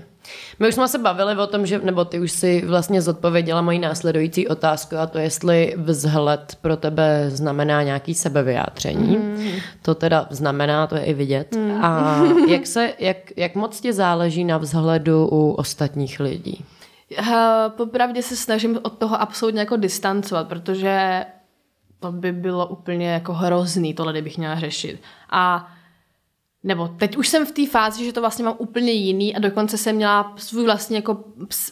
My 0.59 0.67
už 0.67 0.75
jsme 0.75 0.87
se 0.87 0.97
bavili 0.97 1.37
o 1.37 1.47
tom, 1.47 1.65
že, 1.65 1.79
nebo 1.79 2.05
ty 2.05 2.19
už 2.19 2.31
si 2.31 2.65
vlastně 2.65 3.01
zodpověděla 3.01 3.61
moji 3.61 3.79
následující 3.79 4.47
otázku 4.47 4.97
a 4.97 5.07
to 5.07 5.17
jestli 5.17 5.75
vzhled 5.77 6.57
pro 6.61 6.77
tebe 6.77 7.25
znamená 7.27 7.83
nějaký 7.83 8.13
sebevyjádření. 8.13 9.17
Mm. 9.17 9.51
To 9.81 9.95
teda 9.95 10.27
znamená, 10.29 10.87
to 10.87 10.95
je 10.95 11.03
i 11.03 11.13
vidět. 11.13 11.55
Mm. 11.55 11.85
A 11.85 12.21
jak, 12.47 12.67
se, 12.67 12.93
jak, 12.99 13.17
jak 13.37 13.55
moc 13.55 13.81
ti 13.81 13.93
záleží 13.93 14.43
na 14.43 14.57
vzhledu 14.57 15.27
u 15.31 15.51
ostatních 15.51 16.19
lidí? 16.19 16.65
Já 17.17 17.69
popravdě 17.77 18.23
se 18.23 18.35
snažím 18.35 18.79
od 18.83 18.97
toho 18.97 19.21
absolutně 19.21 19.59
jako 19.59 19.77
distancovat, 19.77 20.47
protože 20.47 21.25
to 21.99 22.11
by 22.11 22.31
bylo 22.31 22.67
úplně 22.67 23.09
jako 23.09 23.33
hrozný, 23.33 23.93
tohle 23.93 24.13
kdybych 24.13 24.37
měla 24.37 24.59
řešit. 24.59 25.01
A 25.29 25.71
nebo 26.63 26.87
teď 26.87 27.17
už 27.17 27.27
jsem 27.27 27.45
v 27.45 27.51
té 27.51 27.67
fázi, 27.67 28.05
že 28.05 28.13
to 28.13 28.21
vlastně 28.21 28.45
mám 28.45 28.55
úplně 28.57 28.91
jiný 28.91 29.35
a 29.35 29.39
dokonce 29.39 29.77
jsem 29.77 29.95
měla 29.95 30.33
svůj 30.35 30.65
vlastně 30.65 30.97
jako, 30.97 31.23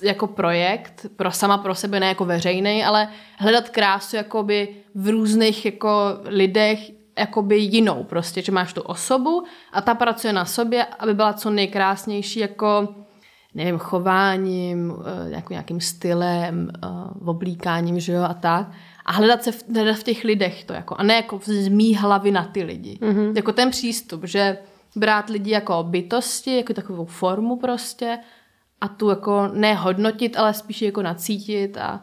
jako 0.02 0.28
projekt, 0.28 1.06
pro 1.16 1.32
sama 1.32 1.58
pro 1.58 1.76
sebe, 1.76 2.00
ne 2.00 2.08
jako 2.08 2.26
veřejný, 2.26 2.86
ale 2.86 3.10
hledat 3.38 3.70
krásu 3.70 4.16
jakoby 4.16 4.76
v 4.96 5.08
různých 5.08 5.66
jako 5.66 5.92
lidech, 6.26 6.92
jakoby 7.20 7.58
jinou 7.58 8.04
prostě, 8.04 8.42
že 8.42 8.52
máš 8.52 8.74
tu 8.74 8.82
osobu 8.82 9.44
a 9.74 9.82
ta 9.82 9.96
pracuje 9.96 10.34
na 10.34 10.46
sobě, 10.46 10.86
aby 10.86 11.14
byla 11.14 11.34
co 11.34 11.50
nejkrásnější 11.50 12.40
jako 12.40 12.88
nevím, 13.56 13.78
chováním, 13.78 14.94
eh, 15.06 15.30
jako 15.30 15.54
nějakým 15.54 15.82
stylem, 15.82 16.70
eh, 16.76 16.88
oblíkáním, 17.26 18.00
že 18.00 18.14
jo, 18.14 18.24
a 18.24 18.34
tak. 18.34 18.72
A 19.06 19.12
hledat 19.12 19.44
se 19.44 19.52
v, 19.52 19.64
hledat 19.76 19.96
v 19.96 20.04
těch 20.04 20.24
lidech 20.24 20.64
to 20.64 20.74
jako, 20.74 20.96
a 20.98 21.04
ne 21.04 21.16
jako 21.16 21.40
z 21.44 21.68
mý 21.68 21.96
hlavy 21.96 22.32
na 22.32 22.46
ty 22.46 22.64
lidi. 22.64 23.00
Mm-hmm. 23.02 23.36
Jako 23.36 23.52
ten 23.52 23.72
přístup, 23.72 24.24
že 24.24 24.58
brát 24.98 25.30
lidi 25.30 25.52
jako 25.52 25.84
bytosti, 25.84 26.58
jako 26.58 26.74
takovou 26.74 27.06
formu 27.06 27.56
prostě 27.56 28.20
a 28.82 28.88
tu 28.88 29.10
jako 29.10 29.48
nehodnotit, 29.54 30.38
ale 30.38 30.54
spíš 30.54 30.82
jako 30.82 31.02
nacítit 31.02 31.78
a 31.78 32.02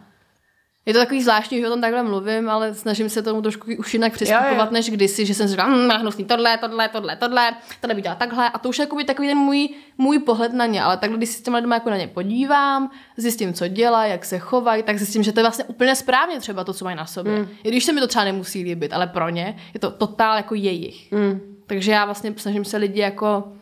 je 0.87 0.93
to 0.93 0.99
takový 0.99 1.23
zvláštní, 1.23 1.61
že 1.61 1.67
o 1.67 1.71
tom 1.71 1.81
takhle 1.81 2.03
mluvím, 2.03 2.51
ale 2.51 2.75
snažím 2.75 3.09
se 3.09 3.23
tomu 3.23 3.43
trošku 3.43 3.71
už 3.79 3.95
jinak 3.95 4.13
přistupovat, 4.13 4.71
než 4.71 4.91
kdysi, 4.91 5.27
že 5.27 5.35
jsem 5.35 5.49
si 5.49 5.51
říkala, 5.51 5.77
hm, 5.77 5.89
hnusný 5.89 6.25
tohle, 6.25 6.59
tohle, 6.59 6.89
tohle, 6.89 7.17
tohle, 7.17 7.53
tohle 7.81 7.95
by 7.95 8.03
dělala 8.03 8.19
takhle 8.19 8.49
a 8.49 8.59
to 8.59 8.69
už 8.69 8.79
je 8.79 8.83
jakoby 8.83 9.05
takový 9.05 9.29
ten 9.29 9.39
můj, 9.39 9.69
můj 9.99 10.19
pohled 10.19 10.53
na 10.53 10.67
ně, 10.67 10.83
ale 10.83 10.97
takhle, 10.97 11.19
když 11.19 11.29
si 11.29 11.39
s 11.39 11.43
těma 11.43 11.59
lidma 11.59 11.77
jako 11.77 11.91
na 11.91 11.97
ně 11.97 12.09
podívám, 12.09 12.91
zjistím, 13.17 13.55
co 13.55 13.69
dělají, 13.69 14.11
jak 14.11 14.25
se 14.25 14.39
chovají, 14.39 14.83
tak 14.83 14.99
zjistím, 14.99 15.23
že 15.23 15.33
to 15.33 15.41
je 15.41 15.45
vlastně 15.45 15.65
úplně 15.65 15.97
správně 15.97 16.41
třeba 16.41 16.65
to, 16.65 16.73
co 16.73 16.85
mají 16.85 16.97
na 16.97 17.07
sobě. 17.07 17.39
Mm. 17.39 17.49
I 17.65 17.69
když 17.69 17.85
se 17.85 17.93
mi 17.93 18.01
to 18.01 18.07
třeba 18.07 18.25
nemusí 18.25 18.65
líbit, 18.65 18.93
ale 18.93 19.07
pro 19.07 19.29
ně 19.29 19.57
je 19.75 19.81
to 19.81 19.91
totál 19.91 20.37
jako 20.37 20.55
jejich. 20.55 21.13
Mm. 21.13 21.54
Takže 21.66 21.92
já 21.92 22.05
vlastně 22.05 22.35
snažím 22.37 22.64
se 22.64 22.77
lidi 22.77 23.00
jako 23.00 23.53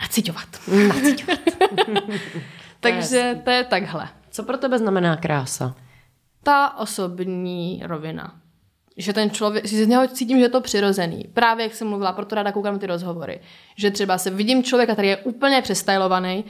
naciťovat. 0.00 0.48
naciťovat. 0.88 1.40
Takže 2.80 3.40
to 3.44 3.50
je 3.50 3.64
takhle. 3.64 4.08
Co 4.30 4.42
pro 4.42 4.58
tebe 4.58 4.78
znamená 4.78 5.16
krása? 5.16 5.74
ta 6.42 6.78
osobní 6.78 7.82
rovina. 7.84 8.34
Že 8.96 9.12
ten 9.12 9.30
člověk, 9.30 9.66
že 9.66 9.84
z 9.84 9.88
něho 9.88 10.08
cítím, 10.08 10.38
že 10.38 10.44
je 10.44 10.48
to 10.48 10.60
přirozený. 10.60 11.24
Právě 11.34 11.62
jak 11.62 11.74
jsem 11.74 11.88
mluvila, 11.88 12.12
proto 12.12 12.34
ráda 12.34 12.52
koukám 12.52 12.78
ty 12.78 12.86
rozhovory. 12.86 13.40
Že 13.76 13.90
třeba 13.90 14.18
se 14.18 14.30
vidím 14.30 14.64
člověka, 14.64 14.92
který 14.92 15.08
je 15.08 15.16
úplně 15.16 15.62
přestylovaný 15.62 16.44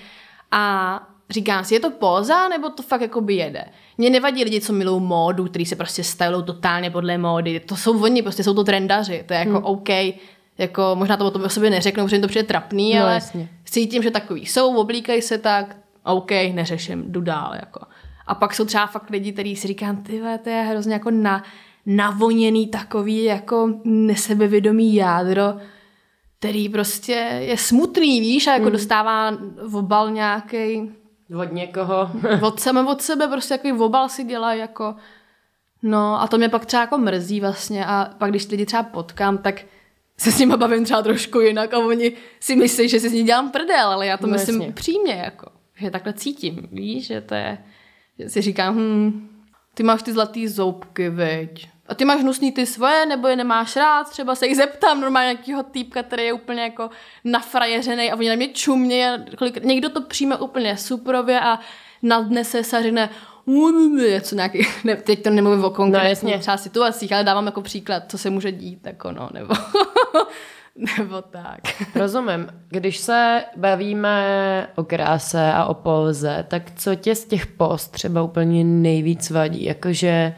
a 0.51 0.95
říkám 1.31 1.65
si, 1.65 1.75
je 1.75 1.81
to 1.81 1.91
póza, 1.91 2.49
nebo 2.49 2.69
to 2.69 2.83
fakt 2.83 3.01
jako 3.01 3.21
by 3.21 3.35
jede. 3.35 3.65
Mně 3.99 4.11
nevadí 4.11 4.45
lidi, 4.45 4.61
co 4.61 4.73
milují 4.73 5.03
módu, 5.03 5.45
který 5.45 5.67
se 5.67 5.77
prostě 5.77 6.05
stylují 6.05 6.45
totálně 6.45 6.91
podle 6.91 7.19
módy. 7.19 7.61
To 7.61 7.77
jsou 7.77 8.03
oni, 8.03 8.23
prostě 8.23 8.45
jsou 8.45 8.55
to 8.55 8.65
trendaři. 8.65 9.25
To 9.27 9.33
je 9.33 9.39
jako 9.39 9.51
hmm. 9.51 9.65
OK. 9.65 9.89
Jako, 10.61 10.93
možná 10.95 11.17
to 11.17 11.27
o 11.27 11.31
tobě 11.31 11.47
o 11.47 11.51
sobě 11.51 11.71
neřeknou, 11.71 12.05
protože 12.05 12.17
jim 12.17 12.23
to 12.23 12.29
přijde 12.29 12.47
trapný, 12.47 12.95
No, 12.95 13.03
ale 13.03 13.15
jasně. 13.15 13.49
cítím, 13.65 14.03
že 14.03 14.11
takový 14.11 14.47
jsou, 14.47 14.77
oblíkají 14.77 15.23
se 15.23 15.39
tak, 15.39 15.77
OK, 16.05 16.31
neřeším, 16.31 17.05
jdu 17.07 17.21
dál. 17.21 17.55
Jako. 17.55 17.81
A 18.27 18.35
pak 18.35 18.55
jsou 18.55 18.65
třeba 18.65 18.87
fakt 18.87 19.11
lidi, 19.11 19.33
kteří 19.33 19.57
si 19.57 19.69
říkám, 19.69 19.97
ty 19.97 20.23
to 20.45 20.51
je 20.51 20.63
hrozně 20.63 20.93
jako 20.93 21.11
na, 21.11 21.43
navoněný 21.87 22.67
takový 22.67 23.25
jako 23.25 23.75
nesebevědomý 23.85 24.95
jádro, 24.95 25.55
který 26.39 26.69
prostě 26.69 27.41
je 27.41 27.57
smutný, 27.57 28.21
víš, 28.21 28.47
a 28.47 28.53
jako 28.53 28.63
hmm. 28.63 28.73
dostává 28.73 29.31
v 29.67 29.77
obal 29.77 30.11
nějaký 30.11 30.91
Od 31.41 31.53
někoho? 31.53 32.11
od 32.43 32.61
sebe, 32.61 32.85
od 32.85 33.03
sebe 33.03 33.29
prostě 33.29 33.55
takový 33.55 33.73
obal 33.73 34.09
si 34.09 34.25
dělá 34.25 34.55
jako 34.55 34.95
no 35.83 36.23
a 36.23 36.27
to 36.27 36.39
mě 36.39 36.49
pak 36.49 36.67
třeba 36.67 36.81
jako 36.81 36.99
mrzí 36.99 37.41
vlastně 37.41 37.87
a 37.87 38.11
pak 38.19 38.31
když 38.31 38.49
lidi 38.49 38.67
třeba 38.67 38.83
potkám, 38.83 39.39
tak 39.39 39.63
se 40.21 40.33
s 40.33 40.39
nimi 40.39 40.57
bavím 40.57 40.85
třeba 40.85 41.03
trošku 41.03 41.41
jinak 41.41 41.75
a 41.75 41.79
oni 41.79 42.13
si 42.41 42.57
myslí, 42.57 42.89
že 42.89 43.01
si 43.01 43.09
z 43.09 43.13
ní 43.13 43.23
dělám 43.23 43.51
prdel, 43.51 43.89
ale 43.89 44.07
já 44.07 44.17
to 44.17 44.27
No, 44.27 44.33
myslím 44.33 44.61
jasně. 44.61 44.73
přímě, 44.73 45.13
jako, 45.25 45.47
že 45.77 45.91
takhle 45.91 46.13
cítím, 46.13 46.69
víš, 46.73 47.07
že 47.07 47.21
to 47.21 47.35
je, 47.35 47.59
že 48.19 48.29
si 48.29 48.41
říkám, 48.43 48.75
hm, 48.77 49.29
ty 49.75 49.83
máš 49.83 50.03
ty 50.03 50.13
zlatý 50.13 50.49
zoubky, 50.49 51.09
veď. 51.09 51.69
A 51.89 51.95
ty 51.95 52.05
máš 52.05 52.21
hnusný 52.21 52.53
ty 52.53 52.67
svoje, 52.67 53.07
nebo 53.07 53.29
je 53.29 53.37
nemáš 53.37 53.77
rád, 53.77 54.11
třeba 54.11 54.35
se 54.35 54.47
jich 54.47 54.57
zeptám 54.57 55.01
normálně 55.01 55.27
nějakého 55.27 55.63
týpka, 55.63 56.03
který 56.03 56.25
je 56.25 56.33
úplně 56.33 56.63
jako 56.63 56.91
nafrajeřený 57.25 58.13
a 58.13 58.17
oni 58.17 58.29
na 58.29 58.35
mě 58.35 58.49
čumě, 58.49 59.25
kolik, 59.39 59.65
někdo 59.65 59.89
to 59.89 60.01
přijme 60.03 60.37
úplně 60.37 60.77
superově 60.77 61.41
a 61.41 61.59
nadnese 62.03 62.65
se 62.65 62.79
a 62.79 62.83
řekne, 62.83 63.11
něco 64.11 64.35
nějaký, 64.35 64.67
ne, 64.85 64.97
teď 64.97 65.23
to 65.23 65.31
nemluvím 65.31 65.65
o 65.65 65.71
konkrétních 65.71 66.33
jasně. 66.33 66.39
třeba 66.39 66.57
situacích, 66.57 67.13
ale 67.13 67.25
dávám 67.25 67.47
jako 67.47 67.63
příklad, 67.63 68.03
co 68.09 68.19
se 68.19 68.31
může 68.31 68.53
dít, 68.53 68.87
jako 68.87 69.13
no, 69.13 69.29
nebo, 69.33 69.55
nebo 70.99 71.23
tak. 71.23 71.61
Rozumím. 71.95 72.47
Když 72.69 72.99
se 72.99 73.45
bavíme 73.57 74.67
o 74.75 74.85
kráse 74.85 75.53
a 75.53 75.65
o 75.65 75.75
póze, 75.75 76.45
tak 76.49 76.63
co 76.77 76.95
tě 76.95 77.15
z 77.15 77.25
těch 77.25 77.47
póz 77.47 77.89
třeba 77.89 78.23
úplně 78.23 78.65
nejvíc 78.65 79.31
vadí? 79.31 79.65
Jakože 79.65 80.35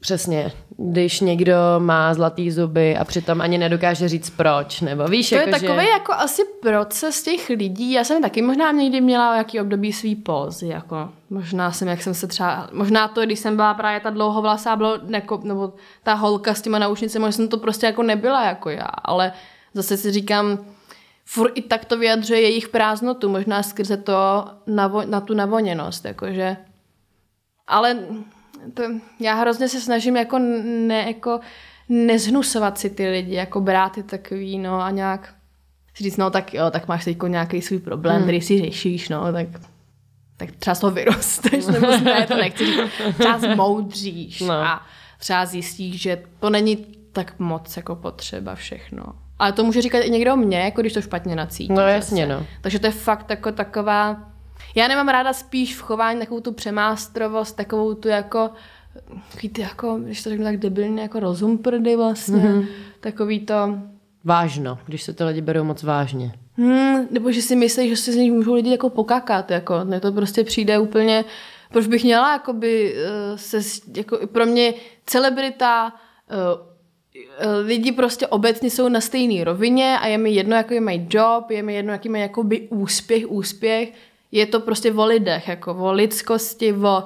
přesně, 0.00 0.52
když 0.76 1.20
někdo 1.20 1.54
má 1.78 2.14
zlatý 2.14 2.50
zuby 2.50 2.96
a 2.96 3.04
přitom 3.04 3.40
ani 3.40 3.58
nedokáže 3.58 4.08
říct 4.08 4.30
proč, 4.30 4.80
nebo 4.80 5.04
víš, 5.04 5.28
To 5.28 5.34
je 5.34 5.40
jakože... 5.40 5.66
takový 5.66 5.86
jako 5.86 6.12
asi 6.12 6.42
proces 6.62 7.22
těch 7.22 7.48
lidí. 7.48 7.92
Já 7.92 8.04
jsem 8.04 8.22
taky 8.22 8.42
možná 8.42 8.72
někdy 8.72 9.00
měla 9.00 9.36
jaký 9.36 9.60
období 9.60 9.92
svý 9.92 10.16
pózy, 10.16 10.68
jako 10.68 11.08
možná 11.30 11.72
jsem, 11.72 11.88
jak 11.88 12.02
jsem 12.02 12.14
se 12.14 12.26
třeba, 12.26 12.68
možná 12.72 13.08
to, 13.08 13.24
když 13.24 13.38
jsem 13.38 13.56
byla 13.56 13.74
právě 13.74 14.00
ta 14.00 14.10
dlouhovlasá, 14.10 14.76
bylo 14.76 14.98
jako, 15.08 15.40
nebo 15.44 15.72
ta 16.02 16.14
holka 16.14 16.54
s 16.54 16.62
těma 16.62 16.78
naušnicemi, 16.78 17.22
možná 17.22 17.36
jsem 17.36 17.48
to 17.48 17.58
prostě 17.58 17.86
jako 17.86 18.02
nebyla 18.02 18.44
jako 18.44 18.70
já, 18.70 18.88
ale 19.04 19.32
zase 19.74 19.96
si 19.96 20.10
říkám, 20.12 20.58
furt 21.24 21.52
i 21.54 21.62
tak 21.62 21.84
to 21.84 21.98
vyjadřuje 21.98 22.40
jejich 22.40 22.68
prázdnotu, 22.68 23.28
možná 23.28 23.62
skrze 23.62 23.96
to 23.96 24.44
navo, 24.66 25.02
na 25.06 25.20
tu 25.20 25.34
navoněnost, 25.34 26.04
jakože, 26.04 26.56
ale 27.66 27.98
to, 28.74 28.82
já 29.20 29.34
hrozně 29.34 29.68
se 29.68 29.80
snažím 29.80 30.16
jako, 30.16 30.38
ne, 30.38 31.04
jako 31.06 31.40
nezhnusovat 31.88 32.78
si 32.78 32.90
ty 32.90 33.08
lidi, 33.08 33.34
jako 33.34 33.60
brát 33.60 33.96
je 33.96 34.02
takový, 34.02 34.58
no 34.58 34.80
a 34.80 34.90
nějak 34.90 35.34
si 35.94 36.04
říct, 36.04 36.16
no 36.16 36.30
tak 36.30 36.54
jo, 36.54 36.70
tak 36.70 36.88
máš 36.88 37.04
teď 37.04 37.18
nějaký 37.26 37.62
svůj 37.62 37.78
problém, 37.78 38.16
hmm. 38.16 38.24
který 38.24 38.40
si 38.40 38.60
řešíš, 38.60 39.08
no, 39.08 39.32
tak, 39.32 39.48
tak 40.36 40.50
třeba 40.52 40.74
z 40.74 40.80
toho 40.80 40.90
vyrosteš, 40.90 41.66
nebo 41.66 41.86
ne, 41.86 42.26
to 42.26 42.36
nechci 42.36 42.66
říct, 42.66 42.78
třeba 43.18 43.38
zmoudříš 43.38 44.40
No. 44.40 44.54
a 44.54 44.82
třeba 45.18 45.46
zjistíš, 45.46 46.00
že 46.02 46.22
to 46.40 46.50
není 46.50 46.86
tak 47.12 47.38
moc 47.38 47.76
jako 47.76 47.96
potřeba 47.96 48.54
všechno. 48.54 49.04
Ale 49.38 49.52
to 49.52 49.64
může 49.64 49.82
říkat 49.82 49.98
i 49.98 50.10
někdo 50.10 50.36
mě, 50.36 50.60
jako 50.60 50.80
když 50.80 50.92
to 50.92 51.02
špatně 51.02 51.36
nacítí. 51.36 51.72
No 51.72 51.82
jasně, 51.82 52.26
zase. 52.26 52.40
no. 52.40 52.46
Takže 52.60 52.78
to 52.78 52.86
je 52.86 52.92
fakt 52.92 53.30
jako 53.30 53.52
taková... 53.52 54.16
Já 54.78 54.88
nemám 54.88 55.08
ráda 55.08 55.32
spíš 55.32 55.76
v 55.76 55.80
chování 55.80 56.20
takovou 56.20 56.40
tu 56.40 56.52
přemástrovost, 56.52 57.56
takovou 57.56 57.94
tu 57.94 58.08
jako 58.08 58.50
takový 59.30 59.48
ty 59.48 59.60
jako, 59.60 59.98
když 59.98 60.22
to 60.22 60.30
řeknu 60.30 60.44
tak 60.44 60.56
debilně, 60.56 61.02
jako 61.02 61.20
rozumprdy 61.20 61.96
vlastně. 61.96 62.36
Mhm. 62.36 62.60
Mm-hmm. 62.60 62.66
Takový 63.00 63.40
to, 63.40 63.78
Vážno, 64.24 64.78
když 64.86 65.02
se 65.02 65.12
ty 65.12 65.24
lidi 65.24 65.40
berou 65.40 65.64
moc 65.64 65.82
vážně. 65.82 66.32
hmm, 66.56 67.06
nebo 67.10 67.32
že 67.32 67.42
si 67.42 67.56
myslí, 67.56 67.88
že 67.88 67.96
si 67.96 68.12
z 68.12 68.16
nich 68.16 68.32
můžou 68.32 68.54
lidi 68.54 68.70
jako 68.70 68.90
pokakat, 68.90 69.50
jako, 69.50 69.84
ne, 69.84 70.00
to 70.00 70.12
prostě 70.12 70.44
přijde 70.44 70.78
úplně, 70.78 71.24
proč 71.72 71.86
bych 71.86 72.04
měla, 72.04 72.32
jakoby, 72.32 72.94
uh, 72.94 73.36
se, 73.36 73.60
jako, 73.96 74.26
pro 74.26 74.46
mě 74.46 74.74
celebrita, 75.06 75.92
uh, 75.92 77.66
lidi 77.66 77.92
prostě 77.92 78.26
obecně 78.26 78.70
jsou 78.70 78.88
na 78.88 79.00
stejné 79.00 79.44
rovině 79.44 79.98
a 79.98 80.06
je 80.06 80.18
mi 80.18 80.30
jedno, 80.30 80.56
jaký 80.56 80.80
mají 80.80 81.06
job, 81.10 81.50
je 81.50 81.62
mi 81.62 81.74
jedno, 81.74 81.92
jaký 81.92 82.08
mají 82.08 82.22
jakoby 82.22 82.68
úspěch, 82.70 83.30
úspěch. 83.30 83.92
Je 84.32 84.46
to 84.46 84.60
prostě 84.60 84.92
o 84.92 85.04
lidech, 85.04 85.48
jako 85.48 85.74
o 85.74 85.92
lidskosti, 85.92 86.72
o, 86.72 87.04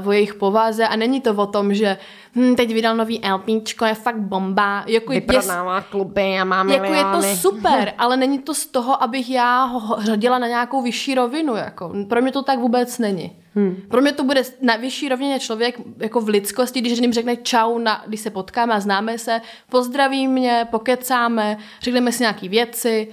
uh, 0.00 0.08
o 0.08 0.12
jejich 0.12 0.34
povaze 0.34 0.88
a 0.88 0.96
není 0.96 1.20
to 1.20 1.34
o 1.34 1.46
tom, 1.46 1.74
že 1.74 1.98
hm, 2.34 2.56
teď 2.56 2.74
vydal 2.74 2.96
nový 2.96 3.20
LPčko, 3.32 3.84
je 3.84 3.94
fakt 3.94 4.18
bomba. 4.18 4.84
Jako 4.86 5.12
je, 5.12 5.20
kluby 5.90 6.38
a 6.38 6.44
máme 6.44 6.74
jako 6.74 6.92
je 6.92 7.04
to 7.04 7.22
super, 7.36 7.92
ale 7.98 8.16
není 8.16 8.38
to 8.38 8.54
z 8.54 8.66
toho, 8.66 9.02
abych 9.02 9.30
já 9.30 9.64
ho 9.64 9.96
řadila 10.02 10.38
na 10.38 10.48
nějakou 10.48 10.82
vyšší 10.82 11.14
rovinu. 11.14 11.56
Jako. 11.56 11.92
Pro 12.08 12.22
mě 12.22 12.32
to 12.32 12.42
tak 12.42 12.58
vůbec 12.58 12.98
není. 12.98 13.36
Hmm. 13.54 13.76
Pro 13.88 14.00
mě 14.00 14.12
to 14.12 14.24
bude 14.24 14.42
na 14.60 14.76
vyšší 14.76 15.08
rovině 15.08 15.40
člověk 15.40 15.80
jako 15.98 16.20
v 16.20 16.28
lidskosti, 16.28 16.80
když 16.80 16.98
jim 16.98 17.12
řekne 17.12 17.36
čau, 17.36 17.78
na, 17.78 18.04
když 18.06 18.20
se 18.20 18.30
potkáme 18.30 18.74
a 18.74 18.80
známe 18.80 19.18
se, 19.18 19.40
pozdraví 19.70 20.28
mě, 20.28 20.68
pokecáme, 20.70 21.58
řekneme 21.82 22.12
si 22.12 22.22
nějaký 22.22 22.48
věci, 22.48 23.08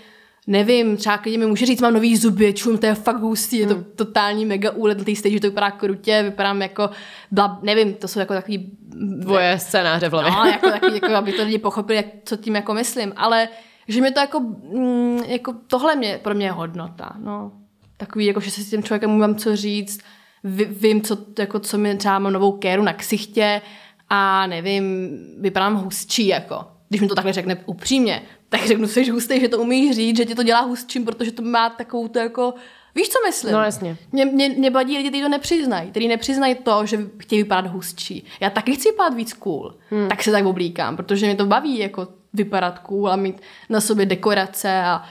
nevím, 0.47 0.97
třeba 0.97 1.17
klidně 1.17 1.39
mi 1.39 1.45
může 1.45 1.65
říct, 1.65 1.81
mám 1.81 1.93
nový 1.93 2.17
zuby, 2.17 2.53
čum, 2.53 2.77
to 2.77 2.85
je 2.85 2.95
fakt 2.95 3.19
hustý, 3.19 3.57
je 3.57 3.67
to 3.67 3.83
totální 3.95 4.45
mega 4.45 4.71
úlet 4.71 4.97
na 4.97 5.03
té 5.03 5.15
stage, 5.15 5.39
to 5.39 5.47
vypadá 5.47 5.71
krutě, 5.71 6.23
vypadám 6.23 6.61
jako, 6.61 6.89
bla, 7.31 7.59
nevím, 7.61 7.93
to 7.93 8.07
jsou 8.07 8.19
jako 8.19 8.33
takový 8.33 8.71
Dvoje 8.95 9.59
scénáře 9.59 10.09
v 10.09 10.11
hlavě. 10.11 10.31
No, 10.31 10.45
jako 10.45 10.69
taky, 10.71 10.93
jako, 10.93 11.15
aby 11.15 11.33
to 11.33 11.43
lidi 11.43 11.57
pochopili, 11.57 11.95
jak, 11.95 12.05
co 12.25 12.37
tím 12.37 12.55
jako 12.55 12.73
myslím. 12.73 13.13
Ale 13.15 13.47
že 13.87 14.01
mi 14.01 14.11
to 14.11 14.19
jako, 14.19 14.39
mm, 14.39 15.23
jako 15.27 15.53
tohle 15.67 15.95
mě, 15.95 16.19
pro 16.23 16.33
mě 16.33 16.45
je 16.45 16.51
hodnota. 16.51 17.15
No. 17.23 17.51
Takový, 17.97 18.25
jako, 18.25 18.39
že 18.39 18.51
se 18.51 18.61
s 18.61 18.69
tím 18.69 18.83
člověkem 18.83 19.09
můžu 19.09 19.33
co 19.33 19.55
říct, 19.55 19.99
ví, 20.43 20.65
vím, 20.65 21.01
co, 21.01 21.17
jako, 21.39 21.59
co 21.59 21.77
mi 21.77 21.97
třeba 21.97 22.19
mám 22.19 22.33
novou 22.33 22.51
kéru 22.51 22.83
na 22.83 22.93
ksichtě 22.93 23.61
a 24.09 24.47
nevím, 24.47 25.17
vypadám 25.39 25.75
hustší, 25.75 26.27
jako. 26.27 26.65
Když 26.89 27.01
mi 27.01 27.07
to 27.07 27.15
takhle 27.15 27.33
řekne 27.33 27.55
upřímně, 27.65 28.21
tak 28.53 28.67
řeknu, 28.67 28.87
jsi 28.87 29.09
hustý, 29.09 29.39
že 29.39 29.47
to 29.47 29.59
umíš 29.59 29.95
říct, 29.95 30.17
že 30.17 30.25
ti 30.25 30.35
to 30.35 30.43
dělá 30.43 30.61
hustším, 30.61 31.05
protože 31.05 31.31
to 31.31 31.41
má 31.41 31.69
takovou 31.69 32.07
to 32.07 32.19
jako, 32.19 32.53
víš, 32.95 33.09
co 33.09 33.19
myslím? 33.27 33.53
No, 33.53 33.63
jasně. 33.63 33.97
Mě, 34.11 34.25
mě, 34.25 34.49
mě 34.49 34.69
vadí 34.69 34.97
lidi, 34.97 35.09
kteří 35.09 35.23
to 35.23 35.29
nepřiznají, 35.29 35.91
kteří 35.91 36.07
nepřiznají 36.07 36.55
to, 36.55 36.85
že 36.85 36.99
chtějí 37.17 37.43
vypadat 37.43 37.71
hustší. 37.71 38.25
Já 38.39 38.49
taky 38.49 38.75
chci 38.75 38.91
vypadat 38.91 39.13
víc 39.13 39.33
cool, 39.33 39.75
hmm. 39.89 40.09
tak 40.09 40.23
se 40.23 40.31
tak 40.31 40.45
oblíkám, 40.45 40.97
protože 40.97 41.25
mě 41.25 41.35
to 41.35 41.45
baví 41.45 41.79
jako 41.79 42.07
vypadat 42.33 42.79
cool 42.79 43.11
a 43.11 43.15
mít 43.15 43.41
na 43.69 43.81
sobě 43.81 44.05
dekorace 44.05 44.81
a 44.81 45.03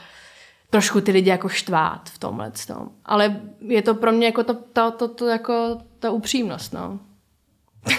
trošku 0.70 1.00
ty 1.00 1.12
lidi 1.12 1.30
jako 1.30 1.48
štvát 1.48 2.10
v 2.10 2.18
tomhle 2.18 2.52
tom. 2.66 2.88
Ale 3.04 3.40
je 3.60 3.82
to 3.82 3.94
pro 3.94 4.12
mě 4.12 4.26
jako 4.26 4.44
to, 4.44 4.54
to, 4.54 4.90
to, 4.90 5.08
to 5.08 5.26
jako 5.26 5.78
ta 5.98 6.10
upřímnost, 6.10 6.72
no. 6.72 7.00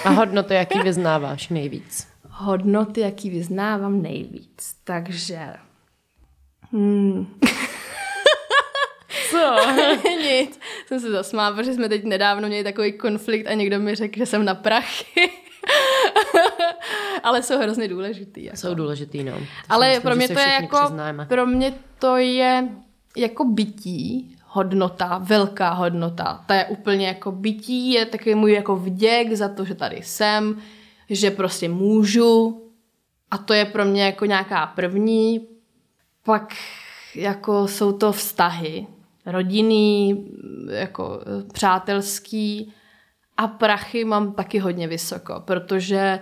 A 0.06 0.10
hodnoty, 0.10 0.54
jaký 0.54 0.80
vyznáváš 0.80 1.50
nejvíc? 1.50 2.13
Hodnoty, 2.36 3.02
jaký 3.02 3.30
vyznávám 3.30 4.02
nejvíc. 4.02 4.76
Takže... 4.84 5.54
Hmm. 6.72 7.28
Co? 9.32 9.56
Nic. 10.22 10.60
Jsem 10.88 11.00
se 11.00 11.12
zasmála, 11.12 11.56
protože 11.56 11.74
jsme 11.74 11.90
teď 11.90 12.04
nedávno 12.04 12.48
měli 12.48 12.64
takový 12.64 12.94
konflikt 12.94 13.48
a 13.48 13.54
někdo 13.54 13.80
mi 13.80 13.96
řekl, 13.96 14.18
že 14.18 14.26
jsem 14.26 14.46
na 14.46 14.56
prachy. 14.56 15.32
Ale 17.24 17.44
jsou 17.44 17.60
hrozně 17.60 17.88
důležitý. 17.88 18.44
Jako. 18.44 18.58
Jsou 18.58 18.74
důležitý, 18.74 19.24
no. 19.24 19.32
To 19.32 19.46
Ale 19.70 19.88
myslím, 19.88 20.02
pro 20.02 20.16
mě 20.16 20.28
to 20.28 20.40
je 20.40 20.58
jako, 20.62 20.78
přiznáme. 20.86 21.26
pro 21.26 21.46
mě 21.46 21.74
to 22.00 22.18
je 22.18 22.70
jako 23.18 23.46
bytí, 23.46 24.36
hodnota, 24.46 25.18
velká 25.24 25.70
hodnota. 25.70 26.44
Ta 26.46 26.56
je 26.56 26.66
úplně 26.66 27.08
jako 27.08 27.32
bytí, 27.32 27.92
je 27.92 28.06
takový 28.06 28.36
můj 28.36 28.54
jako 28.54 28.76
vděk 28.76 29.34
za 29.34 29.50
to, 29.50 29.66
že 29.66 29.76
tady 29.76 30.02
jsem, 30.04 30.62
že 31.16 31.32
prostě 31.32 31.70
můžu 31.70 32.62
a 33.32 33.38
to 33.38 33.54
je 33.54 33.66
pro 33.66 33.86
mě 33.86 34.06
jako 34.06 34.26
nějaká 34.26 34.66
první. 34.66 35.48
Pak 36.26 36.54
jako 37.16 37.68
jsou 37.68 37.92
to 37.92 38.12
vztahy, 38.12 38.88
rodinný, 39.26 40.28
jako 40.70 41.20
eh, 41.22 41.54
přátelský 41.54 42.74
a 43.38 43.48
prachy 43.48 44.06
mám 44.06 44.34
taky 44.34 44.60
hodně 44.60 44.88
vysoko, 44.88 45.44
protože 45.46 46.20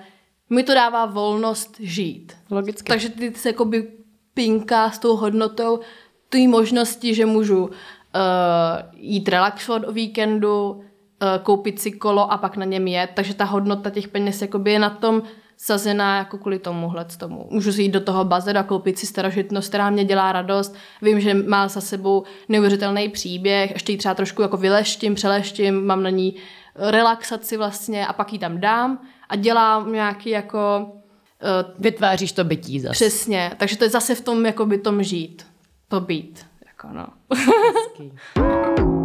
mi 0.50 0.64
to 0.64 0.74
dává 0.74 1.06
volnost 1.06 1.76
žít. 1.80 2.38
Logicky. 2.50 2.88
Takže 2.88 3.10
ty 3.10 3.34
se 3.34 3.50
jakoby 3.50 3.92
pinká 4.34 4.92
s 4.92 5.00
tou 5.00 5.16
hodnotou 5.16 5.80
té 6.30 6.48
možnosti, 6.48 7.16
že 7.16 7.26
můžu 7.26 7.66
uh, 7.66 7.72
jít 8.94 9.30
relaxovat 9.30 9.88
o 9.88 9.92
víkendu, 9.92 10.84
koupit 11.44 11.80
si 11.80 11.92
kolo 11.92 12.32
a 12.32 12.38
pak 12.38 12.58
na 12.58 12.66
něm 12.66 12.88
jet. 12.88 13.10
Takže 13.14 13.34
ta 13.34 13.46
hodnota 13.46 13.90
těch 13.90 14.08
peněz 14.08 14.42
jakoby 14.42 14.72
je 14.72 14.80
na 14.80 14.90
tom 14.90 15.24
sazená 15.58 16.18
jako 16.18 16.38
kvůli 16.38 16.60
tomuhle 16.60 17.06
tomu. 17.06 17.48
Můžu 17.50 17.74
si 17.74 17.82
jít 17.82 17.92
do 17.92 18.00
toho 18.00 18.26
bazénu 18.26 18.60
a 18.60 18.64
koupit 18.64 19.00
si 19.00 19.06
starožitnost, 19.06 19.70
která 19.70 19.90
mě 19.90 20.06
dělá 20.06 20.32
radost. 20.32 20.76
Vím, 21.02 21.20
že 21.20 21.34
má 21.34 21.68
za 21.68 21.82
sebou 21.82 22.24
neuvěřitelný 22.50 23.10
příběh, 23.10 23.72
ještě 23.72 23.92
ji 23.92 23.98
třeba 23.98 24.16
trošku 24.16 24.42
jako 24.42 24.58
vyleštím, 24.58 25.16
přeleštím, 25.16 25.86
mám 25.86 26.04
na 26.04 26.10
ní 26.10 26.36
relaxaci 26.76 27.58
vlastně 27.58 28.08
a 28.08 28.14
pak 28.14 28.34
ji 28.34 28.40
tam 28.40 28.60
dám 28.60 29.00
a 29.30 29.36
dělám 29.36 29.94
nějaký 29.94 30.30
jako 30.30 30.86
uh, 30.86 31.74
Vytváříš 31.80 32.32
to 32.32 32.44
bytí 32.44 32.80
zase. 32.80 32.94
Přesně, 32.94 33.52
takže 33.58 33.78
to 33.78 33.84
je 33.84 33.90
zase 33.90 34.16
v 34.16 34.22
tom, 34.22 34.46
jako 34.46 34.66
by 34.66 34.78
tom 34.78 35.04
žít. 35.04 35.46
To 35.88 36.00
být, 36.00 36.46
jako 36.68 36.88
no. 36.92 37.08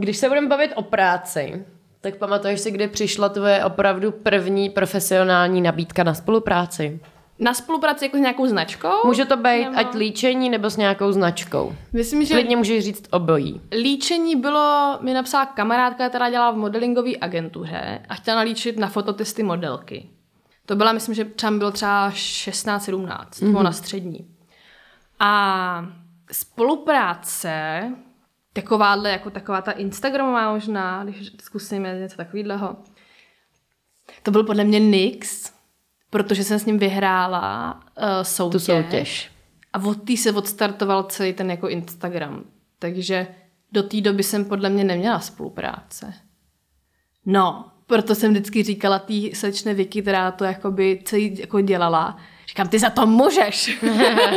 Když 0.00 0.16
se 0.16 0.28
budeme 0.28 0.48
bavit 0.48 0.72
o 0.74 0.82
práci, 0.82 1.64
Tak 2.00 2.16
pamatuješ 2.16 2.60
si, 2.60 2.70
kdy 2.70 2.88
přišla 2.88 3.28
tvoje 3.28 3.64
opravdu 3.64 4.10
první 4.12 4.70
profesionální 4.70 5.60
nabídka 5.60 6.04
na 6.04 6.14
spolupráci? 6.14 7.00
Na 7.38 7.54
spolupráci 7.54 8.04
jako 8.04 8.16
s 8.16 8.20
nějakou 8.20 8.46
značkou? 8.46 8.88
Může 9.06 9.24
to 9.24 9.36
být 9.36 9.64
Nebo- 9.64 9.78
ať 9.78 9.94
líčení, 9.94 10.50
nebo 10.50 10.70
s 10.70 10.76
nějakou 10.76 11.12
značkou. 11.12 11.74
Myslím, 11.92 12.24
že 12.24 12.34
Klidně 12.34 12.56
můžeš 12.56 12.84
říct 12.84 13.04
obojí. 13.10 13.60
líčení 13.82 14.36
bylo, 14.36 14.98
mi 15.00 15.14
napsala 15.14 15.46
kamarádka, 15.46 16.08
která 16.08 16.30
dělala 16.30 16.50
v 16.50 16.56
modelingové 16.56 17.10
agentuře 17.20 18.00
a 18.08 18.14
chtěla 18.14 18.36
nalíčit 18.36 18.78
na 18.78 18.88
fototesty 18.88 19.42
modelky. 19.42 20.08
To 20.66 20.76
byla, 20.76 20.92
myslím, 20.92 21.14
že 21.14 21.24
tam 21.24 21.58
bylo 21.58 21.70
třeba 21.70 22.10
16-17, 22.10 23.06
mm-hmm. 23.06 23.46
nebo 23.46 23.62
na 23.62 23.72
střední. 23.72 24.26
A 25.18 25.84
spolupráce, 26.32 27.82
takováhle, 28.62 29.10
jako 29.10 29.30
taková 29.30 29.62
ta 29.62 29.72
Instagramová 29.72 30.52
možná, 30.52 31.04
když 31.04 31.32
zkusíme 31.42 31.98
něco 31.98 32.16
takového, 32.16 32.76
to 34.22 34.30
byl 34.30 34.44
podle 34.44 34.64
mě 34.64 34.80
Nix, 34.80 35.52
protože 36.10 36.44
jsem 36.44 36.58
s 36.58 36.66
ním 36.66 36.78
vyhrála 36.78 37.74
uh, 37.74 38.04
soutěž. 38.22 38.52
Tu 38.52 38.72
soutěž. 38.72 39.30
A 39.72 39.84
od 39.84 40.02
té 40.02 40.16
se 40.16 40.32
odstartoval 40.32 41.02
celý 41.02 41.32
ten 41.32 41.50
jako 41.50 41.68
Instagram. 41.68 42.44
Takže 42.78 43.26
do 43.72 43.82
té 43.82 44.00
doby 44.00 44.22
jsem 44.22 44.44
podle 44.44 44.70
mě 44.70 44.84
neměla 44.84 45.20
spolupráce. 45.20 46.14
No, 47.26 47.64
proto 47.86 48.14
jsem 48.14 48.30
vždycky 48.30 48.62
říkala 48.62 48.98
té 48.98 49.14
slečné 49.34 49.74
Vicky, 49.74 50.02
která 50.02 50.30
to 50.30 50.44
jakoby 50.44 51.02
celý 51.04 51.38
jako 51.38 51.60
dělala. 51.60 52.16
Říkám, 52.48 52.68
ty 52.68 52.78
za 52.78 52.90
to 52.90 53.06
můžeš. 53.06 53.82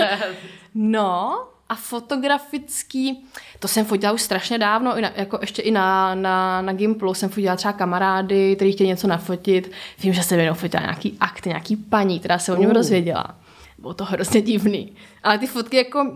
no, 0.73 1.39
a 1.69 1.75
fotografický, 1.75 3.25
to 3.59 3.67
jsem 3.67 3.85
fotila 3.85 4.11
už 4.11 4.21
strašně 4.21 4.57
dávno, 4.57 4.93
jako 5.15 5.37
ještě 5.41 5.61
i 5.61 5.71
na, 5.71 6.15
na, 6.15 6.61
na 6.61 6.73
Gimplu 6.73 7.13
jsem 7.13 7.29
fotila 7.29 7.55
třeba 7.55 7.73
kamarády, 7.73 8.55
kteří 8.55 8.71
chtěli 8.71 8.87
něco 8.87 9.07
nafotit. 9.07 9.71
Vím, 9.99 10.13
že 10.13 10.23
jsem 10.23 10.39
jednou 10.39 10.53
fotila 10.53 10.81
nějaký 10.83 11.17
akt, 11.19 11.45
nějaký 11.45 11.75
paní, 11.75 12.19
která 12.19 12.39
se 12.39 12.53
o 12.53 12.55
něm 12.55 12.69
Uh. 12.69 12.73
dozvěděla. 12.73 13.35
Bylo 13.77 13.93
to 13.93 14.05
hrozně 14.05 14.41
divný. 14.41 14.95
Ale 15.23 15.37
ty 15.37 15.47
fotky 15.47 15.77
jako, 15.77 16.11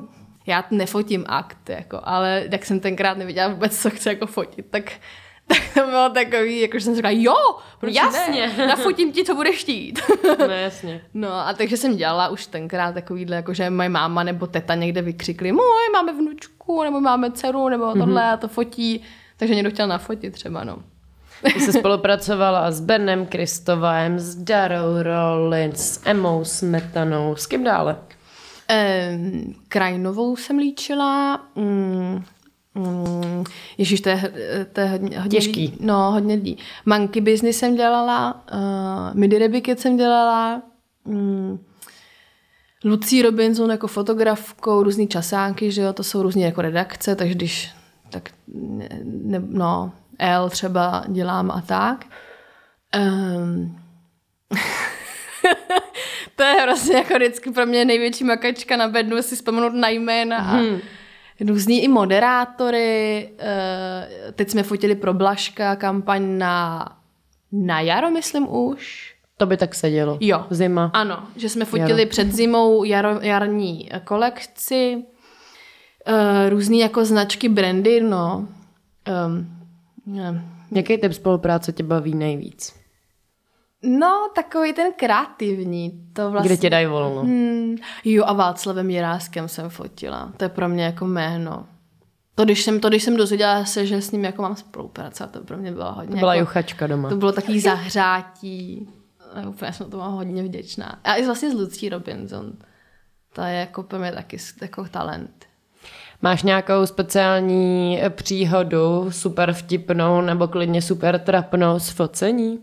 já 0.45 0.63
nefotím 0.71 1.25
akt, 1.27 1.69
jako, 1.69 1.99
ale 2.03 2.43
jak 2.51 2.65
jsem 2.65 2.79
tenkrát 2.79 3.17
nevěděla 3.17 3.47
vůbec, 3.47 3.81
co 3.81 3.89
chci 3.89 4.09
jako 4.09 4.27
fotit, 4.27 4.65
tak, 4.69 4.91
tak 5.47 5.57
to 5.73 5.85
bylo 5.89 6.09
takový, 6.09 6.59
jako 6.59 6.79
že 6.79 6.85
jsem 6.85 6.95
říkala, 6.95 7.11
jo, 7.17 7.35
proč 7.79 7.93
Jasně. 7.93 8.53
ne? 8.57 8.67
Nafotím 8.67 9.11
ti, 9.11 9.23
co 9.25 9.35
budeš 9.35 9.55
chtít. 9.59 9.99
No 10.39 10.53
jasně. 10.53 11.01
No 11.13 11.33
a 11.33 11.53
takže 11.53 11.77
jsem 11.77 11.95
dělala 11.97 12.29
už 12.29 12.45
tenkrát 12.47 12.93
takovýhle, 12.93 13.35
jako 13.35 13.53
že 13.53 13.69
moje 13.69 13.89
máma 13.89 14.23
nebo 14.23 14.47
teta 14.47 14.75
někde 14.75 15.01
vykřikli, 15.01 15.51
můj, 15.51 15.89
máme 15.93 16.13
vnučku, 16.13 16.83
nebo 16.83 17.01
máme 17.01 17.31
dceru, 17.31 17.69
nebo 17.69 17.93
tohle 17.93 18.31
a 18.31 18.37
to 18.37 18.47
fotí. 18.47 19.01
Takže 19.37 19.55
někdo 19.55 19.69
chtěl 19.71 19.87
nafotit 19.87 20.33
třeba, 20.33 20.63
no. 20.63 20.77
Ty 21.53 21.59
jsi 21.59 21.73
spolupracovala 21.79 22.71
s 22.71 22.79
Benem 22.81 23.25
Kristovem, 23.25 24.19
s 24.19 24.35
Darou 24.35 25.01
Rollins, 25.03 25.79
s 25.79 26.01
Emou 26.05 26.45
Smetanou, 26.45 27.35
s 27.35 27.47
kým 27.47 27.63
dále? 27.63 27.95
Ehm, 28.67 29.53
Krajnovou 29.67 30.35
jsem 30.35 30.57
líčila. 30.57 31.41
Mm, 31.55 32.23
mm, 32.77 33.43
Ježíš, 33.77 34.01
to 34.01 34.09
je, 34.09 34.31
to 34.73 34.79
je 34.79 34.87
hodně, 34.87 35.19
hodně 35.19 35.39
Těžký. 35.39 35.61
lidí. 35.61 35.77
No, 35.79 36.11
hodně 36.11 36.35
lidí. 36.35 36.57
Monkey 36.85 37.21
Business 37.21 37.57
jsem 37.57 37.75
dělala, 37.75 38.43
uh, 38.53 38.59
Midi 39.19 39.37
Rebiket 39.39 39.79
jsem 39.79 39.97
dělala, 39.97 40.61
mm, 41.05 41.59
Lucí 42.83 43.21
Robinson 43.21 43.71
jako 43.71 43.87
fotografkou, 43.87 44.83
různý 44.83 45.07
časánky, 45.07 45.71
že 45.71 45.81
jo, 45.81 45.93
to 45.93 46.03
jsou 46.03 46.21
různé 46.21 46.41
jako 46.41 46.61
redakce, 46.61 47.15
takže 47.15 47.33
když, 47.33 47.71
tak 48.09 48.29
ne, 48.53 48.89
ne, 49.03 49.41
no, 49.49 49.91
L 50.19 50.49
třeba 50.49 51.03
dělám 51.07 51.51
a 51.51 51.61
tak. 51.61 52.05
Um, 52.97 53.79
to 56.35 56.43
je 56.43 56.53
hrozně 56.61 56.95
jako 56.95 57.13
vždycky 57.15 57.51
pro 57.51 57.65
mě 57.65 57.85
největší 57.85 58.23
makačka 58.23 58.77
na 58.77 58.87
bednu, 58.87 59.21
si 59.21 59.35
vzpomenout 59.35 59.73
na 59.73 59.89
jména 59.89 60.37
a 60.37 60.41
Hmm. 60.41 60.79
Různí 61.47 61.83
i 61.83 61.87
moderátory. 61.87 63.29
eh, 63.39 64.07
Teď 64.35 64.49
jsme 64.49 64.63
fotili 64.63 64.95
pro 64.95 65.13
Blaška 65.13 65.75
kampaň 65.75 66.37
na, 66.37 66.85
na 67.51 67.81
jaro, 67.81 68.11
myslím 68.11 68.47
už. 68.55 69.13
To 69.37 69.45
by 69.45 69.57
tak 69.57 69.75
sedělo. 69.75 70.17
Jo. 70.21 70.45
Zima. 70.49 70.91
Ano, 70.93 71.27
že 71.35 71.49
jsme 71.49 71.65
fotili 71.65 71.99
Jaro. 72.01 72.09
před 72.09 72.31
zimou 72.33 72.83
jaro, 72.83 73.09
jarní 73.21 73.89
kolekci, 74.03 74.95
uh, 76.07 76.49
různý 76.49 76.79
jako 76.79 77.05
značky, 77.05 77.49
brandy, 77.49 78.01
no. 78.01 78.47
Um, 79.27 79.47
Jaký 80.71 80.97
typ 80.97 81.13
spolupráce 81.13 81.71
tě 81.71 81.83
baví 81.83 82.15
nejvíc? 82.15 82.75
No, 83.83 84.29
takový 84.35 84.73
ten 84.73 84.91
kreativní, 84.95 86.01
to 86.13 86.31
vlastně. 86.31 86.47
Kde 86.49 86.57
tě 86.57 86.69
dají 86.69 86.85
volno? 86.85 87.21
Hmm, 87.21 87.75
jo, 88.05 88.23
a 88.27 88.33
Václavem 88.33 88.89
Jiráskem 88.89 89.47
jsem 89.47 89.69
fotila. 89.69 90.31
To 90.37 90.45
je 90.45 90.49
pro 90.49 90.69
mě 90.69 90.83
jako 90.85 91.05
jméno. 91.05 91.65
To, 92.35 92.45
když 92.45 92.63
jsem, 92.63 92.79
to, 92.79 92.89
když 92.89 93.03
jsem 93.03 93.17
dozvěděla 93.17 93.65
se, 93.65 93.85
že 93.85 94.01
s 94.01 94.11
ním 94.11 94.25
jako 94.25 94.41
mám 94.41 94.55
spolupracovat, 94.55 95.31
to 95.31 95.39
pro 95.43 95.57
mě 95.57 95.71
bylo 95.71 95.91
hodně. 95.93 96.11
To 96.15 96.19
byla 96.19 96.33
jako, 96.35 96.41
juchačka 96.49 96.87
doma. 96.87 97.09
To 97.09 97.15
bylo 97.15 97.31
takový 97.31 97.59
zahřátí. 97.59 98.89
A 99.33 99.49
úplně 99.49 99.73
jsem 99.73 99.89
to 99.91 99.97
hodně 99.97 100.43
vděčná. 100.43 100.99
A 101.03 101.13
i 101.15 101.25
vlastně 101.25 101.51
s 101.51 101.53
Lucí 101.53 101.89
Robinson. 101.89 102.53
To 103.33 103.41
je 103.41 103.53
jako 103.53 103.83
pro 103.83 103.99
mě 103.99 104.11
taky 104.11 104.39
s- 104.39 104.61
jako 104.61 104.85
talent. 104.85 105.45
Máš 106.21 106.43
nějakou 106.43 106.85
speciální 106.85 108.01
příhodu, 108.09 109.11
super 109.11 109.53
vtipnou 109.53 110.21
nebo 110.21 110.47
klidně 110.47 110.81
super 110.81 111.19
trapnou 111.19 111.79
z 111.79 111.89
focení? 111.89 112.59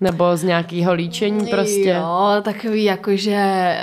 Nebo 0.00 0.36
z 0.36 0.42
nějakého 0.42 0.92
líčení 0.92 1.46
prostě? 1.46 1.88
Jo, 1.90 2.28
takový 2.42 2.84
jako, 2.84 3.16
že 3.16 3.76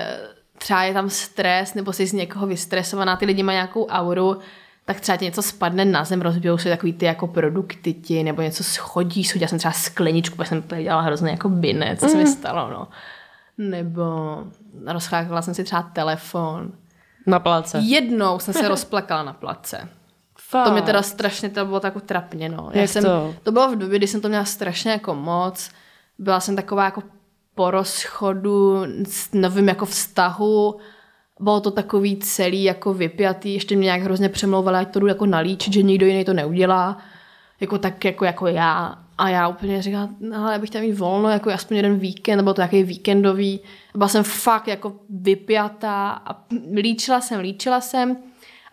třeba 0.58 0.84
je 0.84 0.94
tam 0.94 1.10
stres, 1.10 1.74
nebo 1.74 1.94
jsi 1.94 2.08
z 2.08 2.14
někoho 2.14 2.48
vystresovaná, 2.48 3.16
ty 3.16 3.26
lidi 3.26 3.44
mají 3.44 3.56
nějakou 3.56 3.88
auru, 3.88 4.40
tak 4.86 5.00
třeba 5.00 5.18
ti 5.18 5.26
něco 5.26 5.42
spadne 5.42 5.86
na 5.86 6.04
zem, 6.04 6.22
rozbijou 6.22 6.58
se 6.58 6.70
takový 6.70 6.94
ty 6.94 7.06
jako 7.06 7.28
produkty 7.28 7.94
ti, 7.94 8.24
nebo 8.24 8.42
něco 8.42 8.64
schodí, 8.64 9.24
schodila 9.24 9.48
jsem 9.48 9.60
třeba 9.60 9.72
skleničku, 9.72 10.36
protože 10.36 10.50
jsem 10.50 10.62
to 10.62 10.76
dělala 10.76 11.02
hrozně 11.02 11.32
jako 11.32 11.50
binec, 11.50 12.00
co 12.00 12.08
se 12.10 12.18
mi 12.18 12.28
stalo, 12.28 12.70
no. 12.70 12.88
Nebo 13.58 14.04
rozchlákala 14.86 15.42
jsem 15.42 15.54
si 15.54 15.64
třeba 15.64 15.82
telefon. 15.82 16.72
Na 17.28 17.40
place. 17.40 17.80
Jednou 17.80 18.40
jsem 18.40 18.54
se 18.54 18.68
rozplakala 18.68 19.24
na 19.24 19.34
place. 19.34 19.90
Fakt. 20.40 20.66
To 20.66 20.72
mě 20.72 20.82
teda 20.82 21.02
strašně, 21.02 21.50
to 21.50 21.66
bylo 21.66 21.80
tak 21.80 21.96
jako 21.96 22.08
trapně, 22.08 22.50
no. 22.50 22.70
Já 22.74 22.82
Jak 22.82 22.90
jsem, 22.90 23.04
to? 23.04 23.36
to 23.44 23.52
bylo 23.52 23.72
v 23.72 23.76
době, 23.76 23.98
kdy 23.98 24.08
jsem 24.08 24.22
to 24.22 24.30
měla 24.30 24.46
strašně 24.46 24.92
jako 24.92 25.16
moc. 25.16 25.70
Byla 26.20 26.40
jsem 26.40 26.56
taková 26.56 26.86
jako 26.86 27.04
po 27.56 27.72
rozchodu 27.72 28.84
s 29.08 29.34
novým 29.34 29.68
jako 29.68 29.86
vztahu. 29.86 30.78
Bylo 31.40 31.62
to 31.62 31.72
takový 31.72 32.18
celý 32.18 32.64
jako 32.64 32.94
vypjatý. 32.94 33.54
Ještě 33.54 33.76
mě 33.76 33.86
nějak 33.86 34.02
hrozně 34.02 34.30
přemlouvala, 34.30 34.80
ať 34.80 34.94
to 34.94 35.00
jdu 35.00 35.08
jako 35.08 35.26
nalíčit, 35.26 35.74
že 35.74 35.84
nikdo 35.84 36.06
jiný 36.06 36.26
to 36.26 36.34
neudělá. 36.34 36.98
Jako 37.60 37.78
tak 37.78 38.06
jako, 38.06 38.26
jako 38.26 38.48
já. 38.48 39.00
A 39.18 39.30
já 39.30 39.48
úplně 39.48 39.82
říkala, 39.82 40.10
no, 40.20 40.38
ale 40.38 40.54
já 40.54 40.60
bych 40.60 40.70
chtěla 40.70 40.84
mít 40.84 40.94
volno, 40.94 41.30
jako 41.30 41.52
aspoň 41.52 41.78
jeden 41.78 42.00
víkend, 42.00 42.38
nebo 42.38 42.54
to 42.54 42.62
nějaký 42.62 42.84
víkendový. 42.84 43.60
Byla 43.96 44.08
jsem 44.08 44.24
fakt 44.24 44.68
jako 44.68 44.94
vypjatá 45.10 46.10
a 46.26 46.46
líčila 46.76 47.22
jsem, 47.22 47.40
líčila 47.40 47.82
jsem. 47.82 48.18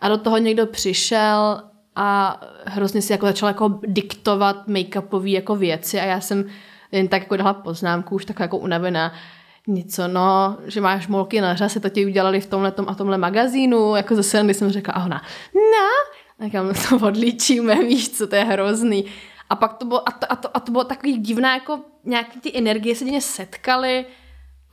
A 0.01 0.09
do 0.09 0.17
toho 0.17 0.37
někdo 0.37 0.65
přišel 0.65 1.63
a 1.95 2.41
hrozně 2.65 3.01
si 3.01 3.11
jako 3.11 3.25
začal 3.25 3.49
jako 3.49 3.79
diktovat 3.87 4.67
make-upové 4.67 5.29
jako 5.29 5.55
věci 5.55 5.99
a 5.99 6.03
já 6.05 6.21
jsem 6.21 6.45
jen 6.91 7.07
tak 7.07 7.21
jako 7.21 7.37
dala 7.37 7.53
poznámku, 7.53 8.15
už 8.15 8.25
taková 8.25 8.43
jako 8.43 8.57
unavená. 8.57 9.13
Něco, 9.67 10.07
no, 10.07 10.57
že 10.65 10.81
máš 10.81 11.07
molky 11.07 11.41
na 11.41 11.55
řase, 11.55 11.79
to 11.79 11.89
ti 11.89 12.05
udělali 12.05 12.41
v 12.41 12.45
tomhle 12.45 12.73
a 12.87 12.95
tomhle 12.95 13.17
magazínu, 13.17 13.95
jako 13.95 14.15
zase, 14.15 14.41
když 14.43 14.57
jsem 14.57 14.71
řekla, 14.71 14.93
a 14.93 15.05
ona, 15.05 15.21
no, 15.55 16.11
tak 16.37 16.53
já 16.53 16.63
to 16.89 17.05
odlíčíme, 17.07 17.75
víš 17.87 18.09
co, 18.09 18.27
to 18.27 18.35
je 18.35 18.43
hrozný. 18.43 19.05
A 19.49 19.55
pak 19.55 19.73
to 19.73 19.85
bylo, 19.85 20.09
a 20.09 20.11
to, 20.11 20.31
a 20.31 20.35
to, 20.35 20.57
a 20.57 20.59
to 20.59 20.71
bylo 20.71 20.83
takový 20.83 21.17
divná, 21.17 21.53
jako 21.53 21.79
nějaký 22.05 22.39
ty 22.39 22.57
energie 22.57 22.95
se 22.95 23.05
děně 23.05 23.21
setkaly, 23.21 24.05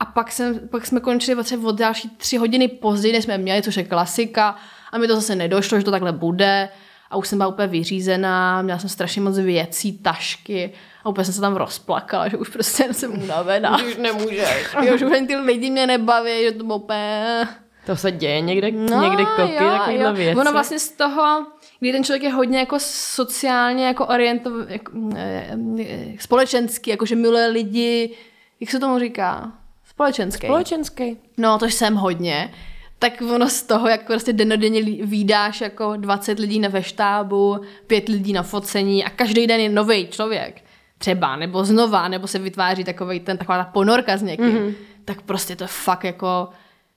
a 0.01 0.05
pak, 0.05 0.33
jsem, 0.33 0.69
pak 0.69 0.87
jsme 0.87 1.01
končili 1.01 1.45
třeba 1.45 1.69
od 1.69 1.79
další 1.79 2.11
tři 2.17 2.37
hodiny 2.37 2.69
později, 2.69 3.13
než 3.13 3.25
jsme 3.25 3.39
měli, 3.39 3.63
což 3.63 3.77
je 3.77 3.85
klasika. 3.85 4.57
A 4.93 4.99
mi 4.99 5.07
to 5.07 5.15
zase 5.15 5.35
nedošlo, 5.35 5.79
že 5.79 5.85
to 5.85 5.91
takhle 5.91 6.13
bude. 6.13 6.69
A 7.11 7.17
už 7.17 7.29
jsem 7.29 7.39
byla 7.39 7.49
úplně 7.49 7.69
vyřízená, 7.69 8.63
měla 8.63 8.79
jsem 8.79 8.91
strašně 8.91 9.23
moc 9.23 9.39
věcí, 9.39 9.99
tašky. 9.99 10.73
A 11.05 11.09
úplně 11.09 11.25
jsem 11.25 11.35
se 11.35 11.41
tam 11.41 11.57
rozplakala, 11.57 12.29
že 12.29 12.37
už 12.37 12.49
prostě 12.49 12.95
jsem 12.95 13.23
unavená. 13.23 13.85
Už 13.85 13.97
nemůžeš. 13.97 14.69
jo, 14.83 14.97
že 14.99 15.07
už 15.07 15.13
ani 15.13 15.27
ty 15.27 15.37
lidi 15.37 15.71
mě 15.71 15.87
nebaví, 15.87 16.43
že 16.43 16.53
to 16.53 16.65
bylo 16.65 16.79
úplně... 16.79 17.49
To 17.87 17.97
se 17.97 18.13
děje 18.13 18.41
někde, 18.41 18.71
no, 18.71 19.03
někde 19.03 19.25
koky, 19.25 19.59
takovýhle 19.59 20.13
věci. 20.13 20.41
Ono 20.41 20.53
vlastně 20.53 20.79
z 20.79 20.91
toho, 20.91 21.47
kdy 21.81 21.93
ten 21.93 22.05
člověk 22.05 22.23
je 22.23 22.33
hodně 22.33 22.59
jako 22.59 22.77
sociálně 22.81 23.87
jako 23.87 24.07
orientovaný, 24.07 24.67
jako, 24.69 24.93
eh, 25.17 25.57
eh, 25.81 26.07
společenský, 26.19 26.91
jako 26.91 27.07
že 27.07 27.17
miluje 27.17 27.47
lidi, 27.47 28.17
jak 28.61 28.71
se 28.71 28.79
tomu 28.79 28.99
říká? 28.99 29.53
Společenský. 29.85 30.47
Společenský. 30.47 31.17
No, 31.37 31.59
to 31.59 31.67
jsem 31.67 31.95
hodně. 31.95 32.55
Tak 32.99 33.23
ono 33.35 33.49
z 33.49 33.63
toho, 33.63 33.89
jak 33.89 34.07
prostě 34.07 34.33
denodenně 34.33 34.83
vídáš 34.83 35.61
jako 35.61 35.97
20 35.97 36.39
lidí 36.39 36.59
na 36.59 36.69
ve 36.69 36.83
štábu, 36.83 37.61
pět 37.87 38.09
lidí 38.09 38.33
na 38.33 38.43
focení 38.43 39.05
a 39.05 39.11
každý 39.11 39.47
den 39.47 39.61
je 39.61 39.69
nový 39.69 40.09
člověk, 40.09 40.65
třeba, 40.99 41.37
nebo 41.37 41.65
znova, 41.65 42.09
nebo 42.09 42.27
se 42.27 42.39
vytváří 42.39 42.85
takový 42.85 43.21
ten, 43.21 43.39
taková 43.39 43.59
ta 43.59 43.71
ponorka 43.71 44.17
s 44.17 44.23
někým, 44.23 44.59
mm-hmm. 44.59 44.75
tak 45.05 45.23
prostě 45.23 45.57
to 45.57 45.65
je 45.65 45.69
fakt 45.69 46.05
jako, 46.05 46.49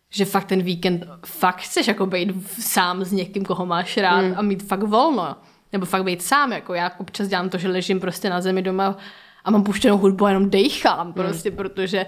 že 0.09 0.25
fakt 0.25 0.45
ten 0.45 0.61
víkend 0.61 1.03
fakt 1.25 1.61
chceš 1.61 1.87
jako 1.87 2.05
být 2.05 2.49
sám 2.59 3.03
s 3.03 3.11
někým, 3.11 3.45
koho 3.45 3.65
máš 3.65 3.97
rád 3.97 4.21
mm. 4.21 4.33
a 4.37 4.41
mít 4.41 4.63
fakt 4.63 4.83
volno. 4.83 5.35
Nebo 5.73 5.85
fakt 5.85 6.03
být 6.03 6.21
sám, 6.21 6.51
jako 6.51 6.73
já 6.73 6.91
občas 6.97 7.27
dělám 7.27 7.49
to, 7.49 7.57
že 7.57 7.67
ležím 7.67 7.99
prostě 7.99 8.29
na 8.29 8.41
zemi 8.41 8.61
doma 8.61 8.97
a 9.43 9.51
mám 9.51 9.63
puštěnou 9.63 9.97
hudbu 9.97 10.25
a 10.25 10.29
jenom 10.29 10.49
dejchám 10.49 11.07
mm. 11.07 11.13
prostě, 11.13 11.51
protože 11.51 12.05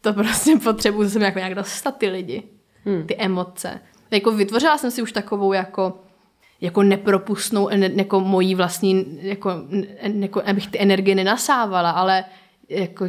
to 0.00 0.12
prostě 0.12 0.56
potřebuji 0.64 1.10
se 1.10 1.24
jako 1.24 1.38
nějak 1.38 1.54
dostat 1.54 1.98
ty 1.98 2.08
lidi, 2.08 2.42
mm. 2.84 3.06
ty 3.06 3.16
emoce. 3.16 3.80
Jako 4.10 4.32
vytvořila 4.32 4.78
jsem 4.78 4.90
si 4.90 5.02
už 5.02 5.12
takovou 5.12 5.52
jako 5.52 5.98
jako 6.60 6.82
nepropustnou, 6.82 7.68
jako 7.96 8.20
mojí 8.20 8.54
vlastní, 8.54 9.18
jako, 9.22 9.50
jako, 10.02 10.42
abych 10.46 10.66
ty 10.66 10.80
energie 10.80 11.14
nenasávala, 11.14 11.90
ale 11.90 12.24
jako 12.68 13.04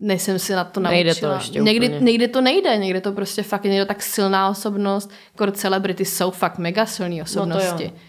nejsem 0.00 0.38
si 0.38 0.52
na 0.52 0.64
to 0.64 0.80
naučila. 0.80 0.94
Nejde 0.94 1.14
to 1.14 1.32
ještě 1.32 1.58
někdy, 1.60 1.88
někdy 2.00 2.28
to 2.28 2.40
nejde, 2.40 2.76
někdy 2.76 3.00
to 3.00 3.12
prostě 3.12 3.42
fakt 3.42 3.64
je 3.64 3.70
někdo 3.70 3.86
tak 3.86 4.02
silná 4.02 4.48
osobnost, 4.48 5.10
jako 5.34 5.52
celebrity 5.52 6.04
jsou 6.04 6.30
fakt 6.30 6.58
mega 6.58 6.86
silné 6.86 7.22
osobnosti. 7.22 7.84
No 7.84 8.00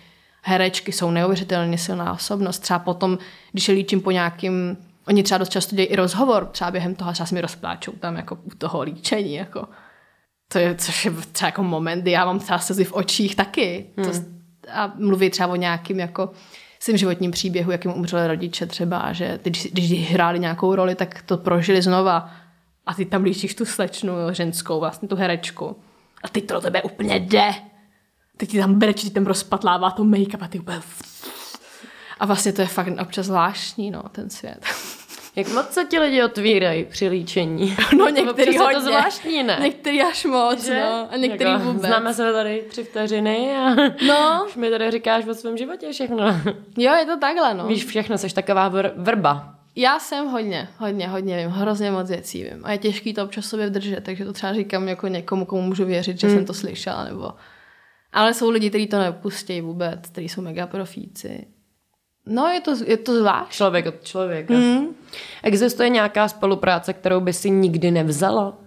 Herečky 0.44 0.92
jsou 0.92 1.12
neuvěřitelně 1.12 1.78
silná 1.78 2.14
osobnost. 2.14 2.60
Třeba 2.60 2.80
potom, 2.80 3.18
když 3.52 3.68
je 3.68 3.76
líčím 3.76 4.02
po 4.02 4.12
nějakým, 4.12 4.78
oni 5.08 5.24
třeba 5.24 5.38
dost 5.38 5.50
často 5.50 5.76
dějí 5.76 5.88
i 5.88 5.96
rozhovor, 5.96 6.46
třeba 6.46 6.72
během 6.72 6.96
toho 6.96 7.12
třeba 7.14 7.28
si 7.28 7.36
mi 7.36 7.42
rozpláčou 7.42 7.92
tam 7.92 8.16
jako 8.16 8.38
u 8.44 8.50
toho 8.58 8.82
líčení, 8.82 9.34
jako. 9.34 9.68
To 10.52 10.58
je, 10.58 10.76
což 10.76 11.06
je 11.06 11.12
třeba 11.12 11.48
jako 11.48 11.64
moment, 11.64 12.02
kdy 12.02 12.12
já 12.12 12.26
mám 12.26 12.40
třeba 12.40 12.60
slzy 12.60 12.84
v 12.84 12.94
očích 12.94 13.36
taky. 13.36 13.86
Hmm. 13.98 14.06
To, 14.06 14.18
a 14.74 14.94
mluví 14.96 15.30
třeba 15.30 15.50
o 15.50 15.56
nějakým 15.56 16.00
jako 16.00 16.32
svým 16.80 16.98
životním 16.98 17.32
příběhu, 17.32 17.72
jakým 17.72 17.94
umřeli 17.94 18.28
rodiče 18.28 18.66
třeba, 18.66 18.98
a 18.98 19.14
že 19.14 19.40
když, 19.44 19.68
když 19.72 20.12
hráli 20.12 20.40
nějakou 20.40 20.76
roli, 20.76 20.96
tak 20.96 21.22
to 21.22 21.38
prožili 21.38 21.82
znova. 21.82 22.32
A 22.86 22.94
ty 22.94 23.06
tam 23.06 23.24
líčíš 23.24 23.56
tu 23.56 23.66
slečnu 23.66 24.14
ženskou, 24.32 24.80
vlastně 24.80 25.08
tu 25.08 25.16
herečku. 25.16 25.76
A 26.24 26.28
teď 26.28 26.48
to 26.48 26.54
do 26.54 26.62
tebe 26.62 26.82
úplně 26.82 27.16
jde. 27.16 27.54
Teď 28.38 28.50
ti 28.50 28.60
tam 28.60 28.80
brečí, 28.80 29.10
tam 29.10 29.26
rozpatlává 29.26 29.92
to 29.92 30.04
make-up 30.04 30.38
a 30.42 30.48
ty 30.48 30.60
úplně... 30.60 30.82
A 32.20 32.26
vlastně 32.26 32.54
to 32.54 32.62
je 32.62 32.68
fakt 32.68 32.88
občas 33.02 33.26
zvláštní, 33.26 33.92
no, 33.92 34.04
ten 34.12 34.30
svět. 34.30 34.66
Jak 35.36 35.48
moc 35.48 35.72
se 35.72 35.86
ti 35.86 36.00
lidi 36.00 36.24
otvírají 36.24 36.86
při 36.86 37.08
líčení? 37.08 37.76
No 37.98 38.10
některý 38.10 38.58
hodně. 38.58 38.76
to 38.76 38.82
zvláštní, 38.82 39.44
ne? 39.44 39.58
Některý 39.62 40.02
až 40.02 40.26
moc, 40.26 40.66
že? 40.66 40.80
no. 40.80 41.08
A 41.12 41.18
některý 41.18 41.50
jako, 41.50 41.64
vůbec. 41.64 41.82
Známe 41.82 42.14
se 42.14 42.34
tady 42.34 42.64
tři 42.70 42.84
vteřiny 42.84 43.58
a 43.58 43.76
no. 44.08 44.44
už 44.48 44.56
mi 44.56 44.70
tady 44.70 44.92
říkáš 44.92 45.28
o 45.28 45.34
svém 45.34 45.58
životě 45.58 45.92
všechno. 45.92 46.26
Jo, 46.78 46.94
je 46.96 47.06
to 47.06 47.20
takhle, 47.20 47.54
no. 47.54 47.68
Víš 47.68 47.86
všechno, 47.86 48.18
jsi 48.18 48.34
taková 48.34 48.72
vr- 48.72 48.92
vrba. 48.96 49.56
Já 49.76 50.00
jsem 50.00 50.28
hodně, 50.28 50.70
hodně, 50.78 51.08
hodně 51.08 51.38
vím, 51.38 51.50
hrozně 51.50 51.92
moc 51.92 52.10
věcí 52.10 52.44
vím. 52.44 52.62
A 52.64 52.72
je 52.72 52.78
těžký 52.78 53.14
to 53.14 53.24
občas 53.24 53.46
sobě 53.46 53.70
držet, 53.70 54.04
takže 54.04 54.26
to 54.26 54.34
třeba 54.34 54.54
říkám 54.54 54.88
jako 54.88 55.08
někomu, 55.08 55.46
komu 55.46 55.62
můžu 55.62 55.86
věřit, 55.86 56.20
že 56.20 56.28
hmm. 56.28 56.36
jsem 56.36 56.46
to 56.46 56.54
slyšela, 56.54 57.04
nebo... 57.04 57.32
Ale 58.14 58.34
jsou 58.34 58.50
lidi, 58.50 58.70
kteří 58.70 58.88
to 58.88 59.00
nepustí 59.00 59.62
vůbec, 59.62 60.00
kteří 60.10 60.30
jsou 60.30 60.42
mega 60.42 60.68
profíci. 60.68 61.48
No, 62.26 62.48
je 62.48 62.62
to, 62.62 62.76
je 62.86 62.98
to 62.98 63.20
zvlášť. 63.20 63.52
Člověk 63.52 63.86
od 63.86 64.04
člověka. 64.04 64.54
Mm. 64.54 64.96
Existuje 65.44 65.90
nějaká 65.90 66.28
spolupráce, 66.28 66.94
kterou 66.94 67.20
by 67.20 67.34
si 67.34 67.50
nikdy 67.50 67.92
nevzala? 67.92 68.58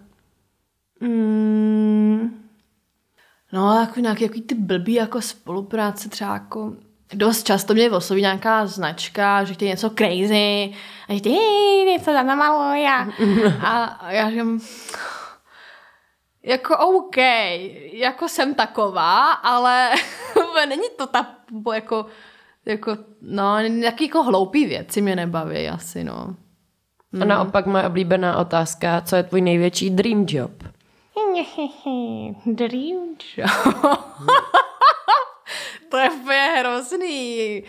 Mm. 1.00 2.44
No, 3.52 3.80
jako 3.80 4.00
nějaký 4.00 4.22
jako 4.22 4.40
ty 4.46 4.54
blbý 4.54 4.94
jako 4.94 5.20
spolupráce 5.20 6.08
třeba 6.08 6.32
jako 6.32 6.72
dost 7.14 7.42
často 7.42 7.74
mě 7.74 7.90
osloví 7.90 8.20
nějaká 8.20 8.66
značka, 8.66 9.44
že 9.44 9.54
chtějí 9.54 9.70
něco 9.70 9.90
crazy 9.90 10.74
a 11.08 11.12
že 11.12 11.18
chtějí 11.18 11.84
něco 11.84 12.12
namaluj 12.12 12.88
a, 12.88 13.08
a 13.66 14.12
já 14.12 14.30
říkám 14.30 14.60
jako 16.42 16.76
OK, 16.78 17.16
jako 17.92 18.28
jsem 18.28 18.54
taková, 18.54 19.32
ale 19.32 19.90
není 20.68 20.88
to 20.98 21.06
ta 21.06 21.26
jako 21.74 22.06
jako, 22.66 22.96
no, 23.22 23.60
nějaký 23.60 24.04
jako 24.04 24.22
hloupý 24.22 24.66
věci 24.66 25.00
mě 25.00 25.16
nebaví 25.16 25.68
asi, 25.68 26.04
no. 26.04 26.36
Hmm. 27.12 27.22
A 27.22 27.24
naopak 27.24 27.66
moje 27.66 27.86
oblíbená 27.86 28.36
otázka, 28.36 29.00
co 29.00 29.16
je 29.16 29.22
tvůj 29.22 29.40
největší 29.40 29.90
dream 29.90 30.26
job? 30.28 30.52
dream 32.46 33.16
job? 33.36 33.74
to 35.88 35.96
je 35.96 36.10
úplně 36.10 36.54
hrozný. 36.58 37.62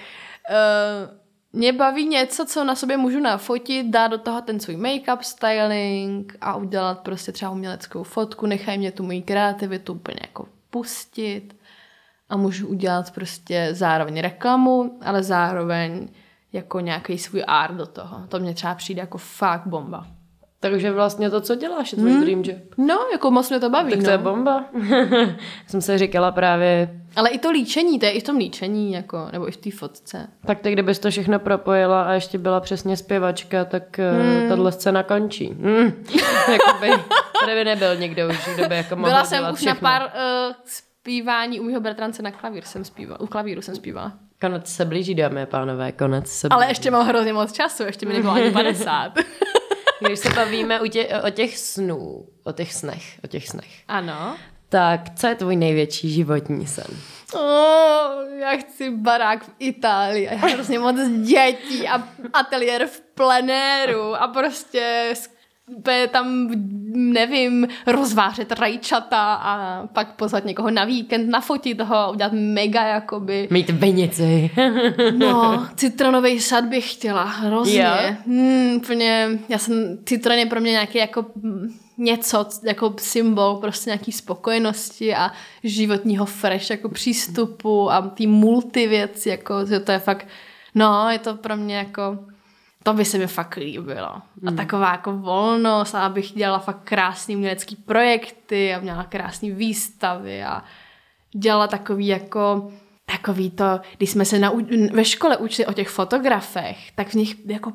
Uh, 0.50 1.26
mě 1.54 1.74
baví 1.74 2.06
něco, 2.06 2.46
co 2.46 2.64
na 2.64 2.76
sobě 2.76 2.98
můžu 2.98 3.20
nafotit, 3.20 3.88
dát 3.88 4.08
do 4.08 4.18
toho 4.18 4.42
ten 4.42 4.60
svůj 4.60 4.76
make-up 4.76 5.18
styling 5.22 6.38
a 6.42 6.56
udělat 6.56 7.00
prostě 7.00 7.32
třeba 7.32 7.52
uměleckou 7.52 8.04
fotku, 8.04 8.46
nechaj 8.46 8.78
mě 8.78 8.92
tu 8.92 9.04
moji 9.04 9.22
kreativitu 9.22 9.94
úplně 9.94 10.20
jako 10.22 10.48
pustit 10.70 11.56
a 12.30 12.38
můžu 12.38 12.68
udělat 12.68 13.12
prostě 13.12 13.70
zároveň 13.72 14.22
reklamu, 14.22 15.00
ale 15.02 15.24
zároveň 15.24 16.08
jako 16.54 16.80
nějaký 16.80 17.18
svůj 17.18 17.44
art 17.48 17.76
do 17.76 17.86
toho. 17.86 18.28
To 18.30 18.40
mě 18.40 18.54
třeba 18.54 18.76
přijde 18.76 19.02
jako 19.02 19.18
fakt 19.18 19.68
bomba. 19.68 20.06
Takže 20.60 20.92
vlastně 20.92 21.30
to, 21.30 21.42
co 21.42 21.56
děláš, 21.56 21.92
je 21.92 21.98
tvůj 21.98 22.12
hmm. 22.12 22.22
dream 22.22 22.42
job. 22.46 22.58
No, 22.78 23.00
jako 23.12 23.32
moc 23.32 23.50
mě 23.50 23.60
to 23.60 23.70
baví. 23.70 23.92
Tak 23.92 24.00
to 24.00 24.06
no. 24.06 24.12
je 24.12 24.18
bomba. 24.18 24.66
jsem 25.68 25.82
se 25.82 25.98
říkala 25.98 26.32
právě... 26.32 27.02
Ale 27.16 27.30
i 27.30 27.38
to 27.38 27.52
líčení, 27.52 28.00
to 28.00 28.06
je 28.06 28.12
i 28.12 28.20
v 28.20 28.24
tom 28.24 28.38
líčení, 28.38 28.94
jako, 28.94 29.28
nebo 29.32 29.48
i 29.48 29.52
v 29.52 29.58
té 29.58 29.72
fotce. 29.72 30.28
Tak 30.46 30.60
ty, 30.60 30.72
kdybys 30.72 31.00
to 31.00 31.10
všechno 31.10 31.40
propojila 31.40 32.04
a 32.04 32.12
ještě 32.12 32.38
byla 32.38 32.60
přesně 32.60 32.98
zpěvačka, 32.98 33.66
tak 33.66 34.00
eh, 34.00 34.12
hmm. 34.12 34.50
tahle 34.50 34.72
scéna 34.72 35.04
končí. 35.04 35.48
Hmm. 35.48 35.94
Jakoby, 36.52 37.04
tady 37.46 37.56
by 37.56 37.66
nebyl 37.66 37.96
někdo 37.96 38.30
už, 38.30 38.50
kdo 38.56 38.70
by 38.70 38.76
jako 38.76 38.96
mohl 38.96 39.10
Byla 39.10 39.26
jsem 39.26 39.54
už 39.54 39.60
všechno. 39.60 39.74
na 39.74 40.00
pár 40.00 40.02
uh, 40.02 40.56
zpívání 41.06 41.60
u 41.60 41.64
mého 41.64 41.82
bratrance 41.82 42.22
na 42.22 42.32
klavír 42.32 42.64
jsem 42.64 42.86
zpívala, 42.86 43.20
u 43.20 43.28
klavíru 43.28 43.62
jsem 43.62 43.76
zpívala. 43.76 44.14
Konec 44.42 44.76
se 44.76 44.86
blíží, 44.86 45.16
dámy 45.16 45.42
a 45.42 45.46
pánové, 45.46 45.92
konec 45.92 46.28
se 46.28 46.48
blíží. 46.48 46.56
Ale 46.56 46.68
ještě 46.68 46.92
mám 46.92 47.08
hrozně 47.08 47.34
moc 47.34 47.52
času, 47.52 47.84
ještě 47.84 48.06
mi 48.06 48.14
nebylo 48.14 48.34
ani 48.34 48.52
50. 48.52 49.14
Když 50.00 50.20
se 50.20 50.30
bavíme 50.30 50.80
o, 50.80 50.88
tě, 50.88 51.08
o 51.28 51.30
těch 51.30 51.58
snů, 51.58 52.28
o 52.44 52.52
těch 52.52 52.74
snech, 52.74 53.20
o 53.24 53.28
těch 53.28 53.48
snech. 53.48 53.84
Ano. 53.88 54.38
Tak 54.70 55.02
co 55.16 55.28
je 55.28 55.36
tvůj 55.36 55.56
největší 55.56 56.12
životní 56.12 56.68
sen? 56.68 56.98
Oh, 57.34 58.40
já 58.40 58.58
chci 58.58 58.90
barák 58.90 59.44
v 59.44 59.50
Itálii 59.60 60.30
a 60.30 60.34
já 60.34 60.54
hrozně 60.54 60.80
moc 60.80 60.96
dětí 61.22 61.88
a 61.88 62.08
ateliér 62.34 62.88
v 62.88 63.02
plenéru 63.02 64.16
a 64.16 64.28
prostě 64.28 65.14
tam, 66.12 66.52
nevím, 66.96 67.68
rozvářet 67.88 68.52
rajčata 68.52 69.34
a 69.34 69.84
pak 69.88 70.16
pozvat 70.16 70.46
někoho 70.46 70.72
na 70.72 70.86
víkend, 70.86 71.30
nafotit 71.30 71.82
ho, 71.82 72.12
udělat 72.12 72.32
mega 72.34 72.86
jakoby... 72.86 73.48
Mít 73.52 73.70
vinici. 73.70 74.52
no, 75.18 75.68
citronový 75.76 76.40
sad 76.40 76.66
bych 76.66 76.94
chtěla, 76.94 77.24
hrozně. 77.24 77.78
Yeah. 77.78 78.28
Hmm, 78.28 78.74
úplně, 78.76 79.30
já 79.50 79.58
jsem, 79.58 79.98
citron 80.06 80.38
je 80.38 80.46
pro 80.46 80.62
mě 80.62 80.72
nějaký 80.72 80.98
jako 80.98 81.26
něco, 81.98 82.46
jako 82.64 82.94
symbol 82.98 83.56
prostě 83.56 83.90
nějaký 83.90 84.12
spokojenosti 84.12 85.16
a 85.16 85.32
životního 85.64 86.26
fresh 86.26 86.70
jako 86.70 86.90
přístupu 86.90 87.92
a 87.92 88.02
ty 88.02 88.28
multi 88.28 88.88
věci, 88.88 89.30
jako 89.30 89.56
to 89.84 89.92
je 89.92 90.00
fakt, 90.00 90.28
no, 90.76 91.10
je 91.10 91.20
to 91.20 91.36
pro 91.36 91.58
mě 91.58 91.78
jako 91.78 92.18
to 92.86 92.94
by 92.94 93.06
se 93.06 93.18
mi 93.18 93.28
fakt 93.28 93.56
líbilo. 93.56 94.12
Hmm. 94.42 94.48
A 94.48 94.52
taková 94.52 94.92
jako 94.92 95.18
volnost, 95.18 95.96
a 95.96 96.06
abych 96.06 96.32
dělala 96.32 96.60
fakt 96.60 96.82
krásný 96.84 97.36
umělecký 97.36 97.76
projekty 97.76 98.74
a 98.74 98.80
měla 98.80 99.04
krásné 99.04 99.52
výstavy 99.52 100.44
a 100.44 100.64
dělala 101.32 101.68
takový 101.68 102.08
jako 102.08 102.72
takový 103.06 103.52
to, 103.52 103.80
když 103.98 104.10
jsme 104.10 104.26
se 104.26 104.40
na, 104.40 104.52
ve 104.94 105.06
škole 105.06 105.38
učili 105.38 105.66
o 105.66 105.74
těch 105.74 105.90
fotografech, 105.90 106.92
tak 106.96 107.08
v 107.08 107.14
nich 107.14 107.36
jako 107.46 107.74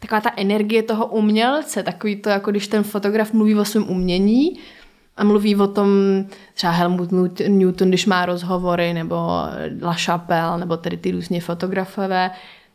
taková 0.00 0.20
ta 0.20 0.30
energie 0.36 0.82
toho 0.82 1.06
umělce, 1.06 1.82
takový 1.82 2.16
to, 2.16 2.28
jako 2.28 2.50
když 2.50 2.68
ten 2.68 2.82
fotograf 2.82 3.32
mluví 3.32 3.54
o 3.54 3.64
svém 3.64 3.90
umění 3.90 4.58
a 5.16 5.24
mluví 5.24 5.56
o 5.56 5.66
tom 5.66 5.88
třeba 6.54 6.72
Helmut 6.72 7.10
Newton, 7.48 7.88
když 7.88 8.06
má 8.06 8.26
rozhovory, 8.26 8.94
nebo 8.94 9.16
La 9.82 9.94
Chapelle, 9.94 10.58
nebo 10.58 10.76
tedy 10.76 10.96
ty 10.96 11.10
různě 11.10 11.40
fotografové, 11.40 12.30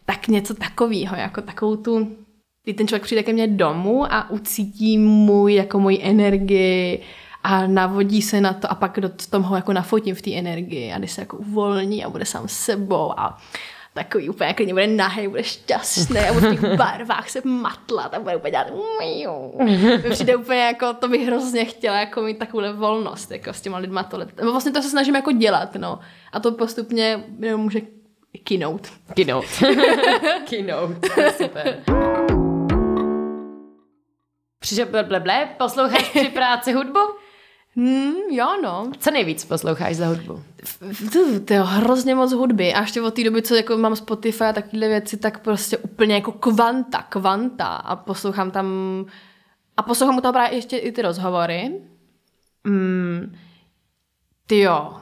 tak 0.10 0.28
něco 0.28 0.54
takového, 0.54 1.16
jako 1.16 1.42
takovou 1.42 1.76
tu, 1.76 2.18
kdy 2.64 2.74
ten 2.74 2.88
člověk 2.88 3.04
přijde 3.04 3.24
ke 3.24 3.34
mně 3.34 3.48
domů 3.48 4.14
a 4.14 4.30
ucítí 4.30 4.98
můj, 4.98 5.54
jako 5.54 5.80
moji 5.80 6.04
energii 6.04 7.04
a 7.44 7.68
navodí 7.68 8.22
se 8.22 8.42
na 8.42 8.54
to 8.54 8.72
a 8.72 8.76
pak 8.76 9.00
do 9.00 9.10
toho 9.30 9.56
jako 9.56 9.74
nafotím 9.74 10.16
v 10.16 10.22
té 10.22 10.34
energii 10.34 10.94
a 10.94 10.98
když 10.98 11.12
se 11.12 11.22
jako 11.22 11.38
uvolní 11.38 12.06
a 12.06 12.10
bude 12.10 12.26
sám 12.26 12.48
sebou 12.48 13.20
a 13.20 13.38
takový 13.94 14.30
úplně 14.30 14.54
klidně 14.54 14.74
bude 14.74 14.88
nahý, 14.88 15.28
bude 15.28 15.44
šťastný 15.44 16.20
a 16.20 16.34
bude 16.34 16.48
v 16.48 16.52
těch 16.52 16.76
barvách 16.78 17.30
se 17.30 17.42
matlat 17.46 18.14
a 18.14 18.20
bude 18.20 18.36
úplně 18.36 18.52
dělat 18.52 18.68
mi 19.00 20.10
přijde 20.10 20.36
úplně 20.36 20.60
jako, 20.60 20.94
to 20.94 21.08
bych 21.08 21.28
hrozně 21.28 21.66
chtěla 21.66 22.00
jako 22.00 22.22
mít 22.22 22.38
takovou 22.38 22.74
volnost 22.74 23.32
jako 23.32 23.54
s 23.54 23.62
těma 23.62 23.78
lidma 23.78 24.04
tohle. 24.04 24.28
Vlastně 24.44 24.72
to 24.72 24.82
se 24.82 24.90
snažím 24.90 25.16
jako 25.16 25.32
dělat, 25.32 25.76
no. 25.76 26.00
A 26.32 26.40
to 26.40 26.52
postupně 26.52 27.24
může 27.56 27.82
keynote. 28.44 28.90
Keynote. 29.14 29.48
Keynote. 30.50 31.32
Super. 31.44 31.84
Přišel 34.60 34.86
bleble, 35.04 35.50
posloucháš 35.58 36.10
při 36.10 36.30
práci 36.30 36.74
hudbu? 36.74 37.00
Hmm, 37.76 38.14
jo, 38.32 38.48
no. 38.64 38.92
Co 39.00 39.12
nejvíc 39.12 39.46
posloucháš 39.46 39.96
za 39.96 40.08
hudbu? 40.08 40.44
To 41.46 41.54
je 41.54 41.62
hrozně 41.62 42.16
moc 42.16 42.34
hudby. 42.34 42.74
A 42.74 42.82
ještě 42.82 43.02
od 43.02 43.14
té 43.14 43.24
doby, 43.24 43.42
co 43.42 43.56
jako 43.56 43.78
mám 43.78 43.96
Spotify 43.96 44.44
a 44.44 44.54
takovéhle 44.54 44.88
věci, 44.88 45.18
tak 45.18 45.40
prostě 45.40 45.78
úplně 45.78 46.16
jako 46.16 46.32
kvanta, 46.32 47.02
kvanta. 47.02 47.66
A 47.68 47.96
poslouchám 47.96 48.52
tam... 48.52 48.68
A 49.78 49.82
poslouchám 49.84 50.18
u 50.18 50.22
toho 50.22 50.34
právě 50.34 50.58
ještě 50.58 50.78
i 50.78 50.92
ty 50.92 51.02
rozhovory. 51.02 51.82
Mm, 52.64 53.36
ty 54.48 54.60
jo. 54.60 54.94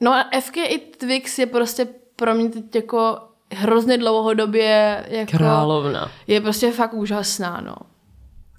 No 0.00 0.12
a 0.12 0.30
FK 0.40 0.56
i 0.56 0.78
Twix 0.78 1.38
je 1.38 1.46
prostě 1.46 1.88
pro 2.16 2.34
mě 2.34 2.48
teď 2.48 2.74
jako 2.74 3.18
hrozně 3.52 3.98
dlouhodobě 3.98 5.04
jako... 5.08 5.36
Královna. 5.36 6.10
Je 6.26 6.40
prostě 6.40 6.72
fakt 6.72 6.94
úžasná, 6.94 7.60
no. 7.64 7.76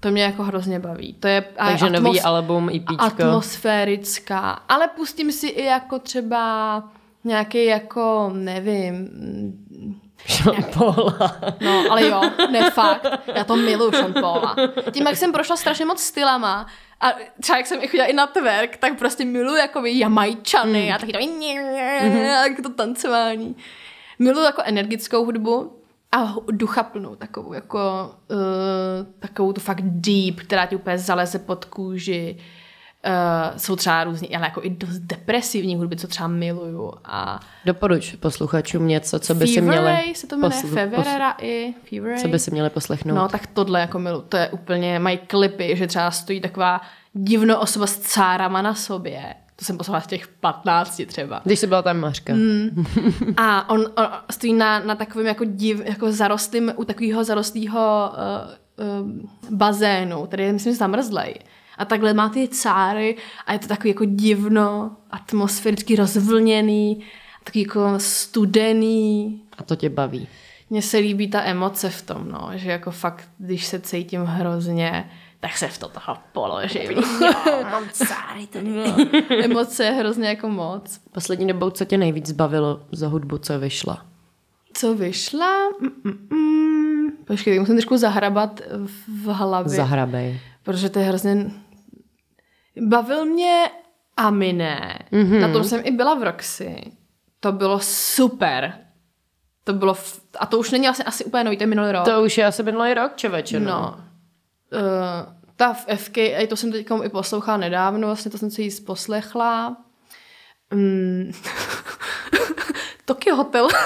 To 0.00 0.10
mě 0.10 0.22
jako 0.22 0.42
hrozně 0.42 0.78
baví. 0.80 1.12
To 1.20 1.28
je 1.28 1.44
Takže 1.66 1.86
atmos- 1.86 2.00
nový 2.02 2.20
album, 2.20 2.68
EPčko. 2.76 2.96
atmosférická. 2.98 4.50
Ale 4.68 4.88
pustím 4.88 5.32
si 5.32 5.46
i 5.46 5.64
jako 5.64 5.98
třeba 5.98 6.82
nějaký 7.24 7.64
jako, 7.64 8.30
nevím, 8.34 9.08
Sean 10.28 10.64
Paula. 10.78 11.36
no, 11.60 11.84
ale 11.90 12.06
jo, 12.06 12.20
ne 12.50 12.70
fakt. 12.70 13.06
Já 13.34 13.44
to 13.44 13.56
miluju 13.56 13.92
Sean 13.92 14.12
Paula. 14.12 14.56
Tím, 14.90 15.06
jak 15.06 15.16
jsem 15.16 15.32
prošla 15.32 15.56
strašně 15.56 15.84
moc 15.84 16.00
stylama, 16.02 16.66
a 17.00 17.12
třeba 17.40 17.58
jak 17.58 17.66
jsem 17.66 17.82
i 17.82 17.86
chodila 17.88 18.06
i 18.06 18.12
na 18.12 18.26
twerk, 18.26 18.76
tak 18.76 18.98
prostě 18.98 19.24
miluju 19.24 19.56
jako 19.56 19.84
jamajčany 19.86 20.82
Hmm. 20.86 20.94
a 20.94 20.98
taky 20.98 21.12
to, 21.12 21.18
mm. 22.58 22.62
to 22.62 22.68
tancování. 22.70 23.56
Miluju 24.18 24.44
jako 24.44 24.62
energickou 24.64 25.24
hudbu 25.24 25.80
a 26.12 26.24
hu- 26.24 26.44
ducha 26.50 26.82
plnou 26.82 27.14
takovou, 27.16 27.52
jako 27.52 28.10
uh, 28.30 28.36
takovou 29.18 29.52
tu 29.52 29.60
fakt 29.60 29.80
deep, 29.82 30.40
která 30.40 30.66
ti 30.66 30.76
úplně 30.76 30.98
zaleze 30.98 31.38
pod 31.38 31.64
kůži. 31.64 32.36
Uh, 33.06 33.56
jsou 33.56 33.76
třeba 33.76 34.04
různý, 34.04 34.36
ale 34.36 34.46
jako 34.46 34.62
i 34.64 34.70
dost 34.70 34.98
depresivní 34.98 35.76
hudby, 35.76 35.96
co 35.96 36.06
třeba 36.06 36.28
miluju. 36.28 36.92
A 37.04 37.40
Doporuč 37.64 38.14
posluchačům 38.14 38.88
něco, 38.88 39.18
co 39.18 39.34
by 39.34 39.46
si 39.46 39.60
měli... 39.60 39.86
Ray 39.86 40.14
se 40.14 40.26
to 40.26 40.36
jmenuje, 40.36 40.62
Feverera 40.62 41.34
i 41.40 41.74
Fever 41.90 42.10
Ray. 42.10 42.20
Co 42.20 42.28
by 42.28 42.38
si 42.38 42.50
měli 42.50 42.70
poslechnout? 42.70 43.14
No, 43.14 43.28
tak 43.28 43.46
tohle 43.46 43.80
jako 43.80 43.98
milu. 43.98 44.20
To 44.20 44.36
je 44.36 44.48
úplně, 44.48 44.98
mají 44.98 45.18
klipy, 45.18 45.76
že 45.76 45.86
třeba 45.86 46.10
stojí 46.10 46.40
taková 46.40 46.80
divno 47.12 47.60
osoba 47.60 47.86
s 47.86 47.98
cárama 47.98 48.62
na 48.62 48.74
sobě. 48.74 49.34
To 49.56 49.64
jsem 49.64 49.78
poslouchala 49.78 50.00
z 50.00 50.06
těch 50.06 50.28
15 50.28 51.02
třeba. 51.06 51.40
Když 51.44 51.58
jsi 51.58 51.66
byla 51.66 51.82
tam 51.82 52.00
Mařka. 52.00 52.34
Mm. 52.34 52.84
A 53.36 53.70
on, 53.70 53.80
on 53.96 54.08
stojí 54.30 54.52
na, 54.52 54.78
na 54.78 54.94
takovém 54.94 55.26
jako, 55.26 55.44
div, 55.44 55.82
jako 55.84 56.12
zarostlým, 56.12 56.72
u 56.76 56.84
takového 56.84 57.24
zarostlého 57.24 58.12
uh, 58.78 59.02
uh, 59.02 59.10
bazénu, 59.50 60.26
který 60.26 60.44
je, 60.44 60.52
myslím, 60.52 60.74
zamrzlej. 60.74 61.34
A 61.78 61.84
takhle 61.84 62.14
má 62.14 62.28
ty 62.28 62.48
cáry 62.48 63.16
a 63.46 63.52
je 63.52 63.58
to 63.58 63.66
takový 63.68 63.88
jako 63.88 64.04
divno, 64.04 64.96
atmosféricky 65.10 65.96
rozvlněný, 65.96 67.02
takový 67.44 67.62
jako 67.62 67.94
studený, 67.98 69.42
A 69.58 69.62
to 69.62 69.76
tě 69.76 69.88
baví. 69.90 70.28
mně 70.70 70.82
se 70.82 70.98
líbí 70.98 71.28
ta 71.30 71.42
emoce 71.42 71.90
v 71.90 72.02
tom, 72.02 72.28
no, 72.28 72.50
že 72.54 72.70
jako 72.70 72.90
fakt, 72.90 73.28
když 73.38 73.66
se 73.66 73.80
cítím 73.80 74.24
hrozně, 74.24 75.10
tak 75.40 75.56
se 75.56 75.68
v 75.68 75.78
to 75.78 75.88
toho 75.88 76.16
položím. 76.32 76.90
Jo, 76.90 77.02
mám 77.70 77.84
cáry 77.92 78.46
tady. 78.46 78.70
Emoce 79.44 79.84
je 79.84 79.90
hrozně 79.90 80.28
jako 80.28 80.48
moc. 80.48 81.00
Poslední 81.12 81.46
dobou, 81.46 81.70
co 81.70 81.84
tě 81.84 81.98
nejvíc 81.98 82.32
bavilo 82.32 82.80
za 82.92 83.08
hudbu, 83.08 83.38
co 83.38 83.58
vyšla? 83.58 84.06
Co 84.72 84.94
vyšla? 84.94 85.70
Mm-mm. 86.04 87.10
Počkej, 87.24 87.58
musím 87.60 87.74
trošku 87.74 87.96
zahrabat 87.96 88.60
v- 88.86 89.24
v 89.24 89.32
hlavě. 89.32 89.76
Zahrabej. 89.76 90.40
Protože 90.62 90.88
to 90.88 90.98
je 90.98 91.04
hrozně... 91.04 91.50
Bavil 92.80 93.24
mě 93.24 93.70
Aminé. 94.16 94.98
Mm-hmm. 95.12 95.40
Na 95.40 95.52
tom 95.52 95.64
jsem 95.64 95.80
i 95.84 95.90
byla 95.90 96.14
v 96.14 96.22
Roxy. 96.22 96.92
To 97.40 97.52
bylo 97.52 97.80
super. 97.80 98.78
To 99.64 99.72
bylo... 99.72 99.94
F... 99.94 100.20
A 100.38 100.46
to 100.46 100.58
už 100.58 100.70
není 100.70 100.86
vlastně 100.86 101.04
asi 101.04 101.24
úplně 101.24 101.44
nový, 101.44 101.56
to 101.56 101.62
je 101.62 101.66
minulý 101.66 101.92
rok. 101.92 102.04
To 102.04 102.22
už 102.22 102.38
je 102.38 102.46
asi 102.46 102.62
minulý 102.62 102.94
rok, 102.94 103.16
čověče. 103.16 103.60
No. 103.60 103.66
No. 103.66 103.96
Uh, 104.72 104.80
ta 105.56 105.72
v 105.72 105.86
FK, 105.96 106.18
a 106.18 106.46
to 106.48 106.56
jsem 106.56 106.72
teď 106.72 106.86
i 107.04 107.08
poslouchala 107.08 107.58
nedávno, 107.58 108.08
vlastně 108.08 108.30
to 108.30 108.38
jsem 108.38 108.50
si 108.50 108.62
jí 108.62 108.70
poslechla. 108.70 109.76
Mm. 110.74 111.32
Tokyo 113.04 113.36
Hotel. 113.36 113.68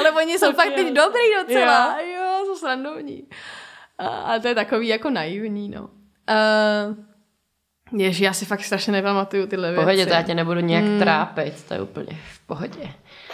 Ale 0.00 0.12
oni 0.12 0.38
jsou 0.38 0.52
fakt 0.52 0.74
teď 0.74 0.92
dobrý 0.92 1.20
docela. 1.42 2.00
Jo, 2.00 2.06
jo 2.16 2.44
jsou 2.46 2.56
srandovní. 2.56 3.28
A, 3.98 4.06
a 4.08 4.38
to 4.38 4.48
je 4.48 4.54
takový 4.54 4.88
jako 4.88 5.10
naivní, 5.10 5.68
no. 5.68 5.90
Uh, 6.28 6.94
Ježi, 7.92 8.24
já 8.24 8.32
si 8.32 8.44
fakt 8.44 8.64
strašně 8.64 8.92
nepamatuju 8.92 9.46
tyhle 9.46 9.72
V 9.72 9.74
pohodě, 9.74 9.96
věci. 9.96 10.10
to 10.10 10.14
já 10.16 10.22
tě 10.22 10.34
nebudu 10.34 10.60
nějak 10.60 10.84
mm. 10.84 10.98
trápit, 10.98 11.64
to 11.68 11.74
je 11.74 11.82
úplně 11.82 12.18
v 12.32 12.46
pohodě. 12.46 12.90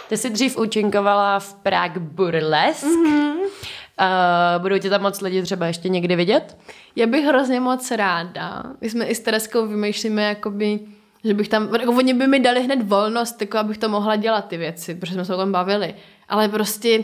Ty 0.09 0.17
jsi 0.17 0.29
dřív 0.29 0.57
účinkovala 0.57 1.39
v 1.39 1.53
Prague 1.53 1.99
Burlesk. 1.99 2.83
Mm-hmm. 2.83 3.33
Uh, 3.35 4.61
budou 4.61 4.77
tě 4.77 4.89
tam 4.89 5.01
moc 5.01 5.21
lidi 5.21 5.41
třeba 5.41 5.65
ještě 5.65 5.89
někdy 5.89 6.15
vidět? 6.15 6.57
Já 6.95 7.07
bych 7.07 7.25
hrozně 7.25 7.59
moc 7.59 7.91
ráda. 7.91 8.63
My 8.81 8.89
jsme 8.89 9.05
i 9.05 9.15
s 9.15 9.19
Tereskou 9.19 9.67
vymýšlíme, 9.67 10.23
jakoby, 10.23 10.79
že 11.23 11.33
bych 11.33 11.49
tam, 11.49 11.75
jako 11.75 11.91
oni 11.91 12.13
by 12.13 12.27
mi 12.27 12.39
dali 12.39 12.63
hned 12.63 12.81
volnost, 12.81 13.41
jako 13.41 13.57
abych 13.57 13.77
to 13.77 13.89
mohla 13.89 14.15
dělat 14.15 14.47
ty 14.47 14.57
věci, 14.57 14.95
protože 14.95 15.13
jsme 15.13 15.25
se 15.25 15.35
o 15.35 15.37
tom 15.37 15.51
bavili. 15.51 15.95
Ale 16.29 16.49
prostě 16.49 17.03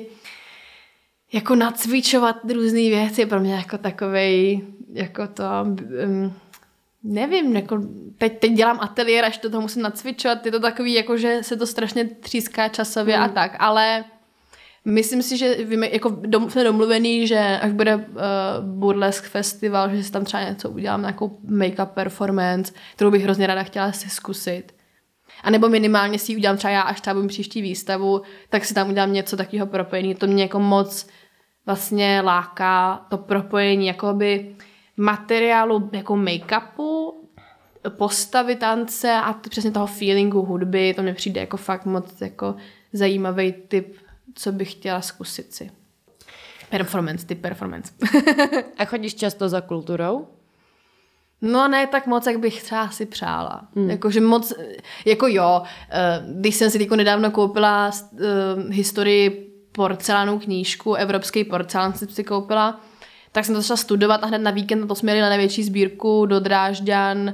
jako 1.33 1.55
nacvičovat 1.55 2.35
různé 2.53 2.79
věci 2.79 3.21
je 3.21 3.27
pro 3.27 3.39
mě 3.39 3.53
jako 3.53 3.77
takovej, 3.77 4.61
jako 4.93 5.27
to, 5.27 5.43
um, 6.05 6.33
nevím, 7.03 7.55
jako 7.55 7.79
teď, 8.17 8.39
teď 8.39 8.51
dělám 8.51 8.79
ateliér, 8.81 9.25
až 9.25 9.37
do 9.37 9.49
toho 9.49 9.61
musím 9.61 9.81
nacvičovat, 9.81 10.45
je 10.45 10.51
to 10.51 10.59
takový, 10.59 10.93
jako 10.93 11.17
že 11.17 11.39
se 11.41 11.57
to 11.57 11.67
strašně 11.67 12.05
tříská 12.05 12.67
časově 12.67 13.15
hmm. 13.15 13.23
a 13.25 13.27
tak, 13.27 13.55
ale 13.59 14.03
Myslím 14.85 15.23
si, 15.23 15.37
že 15.37 15.65
víme, 15.65 15.89
jako 15.91 16.09
dom, 16.09 16.49
jsme 16.49 16.63
domluvený, 16.63 17.27
že 17.27 17.59
až 17.61 17.71
bude 17.71 17.95
uh, 17.95 18.03
Burlesk 18.61 19.23
festival, 19.23 19.95
že 19.95 20.03
si 20.03 20.11
tam 20.11 20.25
třeba 20.25 20.43
něco 20.43 20.69
udělám, 20.69 21.01
nějakou 21.01 21.37
make-up 21.49 21.85
performance, 21.85 22.73
kterou 22.95 23.11
bych 23.11 23.23
hrozně 23.23 23.47
ráda 23.47 23.63
chtěla 23.63 23.91
si 23.91 24.09
zkusit. 24.09 24.63
A 25.43 25.49
nebo 25.49 25.69
minimálně 25.69 26.19
si 26.19 26.31
ji 26.31 26.35
udělám 26.35 26.57
třeba 26.57 26.71
já, 26.71 26.81
až 26.81 27.01
třeba 27.01 27.13
budu 27.13 27.27
příští 27.27 27.61
výstavu, 27.61 28.21
tak 28.49 28.65
si 28.65 28.73
tam 28.73 28.89
udělám 28.89 29.13
něco 29.13 29.37
takového 29.37 29.67
propojení. 29.67 30.15
To 30.15 30.27
mě 30.27 30.43
jako 30.43 30.59
moc 30.59 31.07
vlastně 31.65 32.21
láká 32.21 33.05
to 33.09 33.17
propojení 33.17 33.87
jakoby 33.87 34.55
materiálu 34.97 35.89
jako 35.91 36.15
make-upu, 36.15 37.13
postavy 37.89 38.55
tance 38.55 39.13
a 39.13 39.33
t- 39.33 39.49
přesně 39.49 39.71
toho 39.71 39.87
feelingu 39.87 40.41
hudby, 40.41 40.93
to 40.93 41.01
mi 41.03 41.13
přijde 41.13 41.41
jako 41.41 41.57
fakt 41.57 41.85
moc 41.85 42.21
jako 42.21 42.55
zajímavý 42.93 43.51
typ, 43.51 43.97
co 44.35 44.51
bych 44.51 44.71
chtěla 44.71 45.01
zkusit 45.01 45.53
si. 45.53 45.71
Performance, 46.69 47.25
typ 47.25 47.41
performance. 47.41 47.93
A 48.77 48.85
chodíš 48.85 49.15
často 49.15 49.49
za 49.49 49.61
kulturou? 49.61 50.27
No 51.41 51.67
ne 51.67 51.87
tak 51.87 52.07
moc, 52.07 52.25
jak 52.27 52.39
bych 52.39 52.63
třeba 52.63 52.89
si 52.89 53.05
přála. 53.05 53.67
Mm. 53.75 53.89
Jakože 53.89 54.21
moc, 54.21 54.53
jako 55.05 55.27
jo, 55.27 55.61
eh, 55.89 56.23
když 56.39 56.55
jsem 56.55 56.69
si 56.69 56.87
nedávno 56.95 57.31
koupila 57.31 57.91
uh, 58.11 58.19
historii 58.69 59.50
porcelánu 59.71 60.39
knížku, 60.39 60.93
evropský 60.93 61.43
porcelán 61.43 61.93
jsem 61.93 62.07
si 62.07 62.23
koupila, 62.23 62.81
tak 63.31 63.45
jsem 63.45 63.55
to 63.55 63.61
začala 63.61 63.77
studovat 63.77 64.23
a 64.23 64.27
hned 64.27 64.37
na 64.37 64.51
víkend 64.51 64.81
na 64.81 64.87
to 64.87 64.95
jsme 64.95 65.11
jeli 65.11 65.21
na 65.21 65.29
největší 65.29 65.63
sbírku 65.63 66.25
do 66.25 66.39
Drážďan 66.39 67.17
uh, 67.29 67.33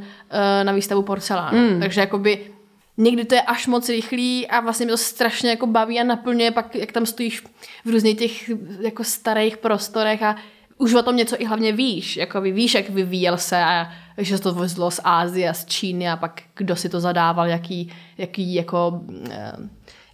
na 0.64 0.72
výstavu 0.72 1.02
porcelánu. 1.02 1.58
Mm. 1.58 1.80
Takže 1.80 2.02
jakoby 2.02 2.52
někdy 2.98 3.26
to 3.26 3.36
je 3.36 3.42
až 3.42 3.68
moc 3.68 3.90
rychlý 3.90 4.48
a 4.48 4.60
vlastně 4.60 4.86
mě 4.86 4.94
to 4.94 4.98
strašně 4.98 5.50
jako 5.50 5.68
baví 5.68 6.00
a 6.00 6.04
naplňuje 6.04 6.52
pak, 6.52 6.76
jak 6.76 6.92
tam 6.92 7.06
stojíš 7.06 7.44
v 7.86 7.90
různých 7.90 8.18
těch 8.18 8.52
jako 8.80 9.04
starých 9.04 9.58
prostorech 9.58 10.24
a 10.24 10.36
už 10.78 10.94
o 10.94 11.04
tom 11.04 11.16
něco 11.16 11.42
i 11.42 11.46
hlavně 11.46 11.72
víš, 11.72 12.18
jako 12.18 12.42
víš, 12.42 12.74
jak 12.74 12.90
vyvíjel 12.90 13.38
se 13.38 13.64
a 13.64 13.90
že 14.18 14.38
se 14.38 14.44
to 14.44 14.54
vozilo 14.54 14.92
z 14.92 15.00
Ázie 15.04 15.50
a 15.50 15.54
z 15.54 15.66
Číny 15.66 16.10
a 16.10 16.18
pak 16.18 16.42
kdo 16.56 16.76
si 16.76 16.90
to 16.90 17.00
zadával, 17.00 17.48
jaký, 17.48 17.94
jaký 18.18 18.54
jako, 18.54 19.02
eh, 19.30 19.52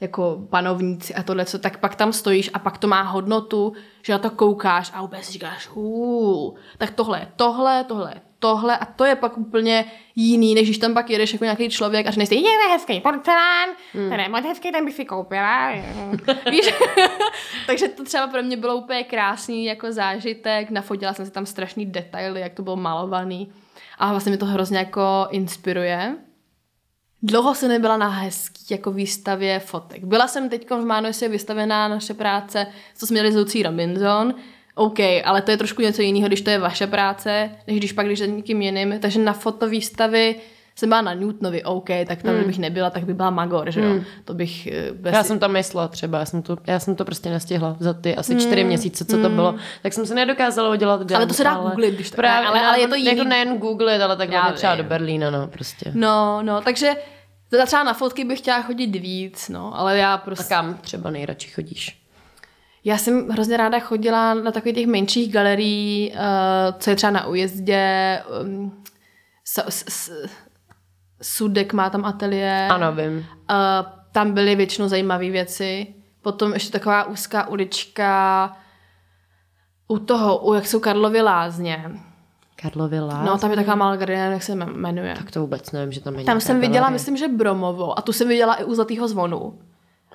jako 0.04 0.48
panovníci 0.50 1.16
a 1.16 1.24
tohle, 1.24 1.46
co, 1.46 1.60
tak 1.60 1.78
pak 1.78 1.96
tam 1.96 2.14
stojíš 2.14 2.50
a 2.54 2.60
pak 2.60 2.78
to 2.78 2.88
má 2.88 3.02
hodnotu, 3.02 3.74
že 4.02 4.14
na 4.14 4.20
to 4.20 4.30
koukáš 4.30 4.92
a 4.94 5.10
si 5.22 5.32
říkáš, 5.32 5.68
hů, 5.68 6.56
tak 6.78 6.92
tohle 6.92 7.20
je 7.20 7.28
tohle, 7.36 7.84
tohle 7.84 8.12
je 8.16 8.22
tohle 8.44 8.78
a 8.78 8.86
to 8.86 9.06
je 9.06 9.16
pak 9.16 9.38
úplně 9.38 9.86
jiný, 10.16 10.56
než 10.56 10.64
když 10.64 10.78
tam 10.78 10.94
pak 10.94 11.10
jedeš 11.10 11.34
jako 11.34 11.44
nějaký 11.46 11.70
člověk 11.70 12.08
a 12.08 12.12
řekneš 12.12 12.30
si, 12.30 12.36
je 12.36 12.42
to 12.42 12.74
hezký 12.74 13.00
porcelán, 13.00 13.70
hmm. 13.94 14.10
ten 14.10 14.20
je 14.20 14.30
moc 14.30 14.44
hezký, 14.46 14.72
ten 14.72 14.86
bych 14.86 14.94
si 14.94 15.06
koupila. 15.06 15.72
Víš? 16.52 16.74
Takže 17.68 17.88
to 17.88 18.04
třeba 18.04 18.28
pro 18.28 18.44
mě 18.44 18.58
bylo 18.58 18.76
úplně 18.76 19.04
krásný 19.04 19.66
jako 19.66 19.92
zážitek, 19.92 20.70
nafotila 20.70 21.14
jsem 21.14 21.26
si 21.26 21.32
tam 21.32 21.46
strašný 21.46 21.86
detaily, 21.86 22.42
jak 22.42 22.54
to 22.54 22.64
bylo 22.64 22.76
malovaný 22.76 23.52
a 23.98 24.12
vlastně 24.12 24.30
mě 24.30 24.38
to 24.38 24.46
hrozně 24.46 24.78
jako 24.78 25.28
inspiruje. 25.30 26.16
Dlouho 27.26 27.56
jsem 27.56 27.70
nebyla 27.70 27.98
na 27.98 28.10
hezký 28.10 28.66
jako 28.70 28.92
výstavě 28.92 29.60
fotek. 29.60 30.04
Byla 30.04 30.28
jsem 30.28 30.50
teď 30.50 30.70
v 30.70 30.86
Mánoise 30.86 31.28
vystavená 31.28 31.88
naše 31.88 32.14
práce, 32.14 32.68
co 32.96 33.08
jsme 33.08 33.14
měli 33.14 33.32
s 33.32 33.36
Lucí 33.36 33.64
Robinson, 33.64 34.34
OK, 34.76 35.00
ale 35.26 35.42
to 35.42 35.52
je 35.52 35.58
trošku 35.58 35.82
něco 35.82 36.02
jiného, 36.02 36.28
když 36.28 36.42
to 36.42 36.50
je 36.50 36.60
vaše 36.60 36.88
práce, 36.88 37.52
než 37.68 37.78
když 37.78 37.92
pak, 37.92 38.06
když 38.06 38.20
je 38.20 38.28
někým 38.28 38.62
jiným. 38.62 39.00
Takže 39.00 39.20
na 39.20 39.34
fotovýstavy 39.34 40.36
jsem 40.76 40.90
byla 40.90 41.02
na 41.02 41.14
Newtonovi, 41.14 41.64
OK, 41.64 41.90
tak 42.08 42.24
tam, 42.24 42.36
mm. 42.36 42.44
bych 42.44 42.60
nebyla, 42.60 42.90
tak 42.90 43.04
by 43.06 43.14
byla 43.14 43.30
Magor, 43.30 43.72
že 43.72 43.82
jo. 43.82 43.90
Mm. 43.94 44.04
To 44.26 44.34
bych... 44.34 44.68
eh, 44.68 44.92
Bez... 44.92 45.14
Já 45.14 45.24
jsem 45.24 45.40
tam 45.40 45.52
myslela 45.52 45.88
třeba, 45.88 46.20
já 46.20 46.26
jsem 46.26 46.42
to, 46.42 46.58
já 46.68 46.80
jsem 46.80 46.96
to 46.96 47.06
prostě 47.06 47.30
nestihla 47.30 47.76
za 47.80 47.94
ty 47.94 48.16
asi 48.16 48.36
čtyři 48.36 48.64
měsíce, 48.64 49.06
co 49.06 49.18
to 49.22 49.30
bylo. 49.30 49.56
Tak 49.84 49.94
jsem 49.94 50.06
se 50.06 50.16
nedokázala 50.16 50.70
udělat 50.70 51.00
den, 51.00 51.08
Hmm. 51.08 51.16
Ale 51.16 51.26
to 51.28 51.34
se 51.34 51.44
dá 51.44 51.56
googlit, 51.58 51.96
když 51.96 52.10
to- 52.10 52.16
právě, 52.16 52.48
ale- 52.50 52.62
ale 52.66 52.80
je 52.80 52.88
to 52.88 52.96
Jako 52.96 53.18
jiný. 53.18 53.30
nejen 53.30 53.58
googlit, 53.58 54.02
ale 54.02 54.18
tak 54.18 54.30
třeba 54.54 54.76
do 54.76 54.84
Berlína, 54.84 55.32
no, 55.32 55.48
prostě. 55.48 55.92
No, 55.94 56.42
no, 56.42 56.62
takže 56.62 56.96
teda 57.50 57.66
třeba 57.66 57.84
na 57.84 57.94
fotky 57.94 58.24
bych 58.24 58.40
chtěla 58.40 58.62
chodit 58.62 58.88
víc, 58.88 59.50
no, 59.50 59.80
ale 59.80 59.98
já 59.98 60.14
A 60.14 60.18
prostě... 60.18 60.50
kam 60.54 60.74
třeba 60.78 61.10
nejradši 61.10 61.50
chodíš? 61.50 62.00
Já 62.86 62.98
jsem 62.98 63.30
hrozně 63.30 63.58
ráda 63.58 63.80
chodila 63.80 64.34
na 64.34 64.52
takových 64.52 64.76
těch 64.76 64.88
menších 64.88 65.34
galerií, 65.34 66.12
uh, 66.12 66.20
co 66.80 66.90
je 66.90 66.96
třeba 66.96 67.12
na 67.12 67.28
újezdě. 67.28 68.20
Um, 68.44 68.84
s, 69.46 69.64
s, 69.70 70.12
Sudek 71.24 71.74
má 71.74 71.90
tam 71.90 72.06
ateliér. 72.06 72.72
Ano, 72.72 72.92
vím. 72.92 73.18
Uh, 73.18 73.26
tam 74.12 74.32
byly 74.32 74.56
většinou 74.56 74.88
zajímavé 74.88 75.30
věci. 75.30 75.88
Potom 76.22 76.54
ještě 76.54 76.72
taková 76.72 77.04
úzká 77.04 77.48
ulička 77.48 78.52
u 79.88 80.00
toho, 80.00 80.38
u 80.38 80.54
jak 80.54 80.68
jsou 80.68 80.80
Karlovy 80.80 81.22
lázně. 81.22 81.92
Karlovy 82.56 83.00
Lás? 83.00 83.26
No, 83.26 83.38
tam 83.38 83.50
je 83.52 83.56
taková 83.56 83.76
malá 83.76 83.96
galerie, 83.96 84.20
jak 84.20 84.44
se 84.44 84.56
jmenuje. 84.56 85.16
Tak 85.18 85.32
to 85.32 85.42
vůbec 85.42 85.72
nevím, 85.72 85.92
že 85.92 86.02
tam 86.02 86.16
je 86.16 86.26
Tam 86.26 86.40
jsem 86.40 86.60
viděla, 86.60 86.80
galerie. 86.80 86.94
myslím, 86.94 87.18
že 87.18 87.28
Bromovou. 87.28 88.00
A 88.00 88.02
tu 88.02 88.14
jsem 88.14 88.28
viděla 88.28 88.56
i 88.56 88.64
u 88.64 88.76
Zlatého 88.76 89.08
zvonu. 89.08 89.60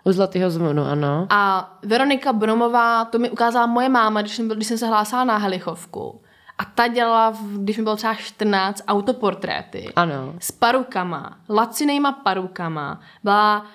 U 0.05 0.13
Zlatého 0.13 0.51
zvonu, 0.51 0.85
ano. 0.85 1.27
A 1.31 1.73
Veronika 1.83 2.33
Bromová, 2.33 3.05
to 3.05 3.19
mi 3.19 3.31
ukázala 3.31 3.67
moje 3.67 3.89
máma, 3.89 4.21
když 4.21 4.37
jsem, 4.37 4.49
když 4.49 4.69
jsem 4.69 4.79
se 4.79 4.87
hlásila 4.87 5.25
na 5.25 5.37
Helichovku. 5.37 6.21
A 6.59 6.65
ta 6.65 6.89
dělala, 6.89 7.37
když 7.57 7.77
mi 7.77 7.83
bylo 7.83 7.97
třeba 7.97 8.15
14, 8.15 8.83
autoportréty. 8.89 9.93
Ano. 9.97 10.35
S 10.39 10.53
parukama, 10.53 11.39
lacinejma 11.49 12.13
parukama. 12.13 13.01
Byla 13.25 13.67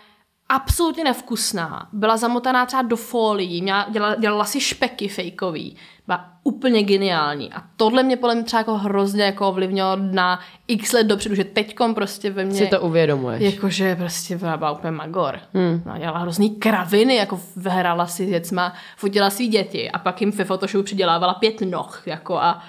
absolutně 0.56 1.04
nevkusná. 1.04 1.88
Byla 1.94 2.18
zamotaná 2.18 2.66
třeba 2.66 2.82
do 2.82 2.96
folií, 2.96 3.62
měla, 3.62 3.88
dělala, 3.90 4.16
dělala 4.16 4.46
si 4.46 4.62
špeky 4.62 5.08
fejkový. 5.08 5.76
Byla 6.06 6.30
úplně 6.44 6.84
geniální. 6.84 7.54
A 7.54 7.64
tohle 7.78 8.04
mě 8.04 8.18
podle 8.18 8.36
mě 8.36 8.44
třeba 8.44 8.60
jako 8.60 8.78
hrozně 8.78 9.24
jako 9.24 9.50
ovlivnilo 9.50 9.96
na 9.96 10.40
x 10.68 10.94
let 10.94 11.04
dopředu, 11.08 11.36
že 11.36 11.44
teďkom 11.44 11.96
prostě 11.96 12.30
ve 12.32 12.46
mně... 12.46 12.56
Si 12.56 12.68
to 12.68 12.82
uvědomuješ. 12.82 13.54
Jakože 13.54 13.96
prostě 13.96 14.38
byla, 14.38 14.58
byla 14.58 14.72
úplně 14.72 14.92
magor. 14.92 15.40
Hmm. 15.54 15.84
No, 15.86 15.98
dělala 15.98 16.20
hrozný 16.20 16.50
kraviny, 16.50 17.16
jako 17.16 17.40
hrála 17.66 18.08
si 18.08 18.26
s 18.26 18.30
děcma, 18.30 18.74
fotila 18.98 19.30
svý 19.30 19.48
děti 19.48 19.92
a 19.92 20.00
pak 20.00 20.22
jim 20.22 20.32
ve 20.32 20.46
Photoshopu 20.46 20.84
přidělávala 20.84 21.34
pět 21.34 21.62
noh, 21.62 22.02
jako 22.06 22.38
a 22.38 22.64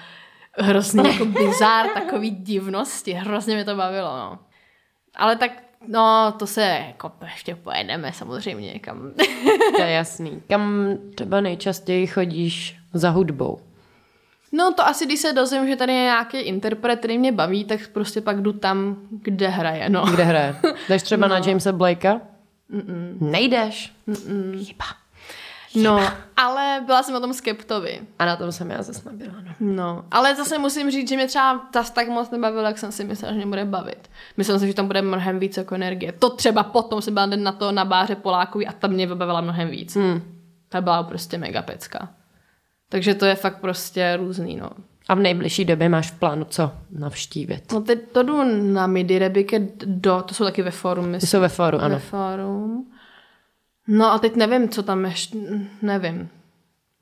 hrozný 0.57 1.03
jako 1.11 1.25
bizár, 1.25 1.87
takový 1.93 2.29
divnosti, 2.29 3.13
hrozně 3.13 3.55
mě 3.55 3.65
to 3.65 3.75
bavilo, 3.75 4.17
no. 4.17 4.39
Ale 5.15 5.35
tak, 5.35 5.51
no, 5.87 6.33
to 6.39 6.47
se 6.47 6.83
jako 6.87 7.11
ještě 7.23 7.55
pojedeme 7.55 8.13
samozřejmě 8.13 8.73
někam. 8.73 9.11
To 9.75 9.81
je 9.81 9.91
jasný. 9.91 10.41
Kam 10.49 10.97
třeba 11.15 11.41
nejčastěji 11.41 12.07
chodíš 12.07 12.77
za 12.93 13.09
hudbou? 13.09 13.59
No 14.51 14.73
to 14.73 14.87
asi, 14.87 15.05
když 15.05 15.19
se 15.19 15.33
dozvím, 15.33 15.67
že 15.67 15.75
tady 15.75 15.93
je 15.93 15.99
nějaký 15.99 16.37
interpret, 16.37 16.99
který 16.99 17.17
mě 17.17 17.31
baví, 17.31 17.65
tak 17.65 17.87
prostě 17.87 18.21
pak 18.21 18.41
jdu 18.41 18.53
tam, 18.53 18.97
kde 19.11 19.47
hraje, 19.47 19.89
no. 19.89 20.05
Kde 20.05 20.23
hraje? 20.23 20.55
Jdeš 20.89 21.03
třeba 21.03 21.27
no. 21.27 21.35
na 21.35 21.47
Jamesa 21.47 21.71
Blakea? 21.71 22.21
Mm-mm. 22.71 23.17
Nejdeš? 23.21 23.93
Mm-mm. 24.07 24.65
Chyba. 24.65 24.85
No, 25.75 25.99
ale 26.37 26.83
byla 26.85 27.03
jsem 27.03 27.15
o 27.15 27.19
tom 27.19 27.33
skeptovi. 27.33 27.99
A 28.19 28.25
na 28.25 28.35
tom 28.35 28.51
jsem 28.51 28.71
já 28.71 28.81
zase 28.83 29.09
nebyla, 29.11 29.33
no. 29.45 29.53
No, 29.59 30.05
ale 30.11 30.35
zase 30.35 30.57
musím 30.57 30.91
říct, 30.91 31.09
že 31.09 31.15
mě 31.15 31.27
třeba 31.27 31.61
tas 31.71 31.91
tak 31.91 32.07
moc 32.07 32.31
nebavilo, 32.31 32.63
jak 32.63 32.77
jsem 32.77 32.91
si 32.91 33.03
myslela, 33.03 33.33
že 33.33 33.37
mě 33.37 33.47
bude 33.47 33.65
bavit. 33.65 34.09
Myslel 34.37 34.59
jsem, 34.59 34.67
že 34.67 34.73
tam 34.73 34.87
bude 34.87 35.01
mnohem 35.01 35.39
víc 35.39 35.57
jako 35.57 35.75
energie. 35.75 36.11
To 36.11 36.29
třeba 36.29 36.63
potom 36.63 37.01
jsem 37.01 37.13
byla 37.13 37.25
den 37.25 37.43
na 37.43 37.51
to 37.51 37.71
na 37.71 37.85
báře 37.85 38.15
Polákový 38.15 38.67
a 38.67 38.71
ta 38.71 38.87
mě 38.87 39.07
vybavila 39.07 39.41
mnohem 39.41 39.69
víc. 39.69 39.95
Hmm. 39.95 40.21
Ta 40.69 40.81
byla 40.81 41.03
prostě 41.03 41.37
mega 41.37 41.61
pecka. 41.61 42.09
Takže 42.89 43.15
to 43.15 43.25
je 43.25 43.35
fakt 43.35 43.57
prostě 43.61 44.17
různý, 44.17 44.55
no. 44.55 44.69
A 45.07 45.15
v 45.15 45.19
nejbližší 45.19 45.65
době 45.65 45.89
máš 45.89 46.11
v 46.11 46.19
plánu 46.19 46.45
co 46.49 46.71
navštívit? 46.91 47.71
No 47.71 47.81
teď 47.81 47.99
to 48.11 48.23
jdu 48.23 48.43
na 48.73 48.87
midi 48.87 49.19
Rebike 49.19 49.67
do, 49.85 50.23
to 50.25 50.33
jsou 50.33 50.43
taky 50.43 50.61
ve 50.61 50.71
fórum, 50.71 51.05
Ty 51.05 51.11
myslím. 51.11 51.27
jsou 51.29 51.39
ve 51.41 51.49
fóru, 51.49 51.77
ano. 51.79 51.95
Ve 51.95 51.99
fórum. 51.99 52.85
No 53.87 54.11
a 54.11 54.19
teď 54.19 54.35
nevím, 54.35 54.69
co 54.69 54.83
tam 54.83 55.05
ještě, 55.05 55.37
nevím. 55.81 56.29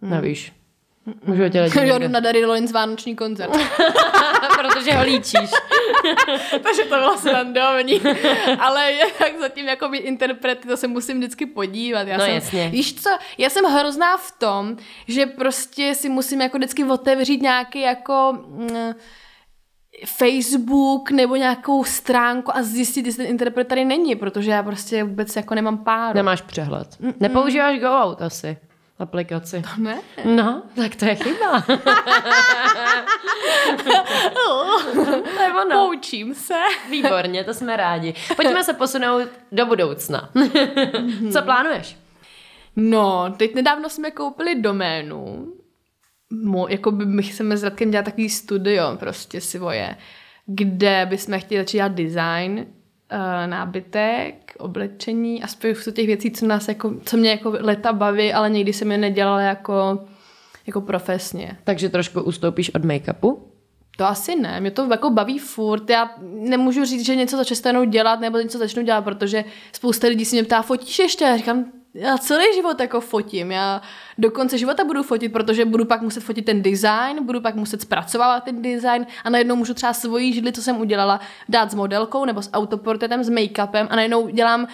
Nevíš. 0.02 0.54
Můžu 1.26 1.50
tě 1.50 1.62
lidi 1.62 1.80
Já 1.88 1.98
jdu 1.98 2.08
na 2.08 2.20
Dary 2.20 2.42
Rollins 2.44 2.72
vánoční 2.72 3.16
koncert. 3.16 3.52
Protože 4.62 4.92
ho 4.94 5.04
líčíš. 5.04 5.50
Takže 6.64 6.82
to 6.82 6.96
bylo 6.96 7.18
srandovní. 7.18 8.02
Ale 8.60 8.94
jak 8.94 9.40
zatím 9.40 9.68
jako 9.68 9.90
být 9.90 9.98
interprety, 9.98 10.68
to 10.68 10.78
se 10.78 10.88
musím 10.88 11.18
vždycky 11.18 11.46
podívat. 11.46 12.08
Já 12.08 12.18
No 12.18 12.26
jsem, 12.26 12.34
jasně. 12.34 12.70
Víš 12.70 13.02
co, 13.02 13.10
já 13.38 13.50
jsem 13.50 13.66
hrozná 13.66 14.18
v 14.18 14.32
tom, 14.32 14.78
že 15.08 15.26
prostě 15.26 15.96
si 15.96 16.10
musím 16.10 16.42
jako 16.42 16.58
vždycky 16.58 16.84
otevřít 16.84 17.42
nějaký 17.42 17.82
jako... 17.82 18.38
Mm, 18.48 18.94
Facebook 20.06 21.12
nebo 21.12 21.36
nějakou 21.36 21.84
stránku 21.84 22.58
a 22.58 22.64
zjistit, 22.64 23.06
jestli 23.06 23.24
ten 23.24 23.32
interpret 23.32 23.68
tady 23.68 23.86
není, 23.86 24.16
protože 24.16 24.52
já 24.52 24.64
prostě 24.64 25.04
vůbec 25.04 25.36
jako 25.36 25.56
nemám 25.56 25.78
páru. 25.78 26.16
Nemáš 26.16 26.42
přehled. 26.42 26.88
Nepoužíváš 27.20 27.80
Go 27.80 27.88
Out 27.88 28.22
asi. 28.22 28.58
Aplikaci. 29.00 29.64
Ne? 29.78 30.00
No, 30.26 30.62
tak 30.76 30.96
to 30.96 31.06
je 31.06 31.16
chyba. 31.16 31.62
to 35.36 35.42
je 35.42 35.54
ono. 35.66 35.86
Poučím 35.86 36.36
se. 36.36 36.60
Výborně, 36.90 37.44
to 37.44 37.54
jsme 37.54 37.78
rádi. 37.78 38.14
Pojďme 38.36 38.64
se 38.64 38.74
posunout 38.74 39.28
do 39.52 39.66
budoucna. 39.66 40.30
Co 41.34 41.42
plánuješ? 41.42 41.98
No, 42.76 43.34
teď 43.38 43.56
nedávno 43.56 43.90
jsme 43.90 44.12
koupili 44.12 44.56
doménu. 44.56 45.48
Mo, 46.42 46.68
jako 46.68 46.92
by 46.92 47.06
my 47.06 47.24
chceme 47.24 47.58
s 47.58 47.64
Radkem 47.64 47.92
dělat 47.92 48.06
takový 48.06 48.30
studio 48.30 48.98
prostě 49.00 49.42
svoje, 49.42 49.96
kde 50.46 51.08
bychom 51.10 51.40
chtěli 51.40 51.62
začít 51.62 51.78
dělat 51.78 51.92
design, 51.92 52.60
uh, 52.60 53.48
nábytek, 53.48 54.56
oblečení 54.60 55.44
a 55.44 55.48
spoustu 55.48 55.92
těch 55.92 56.08
věcí, 56.08 56.32
co 56.32 56.48
nás 56.48 56.68
jako, 56.68 56.94
co 57.06 57.18
mě 57.18 57.30
jako 57.30 57.58
leta 57.60 57.94
baví, 57.94 58.34
ale 58.34 58.50
někdy 58.50 58.74
jsem 58.74 58.92
je 58.92 58.98
nedělala 58.98 59.42
jako, 59.42 60.06
jako 60.68 60.82
profesně. 60.82 61.58
Takže 61.64 61.90
trošku 61.90 62.22
ustoupíš 62.22 62.76
od 62.76 62.86
make-upu? 62.86 63.38
To 63.98 64.06
asi 64.06 64.36
ne, 64.36 64.60
mě 64.60 64.72
to 64.72 64.88
jako 64.92 65.10
baví 65.10 65.40
furt. 65.40 65.90
Já 65.90 66.16
nemůžu 66.22 66.86
říct, 66.86 67.06
že 67.06 67.16
něco 67.16 67.38
začnu 67.38 67.84
dělat 67.84 68.20
nebo 68.20 68.38
něco 68.38 68.58
začnu 68.58 68.84
dělat, 68.84 69.02
protože 69.02 69.44
spousta 69.72 70.08
lidí 70.08 70.26
si 70.26 70.36
mě 70.36 70.44
ptá, 70.44 70.62
fotíš 70.62 71.00
ještě? 71.00 71.26
Já 71.26 71.38
říkám, 71.38 71.66
já 71.94 72.18
celý 72.18 72.44
život 72.56 72.80
jako 72.80 73.02
fotím. 73.02 73.52
Já 73.52 73.82
do 74.18 74.32
konce 74.32 74.58
života 74.58 74.84
budu 74.84 75.04
fotit, 75.04 75.34
protože 75.34 75.66
budu 75.66 75.86
pak 75.86 76.02
muset 76.02 76.24
fotit 76.24 76.46
ten 76.46 76.62
design, 76.62 77.26
budu 77.26 77.42
pak 77.42 77.56
muset 77.56 77.82
zpracovávat 77.82 78.44
ten 78.44 78.62
design 78.62 79.06
a 79.24 79.30
najednou 79.30 79.56
můžu 79.56 79.74
třeba 79.74 79.94
svoji 79.94 80.34
židli, 80.34 80.52
co 80.52 80.62
jsem 80.62 80.82
udělala, 80.82 81.20
dát 81.50 81.72
s 81.72 81.76
modelkou 81.76 82.26
nebo 82.26 82.42
s 82.42 82.52
autoportrétem, 82.54 83.24
s 83.24 83.30
make-upem 83.30 83.88
a 83.90 83.96
najednou 83.96 84.28
dělám 84.28 84.68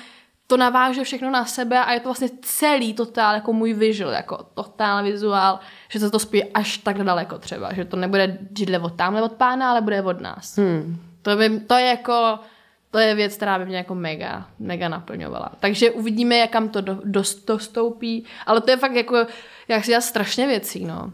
to 0.47 0.57
naváže 0.57 1.03
všechno 1.03 1.29
na 1.31 1.45
sebe 1.45 1.79
a 1.79 1.93
je 1.93 1.99
to 1.99 2.09
vlastně 2.09 2.29
celý 2.41 2.93
totál 2.93 3.35
jako 3.35 3.53
můj 3.53 3.73
visual, 3.73 4.11
jako 4.11 4.45
totál 4.53 5.03
vizuál, 5.03 5.59
že 5.89 5.99
se 5.99 6.11
to 6.11 6.19
spí 6.19 6.43
až 6.43 6.77
tak 6.77 7.03
daleko 7.03 7.37
třeba, 7.37 7.73
že 7.73 7.85
to 7.85 7.97
nebude 7.97 8.37
židle 8.57 8.79
od 8.79 8.95
tamhle 8.95 9.21
od 9.21 9.31
pána, 9.31 9.71
ale 9.71 9.81
bude 9.81 10.01
od 10.01 10.21
nás. 10.21 10.57
Hmm. 10.57 10.97
To, 11.21 11.35
by, 11.35 11.59
to 11.59 11.75
je 11.75 11.85
jako, 11.85 12.39
to 12.91 12.99
je 12.99 13.15
věc, 13.15 13.35
která 13.35 13.59
by 13.59 13.65
mě 13.65 13.77
jako 13.77 13.95
mega, 13.95 14.47
mega 14.59 14.89
naplňovala. 14.89 15.51
Takže 15.59 15.91
uvidíme, 15.91 16.37
jak 16.37 16.49
kam 16.49 16.69
to 16.69 16.81
do, 16.81 16.97
dost, 17.03 17.45
dostoupí, 17.47 18.25
ale 18.45 18.61
to 18.61 18.71
je 18.71 18.77
fakt 18.77 18.95
jako, 18.95 19.25
jak 19.67 19.83
si 19.85 19.91
dělat 19.91 20.01
strašně 20.01 20.47
věcí, 20.47 20.85
no. 20.85 21.13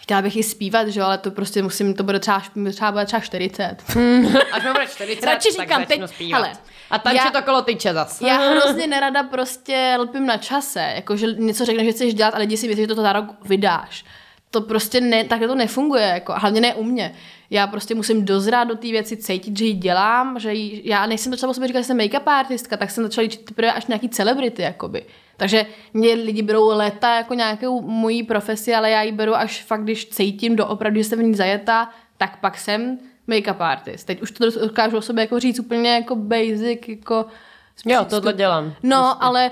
Chtěla 0.00 0.22
bych 0.22 0.36
i 0.36 0.42
zpívat, 0.42 0.88
že 0.88 1.00
jo, 1.00 1.06
ale 1.06 1.18
to 1.18 1.30
prostě 1.30 1.62
musím, 1.62 1.94
to 1.94 2.02
bude 2.02 2.18
třeba, 2.18 2.42
třeba, 2.72 2.92
bude 2.92 3.04
třeba 3.06 3.20
40. 3.20 3.76
Až 4.52 4.64
mi 4.64 4.72
bude 4.72 4.86
40, 4.86 5.26
Radši 5.26 5.48
tak 5.56 5.66
říkám, 5.66 5.84
teď- 5.84 6.02
zpívat. 6.08 6.42
hele, 6.42 6.52
A 6.90 6.98
tančit 6.98 7.34
já- 7.34 7.40
okolo 7.40 7.62
tyče 7.62 7.94
zas. 7.94 8.20
Já 8.20 8.36
hrozně 8.50 8.86
nerada 8.86 9.22
prostě 9.22 9.96
lpím 10.00 10.26
na 10.26 10.36
čase, 10.36 10.92
jakože 10.94 11.26
něco 11.26 11.64
řekneš, 11.64 11.86
že 11.86 11.92
chceš 11.92 12.14
dělat 12.14 12.34
a 12.34 12.38
lidi 12.38 12.56
si 12.56 12.68
myslí, 12.68 12.82
že 12.82 12.86
to 12.86 12.94
za 13.02 13.12
rok 13.12 13.24
vydáš. 13.44 14.04
To 14.54 14.60
prostě 14.60 15.00
ne, 15.00 15.24
takhle 15.24 15.48
to 15.48 15.54
nefunguje, 15.54 16.02
jako, 16.02 16.32
a 16.32 16.38
hlavně 16.38 16.60
ne 16.60 16.74
u 16.74 16.84
mě. 16.84 17.14
Já 17.50 17.66
prostě 17.66 17.94
musím 17.94 18.24
dozrát 18.24 18.64
do 18.64 18.74
té 18.74 18.88
věci, 18.88 19.16
cítit, 19.16 19.58
že 19.58 19.64
ji 19.64 19.72
dělám, 19.72 20.38
že 20.38 20.54
ji, 20.54 20.82
já 20.84 21.06
nejsem 21.06 21.32
začala 21.32 21.50
o 21.50 21.54
sobě 21.54 21.66
říkat, 21.66 21.80
že 21.80 21.84
jsem 21.84 21.98
make-up 21.98 22.22
artistka, 22.26 22.76
tak 22.76 22.90
jsem 22.90 23.04
začala 23.04 23.22
líčit 23.22 23.44
teprve 23.44 23.72
až 23.72 23.86
nějaký 23.86 24.08
celebrity, 24.08 24.62
jakoby. 24.62 25.04
Takže 25.36 25.66
mě 25.94 26.14
lidi 26.14 26.42
berou 26.42 26.68
léta 26.76 27.16
jako 27.16 27.34
nějakou 27.34 27.80
mojí 27.80 28.22
profesi, 28.22 28.74
ale 28.74 28.90
já 28.90 29.02
ji 29.02 29.12
beru 29.12 29.34
až 29.34 29.62
fakt, 29.62 29.82
když 29.82 30.06
cítím 30.06 30.56
doopravdy, 30.56 31.02
že 31.02 31.08
jsem 31.08 31.18
v 31.18 31.22
ní 31.22 31.34
zajetá, 31.34 31.90
tak 32.16 32.40
pak 32.40 32.58
jsem 32.58 32.98
make-up 33.28 33.56
artist. 33.58 34.06
Teď 34.06 34.22
už 34.22 34.30
to 34.30 34.50
dokážu 34.50 34.96
o 34.96 35.02
sobě 35.02 35.22
jako 35.22 35.40
říct 35.40 35.58
úplně 35.58 35.94
jako 35.94 36.16
basic, 36.16 36.88
jako... 36.88 37.26
Jo, 37.86 38.04
tohle 38.04 38.32
dělám. 38.32 38.74
No, 38.82 39.02
prostě. 39.02 39.24
ale... 39.24 39.50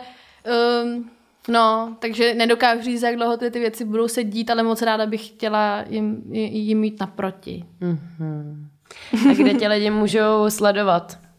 Um, 0.84 1.11
no, 1.49 1.97
takže 1.99 2.34
nedokážu 2.34 2.82
říct, 2.82 3.03
jak 3.03 3.16
dlouho 3.16 3.36
ty, 3.36 3.51
ty 3.51 3.59
věci 3.59 3.84
budou 3.84 4.09
se 4.09 4.24
dít, 4.24 4.51
ale 4.51 4.62
moc 4.62 4.82
ráda 4.82 5.07
bych 5.07 5.26
chtěla 5.26 5.84
jim, 5.88 6.22
jim 6.32 6.78
mít 6.78 7.01
naproti. 7.01 7.64
Mm-hmm. 7.82 8.66
A 9.30 9.34
kde 9.34 9.55
tě 9.55 9.68
lidi 9.68 9.90
můžou 9.90 10.51
sledovat? 10.51 11.18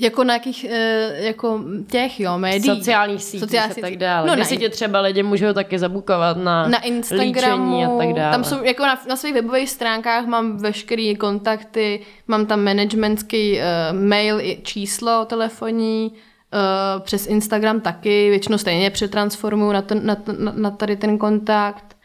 Jako 0.00 0.24
na 0.24 0.34
jakých, 0.34 0.64
eh, 0.64 1.12
jako 1.16 1.60
těch, 1.90 2.20
jo, 2.20 2.38
médií. 2.38 2.76
Sociálních 2.76 3.24
sítích 3.24 3.40
Sociální 3.40 3.72
a 3.72 3.80
tak 3.80 3.96
dále. 3.96 4.28
No, 4.28 4.34
Kde 4.34 4.44
si 4.44 4.56
tě 4.56 4.68
třeba 4.68 5.00
lidi 5.00 5.22
můžou 5.22 5.52
taky 5.52 5.78
zabukovat 5.78 6.36
na, 6.36 6.68
na 6.68 6.80
Instagramu, 6.80 7.84
a 7.84 7.98
tak 7.98 8.12
dále. 8.14 8.32
Tam 8.32 8.44
jsou, 8.44 8.64
jako 8.64 8.82
na, 8.82 9.00
na 9.08 9.16
svých 9.16 9.34
webových 9.34 9.70
stránkách 9.70 10.26
mám 10.26 10.56
veškeré 10.56 11.14
kontakty, 11.14 12.00
mám 12.28 12.46
tam 12.46 12.64
managementský 12.64 13.58
uh, 13.58 13.98
mail 13.98 14.40
i 14.40 14.60
číslo 14.62 15.24
telefonní, 15.24 16.12
uh, 16.52 17.02
přes 17.02 17.26
Instagram 17.26 17.80
taky, 17.80 18.30
většinou 18.30 18.58
stejně 18.58 18.90
přetransformuju 18.90 19.72
na, 19.72 19.82
ten, 19.82 20.06
na, 20.06 20.16
na, 20.38 20.52
na 20.56 20.70
tady 20.70 20.96
ten 20.96 21.18
kontakt. 21.18 21.96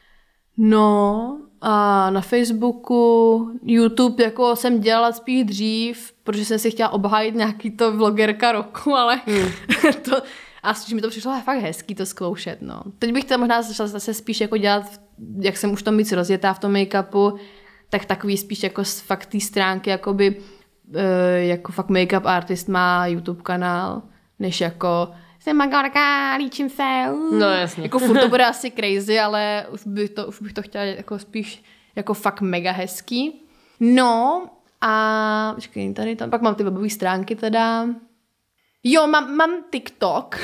No, 0.58 1.38
a 1.62 2.10
na 2.10 2.22
Facebooku, 2.22 3.52
YouTube, 3.64 4.24
jako 4.24 4.56
jsem 4.56 4.80
dělala 4.80 5.12
spíš 5.12 5.44
dřív, 5.44 6.14
protože 6.24 6.46
jsem 6.46 6.60
si 6.60 6.72
chtěla 6.72 6.90
obhájit 6.90 7.36
nějaký 7.36 7.72
to 7.72 7.98
vlogerka 7.98 8.52
roku, 8.52 8.96
ale 8.96 9.22
hmm. 9.26 9.48
to, 10.10 10.22
a 10.64 10.74
mi 10.94 11.02
to 11.02 11.10
přišlo 11.10 11.42
fakt 11.46 11.60
hezký 11.60 11.96
to 11.96 12.06
zkoušet, 12.06 12.62
no. 12.62 12.84
Teď 13.00 13.14
bych 13.14 13.26
to 13.26 13.38
možná 13.38 13.62
začala 13.62 13.88
zase 13.88 14.14
spíš 14.14 14.42
jako 14.42 14.58
dělat, 14.58 15.02
jak 15.40 15.58
jsem 15.58 15.72
už 15.72 15.84
to 15.84 15.92
víc 15.92 16.12
rozjetá 16.12 16.54
v 16.54 16.60
tom 16.60 16.74
make-upu, 16.74 17.38
tak 17.90 18.06
takový 18.06 18.38
spíš 18.38 18.64
jako 18.64 18.86
z 18.86 19.00
fakt 19.00 19.26
té 19.26 19.40
stránky, 19.40 19.90
jakoby, 19.90 20.36
uh, 20.36 21.02
jako 21.36 21.72
fakt 21.72 21.90
make-up 21.90 22.26
artist 22.26 22.68
má 22.68 23.08
YouTube 23.08 23.42
kanál, 23.44 24.02
než 24.40 24.62
jako 24.62 25.12
jsem 25.40 25.58
magorka, 25.58 26.36
líčím 26.36 26.70
se. 26.70 26.84
Uh. 27.12 27.34
No 27.34 27.50
jasně. 27.50 27.84
Jako 27.84 28.00
furt 28.00 28.20
to 28.20 28.30
bude 28.30 28.46
asi 28.46 28.72
crazy, 28.72 29.20
ale 29.20 29.66
už 29.70 29.82
bych 29.86 30.10
to, 30.10 30.28
už 30.28 30.42
bych 30.42 30.54
to 30.54 30.62
chtěla 30.62 30.84
jako 30.84 31.20
spíš 31.20 31.64
jako 31.96 32.14
fakt 32.14 32.42
mega 32.42 32.72
hezký. 32.72 33.42
No 33.80 34.44
a 34.82 35.52
počkej, 35.56 35.94
tady 35.94 36.16
tam, 36.16 36.30
pak 36.30 36.42
mám 36.42 36.56
ty 36.56 36.64
webové 36.64 36.90
stránky 36.90 37.36
teda. 37.36 37.86
Jo, 38.84 39.08
mám, 39.08 39.36
mám 39.36 39.52
TikTok. 39.72 40.36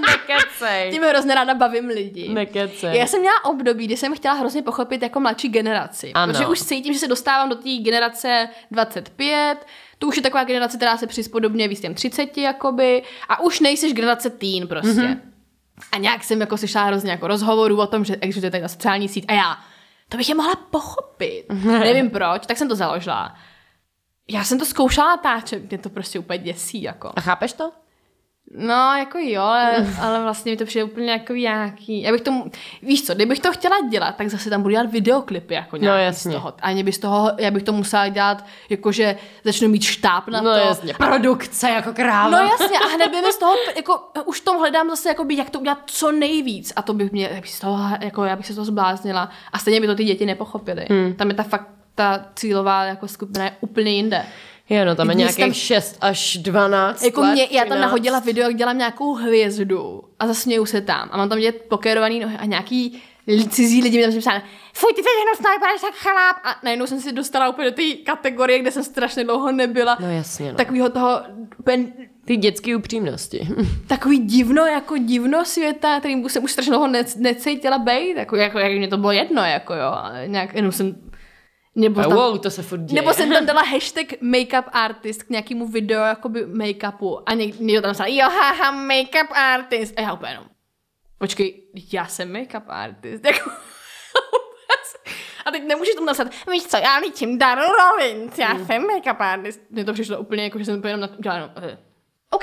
Nekecej. 0.00 0.90
Tím 0.92 1.02
hrozně 1.02 1.34
ráda 1.34 1.54
bavím 1.54 1.86
lidi. 1.86 2.28
Nekecej. 2.28 2.98
Já 2.98 3.06
jsem 3.06 3.20
měla 3.20 3.44
období, 3.44 3.86
kdy 3.86 3.96
jsem 3.96 4.14
chtěla 4.14 4.34
hrozně 4.34 4.62
pochopit 4.62 5.02
jako 5.02 5.20
mladší 5.20 5.48
generaci. 5.48 6.12
Ano. 6.12 6.32
Protože 6.32 6.46
už 6.46 6.62
cítím, 6.62 6.92
že 6.92 6.98
se 6.98 7.08
dostávám 7.08 7.48
do 7.48 7.54
té 7.54 7.76
generace 7.82 8.48
25, 8.70 9.66
to 9.98 10.06
už 10.06 10.16
je 10.16 10.22
taková 10.22 10.44
generace, 10.44 10.76
která 10.76 10.96
se 10.96 11.06
přispodobně 11.06 11.68
víc 11.68 11.80
těm 11.80 11.94
30, 11.94 12.38
jakoby, 12.38 13.02
a 13.28 13.40
už 13.40 13.60
nejseš 13.60 13.92
generace 13.92 14.30
teen 14.30 14.68
prostě. 14.68 14.90
Mm-hmm. 14.90 15.20
A 15.92 15.98
nějak 15.98 16.24
jsem 16.24 16.40
jako 16.40 16.56
slyšela 16.56 16.84
hrozně 16.84 17.10
jako 17.10 17.26
rozhovorů 17.26 17.80
o 17.80 17.86
tom, 17.86 18.04
že 18.04 18.16
existuje 18.20 18.50
tady 18.50 18.62
na 18.62 18.68
sociální 18.68 19.08
síť 19.08 19.24
a 19.28 19.32
já, 19.32 19.58
to 20.08 20.16
bych 20.16 20.28
je 20.28 20.34
mohla 20.34 20.56
pochopit. 20.56 21.44
Nevím 21.64 22.10
proč, 22.10 22.46
tak 22.46 22.56
jsem 22.58 22.68
to 22.68 22.76
založila. 22.76 23.34
Já 24.28 24.44
jsem 24.44 24.58
to 24.58 24.64
zkoušela 24.64 25.08
natáčet, 25.08 25.70
mě 25.70 25.78
to 25.78 25.90
prostě 25.90 26.18
úplně 26.18 26.38
děsí. 26.38 26.82
Jako. 26.82 27.12
A 27.16 27.20
chápeš 27.20 27.52
to? 27.52 27.72
No, 28.54 28.94
jako 28.98 29.18
jo, 29.18 29.42
ale, 29.42 29.86
ale 30.00 30.22
vlastně 30.22 30.52
mi 30.52 30.56
to 30.56 30.64
přijde 30.64 30.84
úplně 30.84 31.10
jako 31.10 31.32
nějaký, 31.32 32.02
já 32.02 32.12
bych 32.12 32.20
tomu, 32.20 32.50
víš 32.82 33.02
co, 33.02 33.14
kdybych 33.14 33.40
to 33.40 33.52
chtěla 33.52 33.76
dělat, 33.90 34.16
tak 34.16 34.28
zase 34.28 34.50
tam 34.50 34.62
budu 34.62 34.72
dělat 34.72 34.92
videoklipy 34.92 35.54
jako 35.54 35.76
nějaký 35.76 35.98
no, 35.98 36.04
jasně. 36.04 36.30
z 36.30 36.34
toho. 36.34 36.54
A 36.62 36.82
by 36.82 36.92
z 36.92 36.98
toho, 36.98 37.32
já 37.38 37.50
bych 37.50 37.62
to 37.62 37.72
musela 37.72 38.08
dělat, 38.08 38.44
jakože 38.68 39.16
začnu 39.44 39.68
mít 39.68 39.82
štáb 39.82 40.28
na 40.28 40.40
no, 40.40 40.54
to. 40.54 40.58
jasně, 40.58 40.94
produkce 40.94 41.70
jako 41.70 41.92
kráva. 41.92 42.30
No 42.30 42.38
jasně, 42.38 42.78
a 42.78 42.86
hned 42.94 43.08
by 43.08 43.16
mi 43.16 43.32
z 43.32 43.38
toho, 43.38 43.52
jako 43.76 44.00
už 44.24 44.40
tom 44.40 44.58
hledám 44.58 44.90
zase, 44.90 45.08
jakoby, 45.08 45.36
jak 45.36 45.50
to 45.50 45.60
udělat 45.60 45.78
co 45.86 46.12
nejvíc. 46.12 46.72
A 46.76 46.82
to 46.82 46.94
bych 46.94 47.12
mě, 47.12 47.30
já 47.32 47.40
bych 47.40 47.50
z 47.50 47.60
toho, 47.60 47.96
jako 48.00 48.24
já 48.24 48.36
bych 48.36 48.46
se 48.46 48.54
toho 48.54 48.64
zbláznila. 48.64 49.30
A 49.52 49.58
stejně 49.58 49.80
by 49.80 49.86
to 49.86 49.94
ty 49.94 50.04
děti 50.04 50.26
nepochopily. 50.26 50.86
Hmm. 50.90 51.14
Tam 51.14 51.28
je 51.28 51.34
ta 51.34 51.42
fakt, 51.42 51.68
ta 51.94 52.24
cílová 52.34 52.84
jako 52.84 53.08
skupina 53.08 53.44
je 53.44 53.52
úplně 53.60 53.90
jinde. 53.90 54.26
Jo, 54.70 54.84
no 54.84 54.96
tam 54.96 55.10
je 55.10 55.14
nějakých 55.14 55.44
tam, 55.44 55.52
6 55.52 55.98
až 56.00 56.36
12 56.36 57.02
Jako 57.02 57.20
let, 57.20 57.32
mě, 57.32 57.48
já 57.50 57.64
tam 57.64 57.80
nahodila 57.80 58.18
video, 58.18 58.48
jak 58.48 58.56
dělám 58.56 58.78
nějakou 58.78 59.14
hvězdu 59.14 60.02
a 60.18 60.26
zasměju 60.26 60.66
se 60.66 60.80
tam. 60.80 61.08
A 61.12 61.16
mám 61.16 61.28
tam 61.28 61.38
dělat 61.38 61.54
pokérovaný 61.68 62.20
nohy 62.20 62.36
a 62.36 62.44
nějaký 62.44 63.02
cizí 63.48 63.82
lidi 63.82 63.96
mi 63.98 64.02
tam 64.02 64.12
říkali, 64.12 64.42
fuj, 64.72 64.92
ty 64.94 65.02
jsi 65.02 65.08
hnusná, 65.26 65.54
vypadáš 65.54 65.80
tak 65.80 65.94
chlap. 65.94 66.36
A 66.44 66.56
najednou 66.64 66.86
jsem 66.86 67.00
si 67.00 67.12
dostala 67.12 67.48
úplně 67.48 67.70
do 67.70 67.76
té 67.76 67.82
kategorie, 68.04 68.58
kde 68.58 68.70
jsem 68.70 68.84
strašně 68.84 69.24
dlouho 69.24 69.52
nebyla. 69.52 69.96
No 70.00 70.10
jasně, 70.10 70.52
no. 70.52 70.56
Takovýho 70.56 70.90
toho 70.90 71.20
pen, 71.64 71.92
ty 72.24 72.36
dětské 72.36 72.76
upřímnosti. 72.76 73.48
Takový 73.86 74.18
divno, 74.18 74.66
jako 74.66 74.96
divno 74.96 75.44
světa, 75.44 75.98
kterým 75.98 76.28
jsem 76.28 76.44
už 76.44 76.52
strašně 76.52 76.70
dlouho 76.70 76.88
necítila 77.16 77.78
být, 77.78 78.16
jako, 78.16 78.36
jako, 78.36 78.58
jak 78.58 78.72
mě 78.72 78.88
to 78.88 78.96
bylo 78.96 79.12
jedno, 79.12 79.42
jako 79.42 79.74
jo. 79.74 79.94
Nějak, 80.26 80.54
jenom 80.54 80.72
jsem 80.72 80.96
nebo 81.78 82.02
tam, 82.02 82.12
wow, 82.12 82.38
to 82.38 82.50
se 82.50 82.62
furt 82.62 82.80
děje. 82.80 83.02
Nebo 83.02 83.14
jsem 83.14 83.32
tam 83.32 83.46
dala 83.46 83.62
hashtag 83.62 84.06
makeup 84.20 84.64
artist 84.72 85.22
k 85.22 85.30
nějakému 85.30 85.68
videu 85.68 86.00
jakoby 86.00 86.46
make-upu 86.46 87.22
a 87.26 87.34
někdo 87.34 87.82
tam 87.82 87.92
psal, 87.92 88.06
jo, 88.08 88.28
haha, 88.30 88.70
makeup 88.70 89.30
artist. 89.32 89.94
A 89.96 90.00
já 90.00 90.12
úplně 90.12 90.32
jenom, 90.32 90.44
počkej, 91.18 91.62
já 91.92 92.06
jsem 92.06 92.32
makeup 92.32 92.64
artist. 92.68 93.24
Jako, 93.28 93.50
a 95.46 95.50
teď 95.50 95.62
nemůžeš 95.66 95.94
tomu 95.94 96.06
napsat, 96.06 96.28
víš 96.50 96.66
co, 96.66 96.76
já 96.76 96.96
líčím 96.96 97.38
Daru 97.38 97.62
Rollins, 97.62 98.38
já 98.38 98.54
mm. 98.54 98.66
jsem 98.66 98.82
make-up 98.82 99.16
artist. 99.18 99.60
Mně 99.70 99.84
to 99.84 99.92
přišlo 99.92 100.18
úplně 100.18 100.44
jako, 100.44 100.58
že 100.58 100.64
jsem 100.64 100.78
úplně 100.78 100.92
jenom 100.92 101.08
udělala 101.18 101.40
jenom, 101.40 101.70
uh, 101.70 101.78
OK. 102.30 102.42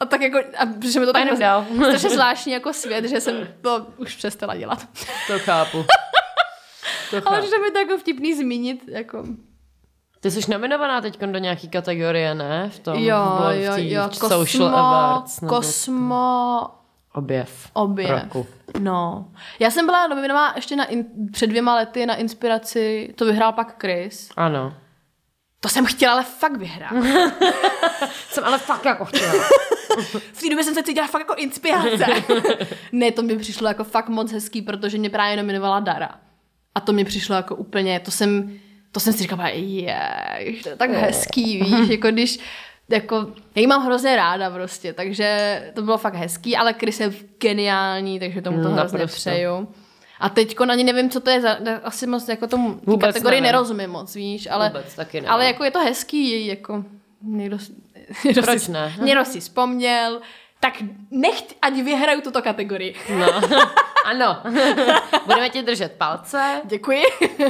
A 0.00 0.06
tak 0.06 0.20
jako, 0.20 0.38
a 0.38 0.66
přišlo 0.80 1.00
mi 1.00 1.06
to 1.06 1.12
tak 1.12 1.28
strašně 1.76 2.10
zvláštní 2.10 2.52
jako 2.52 2.72
svět, 2.72 3.04
že 3.04 3.20
jsem 3.20 3.48
to 3.60 3.86
už 3.96 4.16
přestala 4.16 4.56
dělat. 4.56 4.88
To 5.26 5.38
chápu. 5.38 5.84
To 7.20 7.28
Ale 7.28 7.42
že 7.42 7.58
mi 7.58 7.70
to 7.70 7.78
jako 7.78 7.98
vtipný 7.98 8.34
zmínit, 8.34 8.84
jako... 8.88 9.24
Ty 10.20 10.30
jsi 10.30 10.50
nominovaná 10.50 11.00
teď 11.00 11.20
do 11.20 11.38
nějaký 11.38 11.68
kategorie, 11.68 12.34
ne? 12.34 12.70
V 12.70 12.78
tom 12.78 12.98
jo, 12.98 13.16
v 13.48 13.62
jo, 13.62 13.72
jo, 13.76 14.02
Kosmo, 14.08 14.28
Social 14.28 14.76
Awards. 14.76 15.40
Nebo 15.40 15.54
Kosmo... 15.54 16.68
Objev. 17.14 17.70
Objev. 17.72 18.22
Roku. 18.22 18.46
No. 18.80 19.28
Já 19.58 19.70
jsem 19.70 19.86
byla 19.86 20.06
nominovaná 20.06 20.52
ještě 20.56 20.76
na 20.76 20.84
in, 20.84 21.04
před 21.32 21.46
dvěma 21.46 21.74
lety 21.74 22.06
na 22.06 22.14
inspiraci, 22.14 23.14
to 23.16 23.24
vyhrál 23.24 23.52
pak 23.52 23.80
Chris. 23.80 24.30
Ano. 24.36 24.74
To 25.60 25.68
jsem 25.68 25.86
chtěla 25.86 26.12
ale 26.12 26.24
fakt 26.24 26.56
vyhrát. 26.56 26.92
jsem 28.28 28.44
ale 28.44 28.58
fakt 28.58 28.84
jako 28.84 29.04
chtěla. 29.04 29.32
v 30.32 30.40
té 30.40 30.48
době 30.50 30.64
jsem 30.64 30.74
se 30.74 30.82
cítila 30.82 31.06
fakt 31.06 31.20
jako 31.20 31.34
inspirace. 31.34 32.06
ne, 32.92 33.12
to 33.12 33.22
mi 33.22 33.38
přišlo 33.38 33.68
jako 33.68 33.84
fakt 33.84 34.08
moc 34.08 34.32
hezký, 34.32 34.62
protože 34.62 34.98
mě 34.98 35.10
právě 35.10 35.36
nominovala 35.36 35.80
Dara. 35.80 36.20
A 36.74 36.80
to 36.80 36.92
mi 36.92 37.04
přišlo 37.04 37.36
jako 37.36 37.56
úplně, 37.56 38.00
to 38.00 38.10
jsem, 38.10 38.58
to 38.92 39.00
jsem 39.00 39.12
si 39.12 39.18
říkala, 39.18 39.48
je, 39.48 39.98
to 40.62 40.68
je 40.68 40.76
tak 40.76 40.90
hezký, 40.90 41.58
víš, 41.62 41.88
jako 41.88 42.08
když, 42.10 42.38
jako, 42.88 43.16
já 43.54 43.60
ji 43.60 43.66
mám 43.66 43.84
hrozně 43.86 44.16
ráda 44.16 44.50
prostě, 44.50 44.92
takže 44.92 45.62
to 45.74 45.82
bylo 45.82 45.98
fakt 45.98 46.14
hezký, 46.14 46.56
ale 46.56 46.72
Chris 46.72 47.00
je 47.00 47.12
geniální, 47.40 48.20
takže 48.20 48.42
tomu 48.42 48.62
to 48.62 48.68
mm, 48.68 48.74
hrozně 48.74 49.06
přeju. 49.06 49.68
A 50.20 50.28
teď 50.28 50.56
ani 50.60 50.84
nevím, 50.84 51.10
co 51.10 51.20
to 51.20 51.30
je 51.30 51.40
za, 51.40 51.56
asi 51.82 52.06
moc 52.06 52.28
jako 52.28 52.46
tomu 52.46 52.80
Vůbec 52.86 53.06
kategorii 53.06 53.40
nevím. 53.40 53.52
nerozumím 53.52 53.90
moc, 53.90 54.14
víš, 54.14 54.48
ale, 54.50 54.68
Vůbec 54.68 54.94
taky 54.94 55.16
nevím. 55.16 55.30
ale 55.30 55.46
jako 55.46 55.64
je 55.64 55.70
to 55.70 55.78
hezký, 55.78 56.46
jako 56.46 56.84
někdo, 57.22 57.58
někdo 58.24 58.42
Proč 58.42 58.62
si, 58.62 58.72
ne? 58.72 58.94
Někdo 59.02 59.24
si 59.24 59.40
vzpomněl, 59.40 60.20
tak 60.60 60.74
nechť, 61.10 61.44
ať 61.62 61.74
vyhraju 61.74 62.20
tuto 62.20 62.42
kategorii. 62.42 62.94
No, 63.18 63.26
ano. 64.04 64.36
Budeme 65.26 65.50
ti 65.50 65.62
držet 65.62 65.92
palce. 65.98 66.60
Děkuji. 66.64 67.02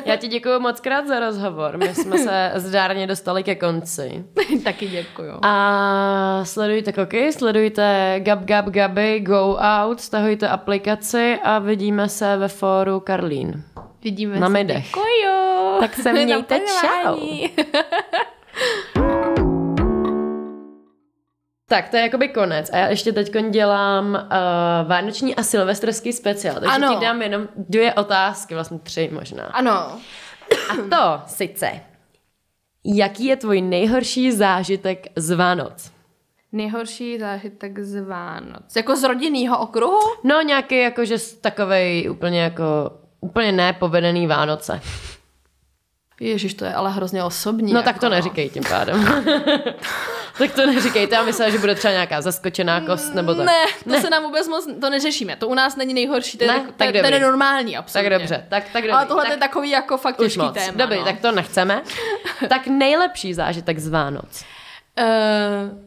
Já 0.05 0.17
ti 0.17 0.29
děkuji 0.29 0.61
moc 0.61 0.81
krát 0.81 1.07
za 1.07 1.21
rozhovor. 1.21 1.79
My 1.79 1.95
jsme 1.95 2.19
se 2.19 2.53
zdárně 2.57 3.07
dostali 3.07 3.43
ke 3.43 3.55
konci. 3.55 4.25
Taky 4.65 4.89
děkuji. 4.89 5.33
A 5.43 6.41
sledujte 6.45 6.93
koky, 6.93 7.33
sledujte 7.33 8.17
Gab 8.19 8.41
Gab 8.45 8.67
Gaby, 8.67 9.21
Go 9.21 9.57
Out, 9.61 10.01
stahujte 10.01 10.49
aplikaci 10.49 11.39
a 11.45 11.59
vidíme 11.59 12.09
se 12.09 12.37
ve 12.37 12.49
fóru 12.49 13.01
Karlín. 13.01 13.65
Vidíme 14.05 14.41
Na 14.41 14.49
se. 14.49 14.85
Děkuji. 14.87 15.81
Tak 15.81 15.95
se 15.95 16.13
mějte 16.25 16.61
čau. 16.81 17.17
Tak, 21.73 21.89
to 21.89 21.97
je 21.97 22.03
jakoby 22.03 22.29
konec. 22.29 22.71
A 22.73 22.77
já 22.77 22.89
ještě 22.89 23.13
teď 23.13 23.37
dělám 23.51 24.07
uh, 24.15 24.89
vánoční 24.89 25.35
a 25.35 25.43
silvestrský 25.43 26.13
speciál. 26.13 26.55
Takže 26.55 26.75
ano. 26.75 26.95
ti 26.95 27.05
dám 27.05 27.23
jenom 27.23 27.49
dvě 27.57 27.95
otázky, 27.95 28.55
vlastně 28.55 28.79
tři 28.79 29.11
možná. 29.13 29.45
Ano. 29.45 29.99
A 30.71 30.75
to 30.91 31.23
sice, 31.27 31.81
jaký 32.85 33.25
je 33.25 33.37
tvůj 33.37 33.63
nejhorší 33.63 34.33
zážitek 34.33 35.07
z 35.17 35.31
Vánoc? 35.31 35.93
Nejhorší 36.53 37.19
zážitek 37.19 37.79
z 37.79 38.05
Vánoc. 38.07 38.77
Jako 38.77 38.97
z 38.97 39.03
rodinného 39.03 39.59
okruhu? 39.59 40.01
No 40.25 40.43
nějaký 40.43 40.79
jakože 40.79 41.17
takovej 41.41 42.11
úplně 42.11 42.43
jako, 42.43 42.65
úplně 43.21 43.53
nepovedený 43.53 44.27
Vánoce. 44.27 44.81
Ježíš, 46.23 46.55
to 46.55 46.65
je 46.65 46.75
ale 46.75 46.91
hrozně 46.91 47.25
osobní. 47.25 47.73
No 47.73 47.79
jako, 47.79 47.85
tak 47.85 47.99
to 47.99 48.09
neříkej 48.09 48.51
tím 48.51 48.63
pádem. 48.69 49.05
tak 50.39 50.53
to 50.55 50.67
neříkejte, 50.67 51.15
já 51.15 51.23
myslím, 51.23 51.51
že 51.51 51.59
bude 51.59 51.75
třeba 51.75 51.93
nějaká 51.93 52.21
zaskočená 52.21 52.81
kost 52.81 53.15
nebo 53.15 53.35
tak. 53.35 53.47
Ne, 53.47 53.65
to 53.85 53.91
ne. 53.91 54.01
se 54.01 54.11
nám 54.11 54.23
vůbec 54.23 54.49
moc, 54.49 54.69
to 54.81 54.91
neřešíme. 54.91 55.37
To 55.37 55.49
u 55.49 55.55
nás 55.55 55.77
není 55.77 55.95
nejhorší, 55.95 56.39
to 56.39 56.45
je, 56.45 56.49
Ne? 56.49 56.55
tak, 56.59 56.67
Tak 56.77 56.93
to, 56.93 57.01
to 57.01 57.15
je 57.15 57.21
normální, 57.21 57.77
absolutně. 57.77 58.11
Tak 58.11 58.19
dobře, 58.21 58.47
tak, 58.49 58.65
tak 58.73 58.83
dobrý. 58.83 58.93
Ale 58.93 59.07
tohle 59.07 59.23
tak 59.23 59.33
je 59.33 59.39
takový 59.39 59.71
jako 59.71 59.97
fakt 59.97 60.17
těžký 60.17 60.39
moc. 60.39 60.55
téma. 60.55 60.73
Dobrý, 60.77 60.99
no. 60.99 61.05
tak 61.05 61.21
to 61.21 61.33
nechceme. 61.33 61.83
tak 62.49 62.67
nejlepší 62.67 63.35
zážitek 63.35 63.79
z 63.79 63.89
Vánoc. 63.89 64.45
Uh, 65.01 65.79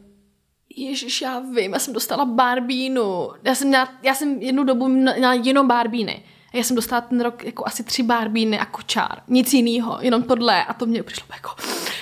Ježíš, 0.76 1.22
já 1.22 1.38
vím, 1.38 1.72
já 1.72 1.78
jsem 1.78 1.94
dostala 1.94 2.24
barbínu. 2.24 3.30
Já 3.44 3.54
jsem, 3.54 3.68
měla, 3.68 3.88
já 4.02 4.14
jsem 4.14 4.42
jednu 4.42 4.64
dobu 4.64 4.88
měla 4.88 5.34
jenom 5.34 5.68
barbíny. 5.68 6.24
A 6.52 6.56
já 6.56 6.62
jsem 6.62 6.76
dostala 6.76 7.00
ten 7.00 7.20
rok 7.20 7.44
jako 7.44 7.66
asi 7.66 7.84
tři 7.84 8.02
barbíny 8.02 8.58
a 8.58 8.64
kočár. 8.64 9.22
Nic 9.28 9.52
jiného, 9.52 9.98
jenom 10.00 10.22
tohle. 10.22 10.64
A 10.64 10.72
to 10.72 10.86
mě 10.86 11.02
přišlo 11.02 11.26
jako, 11.34 11.50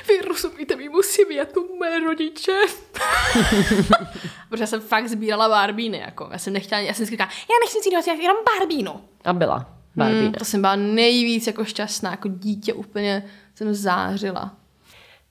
vy 0.08 0.28
rozumíte, 0.28 0.76
my 0.76 0.88
musíme 0.88 1.34
jet 1.34 1.52
tu 1.52 1.76
moje 1.78 2.00
rodiče. 2.00 2.52
Protože 4.48 4.62
já 4.62 4.66
jsem 4.66 4.80
fakt 4.80 5.08
sbírala 5.08 5.48
barbíny. 5.48 5.98
Jako. 5.98 6.28
Já 6.32 6.38
jsem 6.38 6.52
nechtěla, 6.52 6.80
já 6.80 6.94
jsem 6.94 7.06
si 7.06 7.10
říkala, 7.10 7.30
já 7.30 7.54
nechci 7.64 7.78
nic 7.78 7.86
jiného, 7.86 8.02
já 8.06 8.22
jenom 8.22 8.36
barbínu. 8.58 9.00
A 9.24 9.32
byla. 9.32 9.74
Barbie. 9.96 10.22
Hmm, 10.22 10.32
to 10.32 10.44
jsem 10.44 10.60
byla 10.60 10.76
nejvíc 10.76 11.46
jako 11.46 11.64
šťastná, 11.64 12.10
jako 12.10 12.28
dítě 12.28 12.72
úplně 12.72 13.24
jsem 13.54 13.74
zářila. 13.74 14.56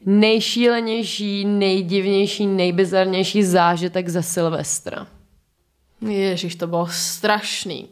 Nejšílenější, 0.06 1.46
nejdivnější, 1.46 2.48
nejbizarnější 2.48 3.44
zážitek 3.44 4.10
ze 4.10 4.24
Silvestra. 4.24 5.08
Ježíš, 6.02 6.56
to 6.56 6.68
bylo 6.68 6.88
strašný. 6.88 7.90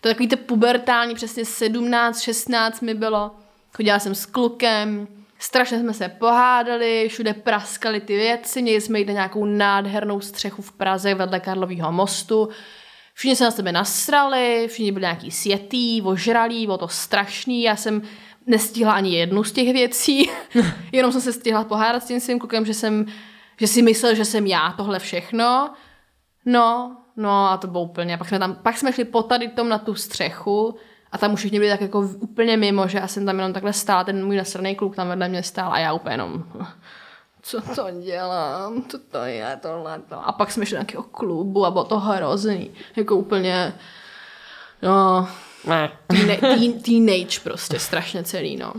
To 0.00 0.08
je 0.08 0.14
takový 0.14 0.28
to 0.28 0.36
pubertální, 0.36 1.14
přesně 1.14 1.44
17, 1.44 2.20
16 2.20 2.80
mi 2.80 2.94
bylo. 2.94 3.30
Chodila 3.72 3.98
jsem 3.98 4.14
s 4.14 4.26
klukem, 4.26 5.08
strašně 5.38 5.80
jsme 5.80 5.94
se 5.94 6.08
pohádali, 6.08 7.08
všude 7.08 7.34
praskaly 7.34 8.00
ty 8.00 8.16
věci, 8.16 8.62
měli 8.62 8.80
jsme 8.80 8.98
jít 8.98 9.06
na 9.06 9.12
nějakou 9.12 9.44
nádhernou 9.44 10.20
střechu 10.20 10.62
v 10.62 10.72
Praze 10.72 11.14
vedle 11.14 11.40
Karlového 11.40 11.92
mostu. 11.92 12.48
Všichni 13.14 13.36
se 13.36 13.44
na 13.44 13.50
sebe 13.50 13.72
nasrali, 13.72 14.66
všichni 14.68 14.92
byli 14.92 15.02
nějaký 15.02 15.30
světý, 15.30 16.02
ožralí, 16.02 16.66
bylo 16.66 16.78
to 16.78 16.88
strašný. 16.88 17.62
Já 17.62 17.76
jsem 17.76 18.02
nestihla 18.46 18.92
ani 18.92 19.16
jednu 19.18 19.44
z 19.44 19.52
těch 19.52 19.72
věcí, 19.72 20.30
jenom 20.92 21.12
jsem 21.12 21.20
se 21.20 21.32
stihla 21.32 21.64
pohádat 21.64 22.02
s 22.02 22.06
tím 22.06 22.20
svým 22.20 22.38
klukem, 22.38 22.66
že, 22.66 22.74
jsem, 22.74 23.06
že 23.56 23.66
si 23.66 23.82
myslel, 23.82 24.14
že 24.14 24.24
jsem 24.24 24.46
já 24.46 24.74
tohle 24.76 24.98
všechno. 24.98 25.70
No, 26.44 26.96
no 27.20 27.50
a 27.50 27.56
to 27.56 27.66
bylo 27.66 27.82
úplně. 27.82 28.18
Pak 28.18 28.28
jsme, 28.28 28.38
tam, 28.38 28.54
pak 28.54 28.78
jsme 28.78 28.92
šli 28.92 29.04
po 29.04 29.22
tady 29.22 29.48
tom 29.48 29.68
na 29.68 29.78
tu 29.78 29.94
střechu 29.94 30.76
a 31.12 31.18
tam 31.18 31.32
už 31.32 31.38
všichni 31.38 31.58
byli 31.58 31.70
tak 31.70 31.80
jako 31.80 32.00
úplně 32.00 32.56
mimo, 32.56 32.88
že 32.88 32.98
já 32.98 33.08
jsem 33.08 33.26
tam 33.26 33.36
jenom 33.36 33.52
takhle 33.52 33.72
stála, 33.72 34.04
ten 34.04 34.26
můj 34.26 34.36
nasraný 34.36 34.74
kluk 34.74 34.96
tam 34.96 35.08
vedle 35.08 35.28
mě 35.28 35.42
stál 35.42 35.72
a 35.72 35.78
já 35.78 35.92
úplně 35.92 36.12
jenom 36.12 36.44
co 37.42 37.60
to 37.60 37.86
dělám, 38.00 38.82
co 38.88 38.98
to 38.98 39.18
je, 39.18 39.58
tohle 39.62 39.98
to. 40.08 40.28
A 40.28 40.32
pak 40.32 40.52
jsme 40.52 40.66
šli 40.66 40.74
do 40.74 40.78
nějakého 40.78 41.02
klubu 41.02 41.66
a 41.66 41.70
bylo 41.70 41.84
to 41.84 41.98
hrozný. 41.98 42.70
Jako 42.96 43.16
úplně, 43.16 43.72
no, 44.82 45.28
Ne. 45.64 45.90
teen- 46.06 46.40
teen- 46.40 46.80
teenage 46.82 47.40
prostě, 47.42 47.78
strašně 47.78 48.24
celý, 48.24 48.56
no. 48.56 48.72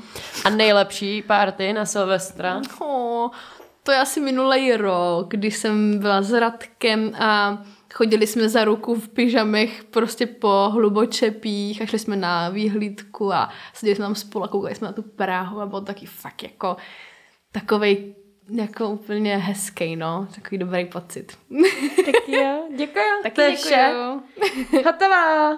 A 0.45 0.49
nejlepší 0.49 1.21
party 1.21 1.73
na 1.73 1.85
Silvestra? 1.85 2.61
Oh, 2.79 3.29
to 3.83 3.91
je 3.91 3.97
asi 3.97 4.19
minulý 4.19 4.73
rok, 4.77 5.27
kdy 5.29 5.51
jsem 5.51 5.99
byla 5.99 6.21
s 6.21 6.31
Radkem 6.33 7.15
a 7.15 7.57
chodili 7.93 8.27
jsme 8.27 8.49
za 8.49 8.63
ruku 8.63 8.95
v 8.95 9.09
pyžamech 9.09 9.83
prostě 9.83 10.25
po 10.25 10.69
hlubočepích 10.71 11.81
a 11.81 11.85
šli 11.85 11.99
jsme 11.99 12.15
na 12.15 12.49
výhlídku 12.49 13.33
a 13.33 13.49
seděli 13.73 13.95
jsme 13.95 14.05
tam 14.05 14.15
spolu 14.15 14.45
a 14.45 14.47
koukali 14.47 14.75
jsme 14.75 14.87
na 14.87 14.93
tu 14.93 15.01
Prahu 15.01 15.61
a 15.61 15.65
bylo 15.65 15.81
taky 15.81 16.05
fakt 16.05 16.43
jako 16.43 16.77
takovej 17.51 18.15
jako 18.49 18.89
úplně 18.89 19.37
hezký, 19.37 19.95
no. 19.95 20.27
Takový 20.35 20.57
dobrý 20.57 20.85
pocit. 20.85 21.37
Tak 22.05 22.27
jo, 22.27 22.63
děkuji. 22.77 23.05
Taky 23.23 23.35
to 23.35 23.41
je 23.41 23.55
vše. 23.55 23.93
Hotová. 24.85 25.49